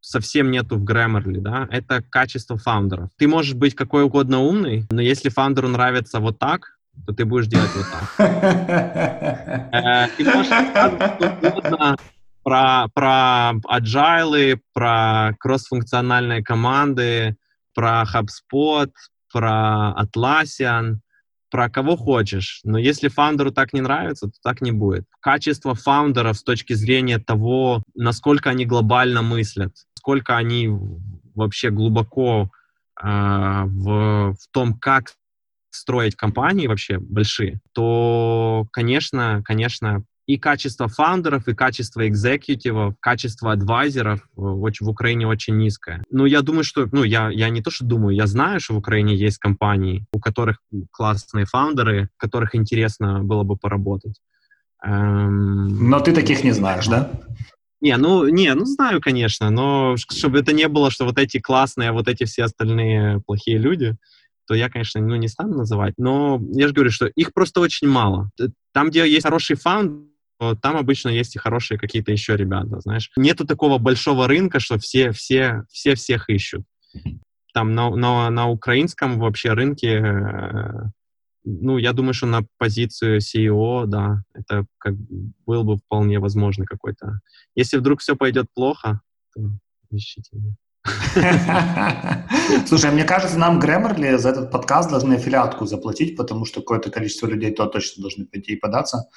совсем 0.00 0.52
нету 0.52 0.76
в 0.78 0.84
Grammarly, 0.84 1.40
да, 1.40 1.66
это 1.70 2.00
качество 2.00 2.56
фаундеров. 2.56 3.10
Ты 3.18 3.26
можешь 3.26 3.54
быть 3.54 3.74
какой 3.74 4.04
угодно 4.04 4.38
умный, 4.38 4.86
но 4.90 5.02
если 5.02 5.30
фаундеру 5.30 5.68
нравится 5.68 6.20
вот 6.20 6.38
так, 6.38 6.78
то 7.04 7.12
ты 7.12 7.24
будешь 7.24 7.48
делать 7.48 7.70
вот 7.74 7.86
так. 7.90 8.14
Э, 9.72 10.08
ты 10.16 10.24
можешь 10.24 10.48
про, 12.42 12.86
про 12.94 13.54
agile, 13.68 14.60
про 14.72 15.34
кроссфункциональные 15.40 16.44
команды, 16.44 17.36
про 17.74 18.04
HubSpot, 18.04 18.92
про 19.32 19.92
Atlassian, 19.98 20.98
про 21.50 21.70
кого 21.70 21.96
хочешь, 21.96 22.60
но 22.64 22.78
если 22.78 23.08
фаундеру 23.08 23.52
так 23.52 23.72
не 23.72 23.80
нравится, 23.80 24.26
то 24.26 24.34
так 24.42 24.60
не 24.60 24.72
будет. 24.72 25.04
Качество 25.20 25.74
фаундеров 25.74 26.36
с 26.36 26.42
точки 26.42 26.72
зрения 26.72 27.18
того, 27.18 27.82
насколько 27.94 28.50
они 28.50 28.66
глобально 28.66 29.22
мыслят, 29.22 29.72
сколько 29.94 30.36
они 30.36 30.70
вообще 31.34 31.70
глубоко 31.70 32.50
э, 33.00 33.06
в, 33.06 34.34
в 34.34 34.48
том, 34.50 34.74
как 34.74 35.14
строить 35.70 36.16
компании 36.16 36.66
вообще 36.66 36.98
большие, 36.98 37.60
то, 37.72 38.66
конечно, 38.72 39.42
конечно, 39.44 40.04
и 40.26 40.38
качество 40.38 40.88
фаундеров, 40.88 41.46
и 41.48 41.54
качество 41.54 42.06
экзекутивов, 42.06 42.94
качество 43.00 43.52
адвайзеров 43.52 44.20
э, 44.20 44.24
в 44.36 44.88
Украине 44.88 45.26
очень 45.26 45.56
низкое. 45.56 46.02
Ну, 46.10 46.26
я 46.26 46.42
думаю, 46.42 46.64
что, 46.64 46.88
ну, 46.90 47.04
я, 47.04 47.30
я 47.30 47.48
не 47.48 47.62
то, 47.62 47.70
что 47.70 47.84
думаю, 47.84 48.16
я 48.16 48.26
знаю, 48.26 48.60
что 48.60 48.74
в 48.74 48.78
Украине 48.78 49.14
есть 49.14 49.38
компании, 49.38 50.04
у 50.12 50.18
которых 50.18 50.58
классные 50.90 51.46
фаундеры, 51.46 52.10
которых 52.16 52.54
интересно 52.54 53.22
было 53.22 53.44
бы 53.44 53.56
поработать. 53.56 54.20
Эм... 54.84 55.88
Но 55.88 56.00
ты 56.00 56.12
таких 56.12 56.42
не 56.42 56.52
знаешь, 56.52 56.86
да? 56.86 57.10
Не, 57.80 57.96
ну, 57.96 58.26
не, 58.28 58.52
ну 58.54 58.64
знаю, 58.64 59.00
конечно, 59.00 59.50
но 59.50 59.96
чтобы 59.96 60.40
это 60.40 60.52
не 60.52 60.66
было, 60.66 60.90
что 60.90 61.04
вот 61.04 61.18
эти 61.18 61.38
классные, 61.38 61.90
а 61.90 61.92
вот 61.92 62.08
эти 62.08 62.24
все 62.24 62.44
остальные 62.44 63.20
плохие 63.26 63.58
люди, 63.58 63.96
то 64.48 64.54
я, 64.54 64.68
конечно, 64.68 65.00
ну, 65.00 65.16
не 65.16 65.28
стану 65.28 65.58
называть. 65.58 65.94
Но 65.98 66.40
я 66.52 66.68
же 66.68 66.74
говорю, 66.74 66.90
что 66.90 67.06
их 67.06 67.32
просто 67.32 67.60
очень 67.60 67.88
мало. 67.88 68.30
Там, 68.72 68.90
где 68.90 69.08
есть 69.08 69.24
хороший 69.24 69.56
фаунд, 69.56 70.08
там 70.38 70.76
обычно 70.76 71.08
есть 71.08 71.36
и 71.36 71.38
хорошие 71.38 71.78
какие-то 71.78 72.12
еще 72.12 72.36
ребята, 72.36 72.80
знаешь. 72.80 73.10
Нету 73.16 73.46
такого 73.46 73.78
большого 73.78 74.26
рынка, 74.28 74.60
что 74.60 74.78
все, 74.78 75.12
все, 75.12 75.64
все 75.70 75.94
всех 75.94 76.28
ищут. 76.28 76.64
Там 77.54 77.74
на, 77.74 77.90
на, 77.90 78.30
на 78.30 78.48
украинском 78.48 79.18
вообще 79.18 79.52
рынке, 79.54 79.98
э, 79.98 80.90
ну, 81.44 81.78
я 81.78 81.92
думаю, 81.92 82.12
что 82.12 82.26
на 82.26 82.42
позицию 82.58 83.20
CEO, 83.20 83.86
да, 83.86 84.22
это 84.34 84.66
как 84.78 84.94
был 85.46 85.64
бы 85.64 85.78
вполне 85.78 86.18
возможно 86.18 86.66
какой-то. 86.66 87.20
Если 87.54 87.78
вдруг 87.78 88.00
все 88.00 88.14
пойдет 88.14 88.46
плохо, 88.54 89.00
то 89.34 89.40
ищите 89.90 90.36
меня. 90.36 90.56
Слушай, 92.66 92.90
мне 92.90 93.04
кажется, 93.04 93.38
нам 93.38 93.60
Grammarly 93.60 94.18
за 94.18 94.30
этот 94.30 94.50
подкаст 94.50 94.90
должны 94.90 95.14
аффилиатку 95.14 95.66
заплатить, 95.66 96.16
потому 96.16 96.44
что 96.44 96.60
какое-то 96.60 96.90
количество 96.90 97.26
людей 97.26 97.52
то 97.52 97.66
точно 97.66 98.02
должны 98.02 98.26
пойти 98.26 98.52
и 98.52 98.56
податься. 98.56 99.08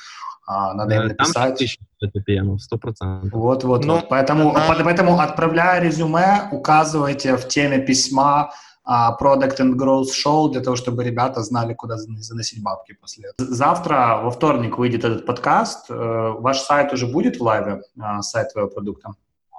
А, 0.50 0.74
надо 0.74 0.95
им 0.95 1.00
Там 1.02 1.08
написать. 1.10 1.60
6000 1.60 1.80
PPM, 2.04 2.58
100%. 2.58 3.30
Вот, 3.32 3.64
вот, 3.64 3.86
Ну, 3.86 3.93
вот. 3.93 4.10
Поэтому, 4.10 4.52
поэтому, 4.84 5.20
отправляя 5.20 5.80
резюме, 5.80 6.50
указывайте 6.52 7.38
в 7.38 7.47
теме 7.47 7.78
письма 7.78 8.50
а, 8.84 9.16
Product 9.22 9.60
and 9.60 9.76
Growth 9.76 10.08
Show 10.26 10.52
для 10.52 10.62
того, 10.62 10.76
чтобы 10.76 11.04
ребята 11.04 11.43
знали, 11.43 11.76
куда 11.76 11.95
зан- 11.97 12.18
заносить 12.18 12.64
бабки 12.64 12.93
после 13.00 13.26
этого. 13.30 13.54
Завтра, 13.54 14.22
во 14.24 14.32
вторник, 14.32 14.80
выйдет 14.80 15.04
этот 15.04 15.28
подкаст. 15.28 15.86
Э, 15.91 16.34
Ваш 16.39 16.62
сайт 16.62 16.93
уже 16.93 17.06
будет 17.06 17.38
в 17.39 17.43
лайве, 17.43 17.82
а, 18.02 18.24
сайт 18.24 18.52
твоего 18.52 18.72
продукта? 18.72 19.12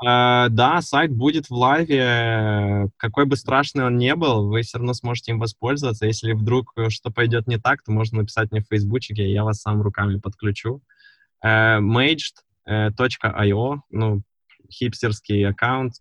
Э, 0.05 0.49
Да, 0.51 0.81
сайт 0.83 1.13
будет 1.13 1.51
в 1.51 1.55
лайве. 1.55 2.89
Какой 2.97 3.27
бы 3.27 3.37
страшный 3.37 3.85
он 3.85 3.99
не 3.99 4.15
был, 4.15 4.49
вы 4.49 4.63
все 4.63 4.79
равно 4.79 4.95
сможете 4.95 5.33
им 5.33 5.39
воспользоваться. 5.39 6.07
Если 6.07 6.33
вдруг 6.33 6.73
э, 6.77 6.91
что 6.91 7.11
пойдет 7.11 7.47
не 7.47 7.59
так, 7.59 7.83
то 7.83 7.93
можно 7.93 8.19
написать 8.19 8.51
мне 8.51 8.63
в 8.63 8.67
фейсбучике, 8.69 9.31
я 9.31 9.45
вас 9.45 9.61
сам 9.61 9.83
руками 9.83 10.19
подключу. 10.19 10.83
Э, 11.43 11.79
Maged.io, 11.81 13.81
ну, 13.91 14.23
хипстерский 14.71 15.47
аккаунт, 15.47 15.95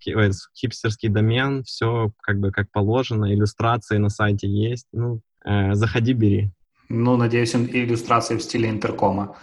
хипстерский 0.56 1.10
домен, 1.10 1.64
все 1.64 2.12
как 2.22 2.39
бы 2.39 2.52
как 2.52 2.72
положено, 2.72 3.34
иллюстрации 3.34 3.97
на 3.97 4.10
сайте 4.10 4.47
есть. 4.47 4.88
Ну, 4.91 5.22
э, 5.45 5.74
заходи, 5.74 6.14
бери. 6.14 6.52
Ну, 6.90 7.18
надеюсь, 7.18 7.56
иллюстрации 7.56 8.36
в 8.36 8.42
стиле 8.42 8.70
интеркома. 8.70 9.36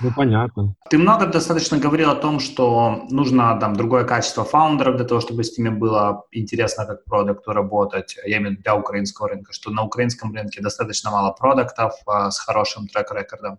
Ну, 0.00 0.12
понятно. 0.16 0.76
Ты 0.90 0.98
много 0.98 1.26
достаточно 1.26 1.78
говорил 1.78 2.10
о 2.10 2.14
том, 2.14 2.38
что 2.38 3.06
нужно 3.10 3.58
там 3.60 3.74
другое 3.74 4.04
качество 4.04 4.44
фаундеров 4.44 4.96
для 4.96 5.04
того, 5.04 5.20
чтобы 5.20 5.42
с 5.42 5.58
ними 5.58 5.70
было 5.70 6.24
интересно 6.30 6.86
как 6.86 7.04
продукту 7.04 7.52
работать. 7.52 8.16
Я 8.24 8.36
имею 8.36 8.50
в 8.50 8.52
виду 8.52 8.62
для 8.62 8.76
украинского 8.76 9.28
рынка, 9.28 9.52
что 9.52 9.70
на 9.70 9.82
украинском 9.82 10.32
рынке 10.32 10.60
достаточно 10.60 11.10
мало 11.10 11.32
продуктов 11.32 11.94
а, 12.06 12.30
с 12.30 12.38
хорошим 12.38 12.86
трек-рекордом. 12.86 13.58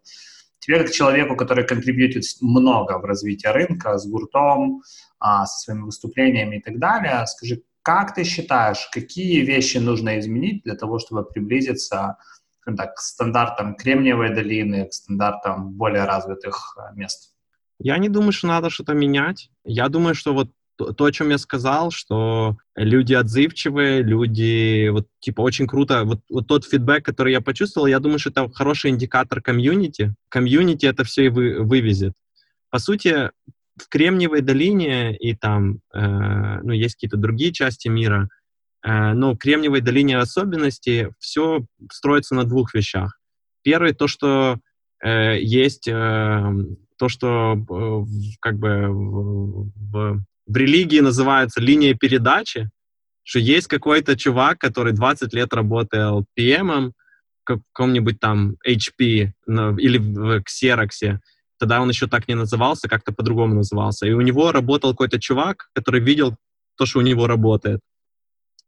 Тебе 0.59 0.79
как 0.79 0.91
человеку, 0.91 1.35
который 1.35 1.67
контрибьютит 1.67 2.23
много 2.41 2.97
в 2.99 3.05
развитие 3.05 3.51
рынка, 3.51 3.97
с 3.97 4.07
гуртом, 4.07 4.81
а, 5.19 5.45
со 5.45 5.59
своими 5.59 5.83
выступлениями 5.83 6.57
и 6.57 6.61
так 6.61 6.79
далее, 6.79 7.25
скажи, 7.27 7.63
как 7.81 8.15
ты 8.15 8.23
считаешь, 8.23 8.89
какие 8.91 9.41
вещи 9.41 9.77
нужно 9.77 10.19
изменить 10.19 10.63
для 10.63 10.75
того, 10.75 10.99
чтобы 10.99 11.23
приблизиться 11.23 12.17
так, 12.65 12.95
к 12.95 12.99
стандартам 12.99 13.75
Кремниевой 13.75 14.33
долины, 14.33 14.87
к 14.87 14.93
стандартам 14.93 15.71
более 15.73 16.05
развитых 16.05 16.75
э, 16.77 16.95
мест? 16.95 17.33
Я 17.79 17.97
не 17.97 18.09
думаю, 18.09 18.31
что 18.31 18.47
надо 18.47 18.69
что-то 18.69 18.93
менять. 18.93 19.49
Я 19.63 19.89
думаю, 19.89 20.15
что 20.15 20.33
вот 20.33 20.49
то, 20.77 21.05
о 21.05 21.11
чем 21.11 21.29
я 21.29 21.37
сказал, 21.37 21.91
что 21.91 22.57
люди 22.75 23.13
отзывчивые, 23.13 24.01
люди, 24.01 24.89
вот, 24.89 25.07
типа, 25.19 25.41
очень 25.41 25.67
круто, 25.67 26.03
вот, 26.03 26.19
вот 26.29 26.47
тот 26.47 26.65
фидбэк, 26.65 27.03
который 27.05 27.31
я 27.31 27.41
почувствовал, 27.41 27.87
я 27.87 27.99
думаю, 27.99 28.19
что 28.19 28.29
это 28.29 28.49
хороший 28.51 28.91
индикатор 28.91 29.41
комьюнити. 29.41 30.13
Комьюнити 30.29 30.85
это 30.85 31.03
все 31.03 31.27
и 31.27 31.29
вы, 31.29 31.61
вывезет. 31.63 32.13
По 32.69 32.79
сути, 32.79 33.31
в 33.77 33.89
Кремниевой 33.89 34.41
долине 34.41 35.15
и 35.15 35.35
там, 35.35 35.79
э, 35.93 36.59
ну, 36.61 36.71
есть 36.71 36.95
какие-то 36.95 37.17
другие 37.17 37.53
части 37.53 37.87
мира, 37.87 38.29
э, 38.85 39.13
но 39.13 39.33
в 39.33 39.37
Кремниевой 39.37 39.81
долине 39.81 40.17
особенности 40.17 41.09
все 41.19 41.65
строится 41.91 42.35
на 42.35 42.43
двух 42.43 42.73
вещах. 42.73 43.19
Первый, 43.63 43.93
то, 43.93 44.07
что 44.07 44.59
э, 45.03 45.39
есть 45.41 45.87
э, 45.87 46.43
то, 46.97 47.09
что 47.09 47.55
э, 47.55 48.05
как 48.39 48.57
бы 48.57 48.87
в, 48.89 49.71
в- 49.75 50.23
в 50.47 50.55
религии 50.57 50.99
называется 50.99 51.59
линия 51.59 51.95
передачи, 51.95 52.69
что 53.23 53.39
есть 53.39 53.67
какой-то 53.67 54.15
чувак, 54.15 54.59
который 54.59 54.93
20 54.93 55.33
лет 55.33 55.53
работал 55.53 56.25
PM, 56.39 56.91
в 57.41 57.45
каком-нибудь 57.45 58.19
там 58.19 58.55
HP 58.67 59.31
на- 59.47 59.75
или 59.79 59.97
в 59.97 60.41
Xerox, 60.43 61.17
тогда 61.57 61.81
он 61.81 61.89
еще 61.89 62.07
так 62.07 62.27
не 62.27 62.35
назывался, 62.35 62.87
как-то 62.87 63.11
по-другому 63.11 63.55
назывался. 63.55 64.05
И 64.05 64.11
у 64.11 64.21
него 64.21 64.51
работал 64.51 64.91
какой-то 64.91 65.19
чувак, 65.19 65.69
который 65.73 66.01
видел 66.01 66.35
то, 66.77 66.85
что 66.85 66.99
у 66.99 67.01
него 67.01 67.25
работает. 67.27 67.79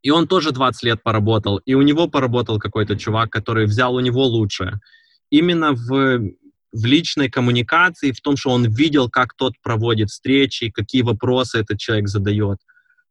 И 0.02 0.10
он 0.10 0.28
тоже 0.28 0.52
20 0.52 0.82
лет 0.84 1.02
поработал, 1.02 1.58
и 1.58 1.74
у 1.74 1.82
него 1.82 2.08
поработал 2.08 2.58
какой-то 2.58 2.96
чувак, 2.96 3.30
который 3.30 3.66
взял 3.66 3.94
у 3.94 4.00
него 4.00 4.24
лучшее. 4.26 4.80
Именно 5.30 5.72
в, 5.72 6.20
в 6.72 6.84
личной 6.84 7.28
коммуникации, 7.28 8.12
в 8.12 8.20
том, 8.20 8.36
что 8.36 8.50
он 8.50 8.64
видел, 8.64 9.10
как 9.10 9.34
тот 9.34 9.54
проводит 9.62 10.10
встречи, 10.10 10.70
какие 10.70 11.02
вопросы 11.02 11.58
этот 11.58 11.78
человек 11.78 12.08
задает, 12.08 12.58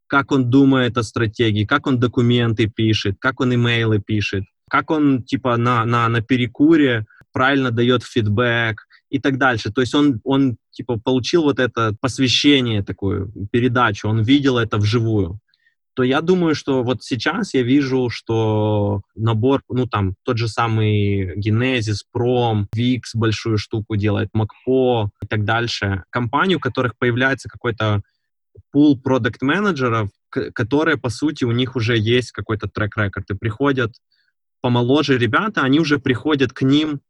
как 0.07 0.31
он 0.31 0.49
думает 0.49 0.97
о 0.97 1.03
стратегии, 1.03 1.65
как 1.65 1.87
он 1.87 1.99
документы 1.99 2.67
пишет, 2.67 3.17
как 3.19 3.41
он 3.41 3.53
имейлы 3.53 3.99
пишет, 3.99 4.45
как 4.69 4.89
он 4.89 5.23
типа 5.23 5.57
на, 5.57 5.85
на, 5.85 6.07
на 6.07 6.21
перекуре 6.21 7.05
правильно 7.33 7.71
дает 7.71 8.03
фидбэк 8.03 8.87
и 9.09 9.19
так 9.19 9.37
дальше. 9.37 9.71
То 9.71 9.81
есть 9.81 9.93
он, 9.93 10.21
он 10.23 10.57
типа 10.71 10.97
получил 10.97 11.43
вот 11.43 11.59
это 11.59 11.95
посвящение, 11.99 12.83
такую 12.83 13.31
передачу, 13.51 14.07
он 14.07 14.21
видел 14.21 14.57
это 14.57 14.77
вживую 14.77 15.39
то 15.97 16.03
я 16.03 16.21
думаю, 16.21 16.53
что 16.53 16.83
вот 16.83 17.01
сейчас 17.01 17.55
я 17.55 17.63
вижу, 17.63 18.09
что 18.11 19.01
набор, 19.15 19.63
ну 19.67 19.87
там 19.87 20.13
тот 20.23 20.37
же 20.37 20.47
самый 20.47 21.35
Genesis, 21.39 22.03
Prom, 22.15 22.67
Vix 22.75 23.01
большую 23.15 23.57
штуку 23.57 23.95
делает, 23.95 24.29
Macpo 24.31 25.07
и 25.23 25.25
так 25.25 25.43
дальше. 25.43 26.03
Компании, 26.11 26.53
у 26.53 26.59
которых 26.59 26.95
появляется 26.99 27.49
какой-то 27.49 28.03
пул 28.71 29.01
продукт-менеджеров, 29.01 30.11
которые, 30.29 30.97
по 30.97 31.09
сути, 31.09 31.45
у 31.45 31.51
них 31.51 31.75
уже 31.75 31.97
есть 31.97 32.31
какой-то 32.31 32.67
трек-рекорд, 32.67 33.31
и 33.31 33.33
приходят 33.33 33.93
помоложе 34.61 35.17
ребята, 35.17 35.61
они 35.61 35.79
уже 35.79 35.97
приходят 35.97 36.53
к 36.53 36.61
ним 36.61 37.01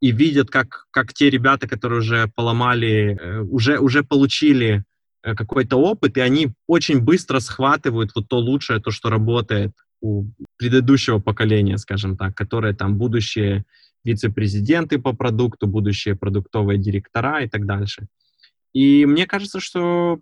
и 0.00 0.10
видят, 0.10 0.48
как, 0.48 0.86
как 0.90 1.12
те 1.12 1.28
ребята, 1.28 1.68
которые 1.68 1.98
уже 1.98 2.32
поломали, 2.34 3.14
э, 3.20 3.40
уже, 3.40 3.78
уже 3.78 4.02
получили 4.02 4.84
какой-то 5.22 5.76
опыт, 5.76 6.16
и 6.16 6.20
они 6.20 6.52
очень 6.66 7.00
быстро 7.00 7.40
схватывают 7.40 8.10
вот 8.14 8.28
то 8.28 8.38
лучшее, 8.38 8.80
то, 8.80 8.90
что 8.90 9.10
работает 9.10 9.72
у 10.00 10.26
предыдущего 10.56 11.20
поколения, 11.20 11.78
скажем 11.78 12.16
так, 12.16 12.34
которые 12.34 12.74
там 12.74 12.98
будущие 12.98 13.64
вице-президенты 14.04 14.98
по 14.98 15.12
продукту, 15.12 15.66
будущие 15.66 16.16
продуктовые 16.16 16.78
директора 16.78 17.42
и 17.42 17.48
так 17.48 17.66
дальше. 17.66 18.06
И 18.72 19.06
мне 19.06 19.26
кажется, 19.26 19.60
что 19.60 20.18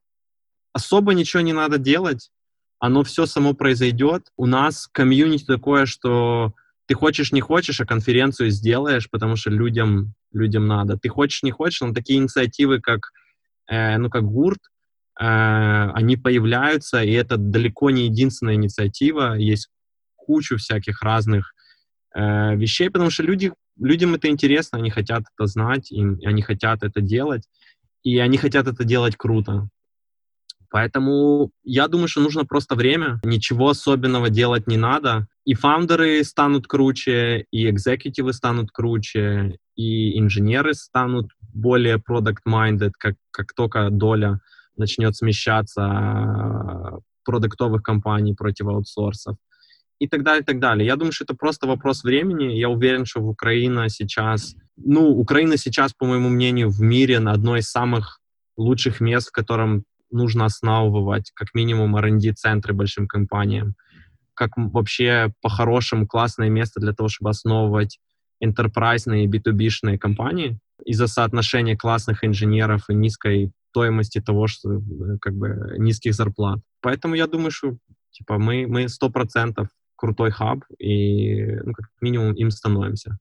особо 0.72 1.14
ничего 1.14 1.40
не 1.40 1.52
надо 1.52 1.78
делать, 1.78 2.30
оно 2.78 3.02
все 3.04 3.26
само 3.26 3.54
произойдет. 3.54 4.28
У 4.36 4.46
нас 4.46 4.88
комьюнити 4.90 5.44
такое, 5.44 5.86
что 5.86 6.54
ты 6.86 6.94
хочешь, 6.94 7.30
не 7.30 7.40
хочешь, 7.40 7.80
а 7.80 7.86
конференцию 7.86 8.50
сделаешь, 8.50 9.08
потому 9.08 9.36
что 9.36 9.50
людям, 9.50 10.14
людям 10.32 10.66
надо. 10.66 10.98
Ты 10.98 11.08
хочешь, 11.08 11.42
не 11.42 11.52
хочешь, 11.52 11.80
но 11.82 11.92
такие 11.92 12.18
инициативы, 12.18 12.80
как, 12.80 13.12
э, 13.68 13.96
ну, 13.98 14.10
как 14.10 14.24
ГУРТ, 14.24 14.58
э, 14.58 14.68
они 15.22 16.16
появляются, 16.16 17.02
и 17.02 17.12
это 17.12 17.36
далеко 17.36 17.90
не 17.90 18.06
единственная 18.06 18.54
инициатива. 18.54 19.34
Есть 19.34 19.68
кучу 20.16 20.56
всяких 20.56 21.02
разных 21.02 21.52
э, 22.14 22.56
вещей, 22.56 22.88
потому 22.88 23.10
что 23.10 23.22
люди, 23.22 23.52
людям 23.78 24.14
это 24.14 24.28
интересно, 24.28 24.78
они 24.78 24.88
хотят 24.88 25.24
это 25.34 25.46
знать, 25.46 25.92
и 25.92 26.00
они 26.24 26.40
хотят 26.40 26.82
это 26.82 27.02
делать, 27.02 27.42
и 28.02 28.18
они 28.18 28.38
хотят 28.38 28.66
это 28.66 28.84
делать 28.84 29.16
круто. 29.16 29.68
Поэтому 30.70 31.50
я 31.64 31.88
думаю, 31.88 32.08
что 32.08 32.22
нужно 32.22 32.46
просто 32.46 32.74
время, 32.74 33.20
ничего 33.24 33.70
особенного 33.70 34.30
делать 34.30 34.68
не 34.68 34.76
надо. 34.76 35.26
И 35.44 35.54
фаундеры 35.54 36.22
станут 36.24 36.66
круче, 36.66 37.44
и 37.50 37.68
экзекутивы 37.68 38.32
станут 38.32 38.70
круче, 38.70 39.58
и 39.74 40.18
инженеры 40.18 40.74
станут 40.74 41.32
более 41.52 41.96
product-minded, 41.96 42.92
как, 42.98 43.16
как 43.32 43.52
только 43.52 43.90
доля 43.90 44.40
начнет 44.80 45.16
смещаться 45.16 45.82
э, 45.82 46.98
продуктовых 47.24 47.82
компаний 47.82 48.34
против 48.34 48.66
аутсорсов. 48.66 49.36
И 50.00 50.08
так 50.08 50.24
далее, 50.24 50.40
и 50.40 50.44
так 50.44 50.58
далее. 50.58 50.86
Я 50.86 50.96
думаю, 50.96 51.12
что 51.12 51.24
это 51.24 51.34
просто 51.34 51.66
вопрос 51.66 52.04
времени. 52.04 52.54
Я 52.54 52.68
уверен, 52.70 53.04
что 53.04 53.20
Украина 53.20 53.88
сейчас... 53.90 54.56
Ну, 54.76 55.10
Украина 55.10 55.58
сейчас, 55.58 55.92
по 55.92 56.06
моему 56.06 56.30
мнению, 56.30 56.70
в 56.70 56.80
мире 56.80 57.20
на 57.20 57.32
одной 57.32 57.60
из 57.60 57.70
самых 57.70 58.20
лучших 58.56 59.00
мест, 59.00 59.28
в 59.28 59.32
котором 59.32 59.84
нужно 60.10 60.46
основывать 60.46 61.30
как 61.34 61.54
минимум 61.54 61.96
R&D-центры 61.96 62.72
большим 62.72 63.06
компаниям, 63.06 63.74
как 64.34 64.50
вообще 64.56 65.32
по-хорошему 65.42 66.06
классное 66.06 66.48
место 66.48 66.80
для 66.80 66.92
того, 66.92 67.08
чтобы 67.08 67.30
основывать 67.30 67.98
enterprise 68.42 69.04
и 69.14 69.26
B2B-шные 69.26 69.98
компании 69.98 70.58
из-за 70.84 71.06
соотношения 71.06 71.76
классных 71.76 72.24
инженеров 72.24 72.88
и 72.88 72.94
низкой 72.94 73.52
стоимости 73.70 74.20
того, 74.20 74.46
что 74.46 74.80
как 75.20 75.34
бы 75.34 75.74
низких 75.78 76.14
зарплат. 76.14 76.60
Поэтому 76.80 77.14
я 77.14 77.26
думаю, 77.26 77.50
что 77.50 77.76
типа 78.10 78.38
мы 78.38 78.66
мы 78.66 78.88
сто 78.88 79.10
процентов 79.10 79.68
крутой 79.96 80.30
хаб 80.30 80.60
и 80.78 81.44
ну, 81.64 81.72
как 81.72 81.86
минимум 82.00 82.34
им 82.34 82.50
становимся. 82.50 83.18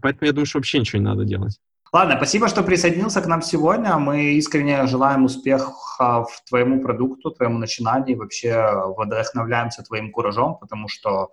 Поэтому 0.00 0.26
я 0.26 0.32
думаю, 0.32 0.46
что 0.46 0.58
вообще 0.58 0.78
ничего 0.78 0.98
не 0.98 1.04
надо 1.04 1.24
делать. 1.24 1.58
Ладно, 1.92 2.14
спасибо, 2.16 2.48
что 2.48 2.62
присоединился 2.62 3.20
к 3.20 3.26
нам 3.26 3.42
сегодня. 3.42 3.98
Мы 3.98 4.34
искренне 4.34 4.86
желаем 4.86 5.24
успехов 5.24 6.26
твоему 6.48 6.80
продукту, 6.80 7.30
твоему 7.30 7.58
начинанию. 7.58 8.16
Вообще 8.16 8.72
вдохновляемся 8.96 9.82
твоим 9.82 10.10
куражом, 10.10 10.56
потому 10.56 10.88
что 10.88 11.28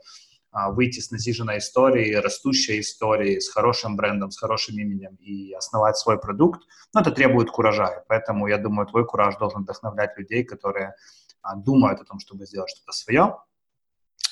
выйти 0.51 0.99
с 0.99 1.11
насиженной 1.11 1.59
историей, 1.59 2.15
растущей 2.15 2.79
историей, 2.79 3.39
с 3.39 3.49
хорошим 3.49 3.95
брендом, 3.95 4.31
с 4.31 4.39
хорошим 4.39 4.77
именем 4.79 5.15
и 5.19 5.53
основать 5.53 5.97
свой 5.97 6.19
продукт, 6.19 6.61
но 6.93 7.01
это 7.01 7.11
требует 7.11 7.51
куража. 7.51 8.03
поэтому, 8.07 8.47
я 8.47 8.57
думаю, 8.57 8.87
твой 8.87 9.05
кураж 9.05 9.37
должен 9.37 9.61
вдохновлять 9.61 10.17
людей, 10.17 10.43
которые 10.43 10.95
а, 11.41 11.55
думают 11.55 12.01
о 12.01 12.05
том, 12.05 12.19
чтобы 12.19 12.45
сделать 12.45 12.69
что-то 12.69 12.91
свое, 12.91 13.37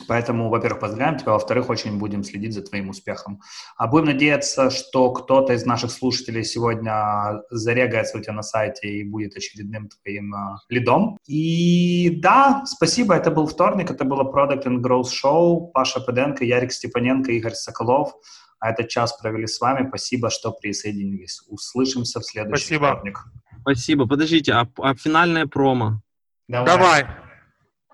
Поэтому, 0.08 0.50
во-первых, 0.50 0.80
поздравляем 0.80 1.18
тебя, 1.18 1.32
во-вторых, 1.32 1.70
очень 1.70 1.98
будем 1.98 2.24
следить 2.24 2.54
за 2.54 2.62
твоим 2.62 2.90
успехом. 2.90 3.42
А 3.78 3.88
будем 3.88 4.06
надеяться, 4.06 4.70
что 4.70 5.12
кто-то 5.12 5.54
из 5.54 5.66
наших 5.66 5.92
слушателей 5.92 6.44
сегодня 6.44 7.42
зарегается 7.50 8.18
у 8.18 8.22
тебя 8.22 8.34
на 8.34 8.44
сайте 8.44 8.88
и 8.88 9.04
будет 9.04 9.36
очередным 9.36 9.90
твоим 9.90 10.36
uh, 10.36 10.58
лидом. 10.70 11.18
И 11.26 12.20
да, 12.22 12.64
спасибо, 12.66 13.16
это 13.16 13.32
был 13.32 13.48
вторник, 13.48 13.90
это 13.90 14.06
было 14.06 14.24
Product 14.24 14.66
and 14.66 14.82
Growth 14.82 15.10
Show. 15.24 15.72
Паша 15.74 16.00
Педенко, 16.00 16.44
Ярик 16.44 16.72
Степаненко, 16.72 17.32
Игорь 17.32 17.54
Соколов. 17.54 18.14
А 18.60 18.72
этот 18.72 18.90
час 18.90 19.18
провели 19.18 19.46
с 19.46 19.60
вами. 19.60 19.88
Спасибо, 19.88 20.30
что 20.30 20.52
присоединились. 20.52 21.42
Услышимся 21.48 22.20
в 22.20 22.26
следующий 22.26 22.66
Спасибо. 22.66 22.88
вторник. 22.88 23.20
Спасибо. 23.62 24.08
Подождите, 24.08 24.54
а, 24.54 24.68
а 24.78 24.96
финальное 24.96 25.46
промо? 25.46 26.02
Давай. 26.48 26.66
Давай. 26.66 27.27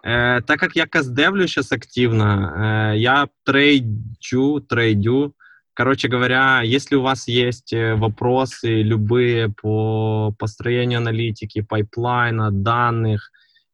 Э, 0.04 0.42
так 0.46 0.60
как 0.60 0.76
я 0.76 0.86
кастдевлю 0.86 1.48
сейчас 1.48 1.72
активно, 1.72 2.92
э, 2.94 2.98
я 3.00 3.30
трейдю, 3.46 4.60
трейдю. 4.60 5.34
Короче 5.74 6.08
говоря, 6.08 6.62
если 6.62 6.96
у 6.96 7.02
вас 7.02 7.28
есть 7.28 7.74
вопросы 7.74 8.84
любые 8.84 9.50
по 9.50 10.32
построению 10.38 11.00
аналитики, 11.00 11.62
пайплайна, 11.62 12.52
данных, 12.52 13.32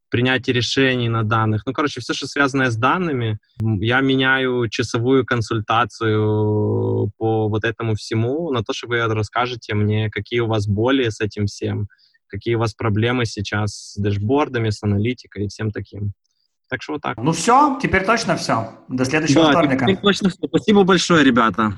принятия 0.08 0.52
решений 0.52 1.08
на 1.08 1.24
данных, 1.24 1.62
ну, 1.66 1.72
короче, 1.72 2.00
все, 2.00 2.14
что 2.14 2.26
связано 2.26 2.70
с 2.70 2.76
данными, 2.76 3.38
я 3.60 4.00
меняю 4.00 4.68
часовую 4.68 5.26
консультацию 5.26 7.10
по 7.18 7.48
вот 7.48 7.64
этому 7.64 7.94
всему 7.96 8.50
на 8.50 8.62
то, 8.62 8.72
что 8.72 8.88
вы 8.88 9.02
расскажете 9.06 9.74
мне, 9.74 10.10
какие 10.10 10.40
у 10.40 10.46
вас 10.46 10.66
боли 10.66 11.08
с 11.08 11.20
этим 11.20 11.46
всем, 11.46 11.88
какие 12.28 12.54
у 12.54 12.58
вас 12.60 12.74
проблемы 12.74 13.26
сейчас 13.26 13.92
с 13.92 13.96
дэшбордами, 13.96 14.70
с 14.70 14.82
аналитикой 14.82 15.44
и 15.44 15.48
всем 15.48 15.70
таким. 15.70 16.12
Так 16.70 16.82
что 16.82 16.92
вот 16.92 17.02
так. 17.02 17.16
Ну 17.16 17.32
все, 17.32 17.78
теперь 17.82 18.04
точно 18.06 18.36
все. 18.36 18.72
До 18.88 19.04
следующего 19.04 19.46
да, 19.46 19.50
вторника. 19.50 19.84
Теперь 19.84 19.96
точно 19.96 20.30
все. 20.30 20.38
Спасибо 20.46 20.84
большое, 20.84 21.24
ребята. 21.24 21.74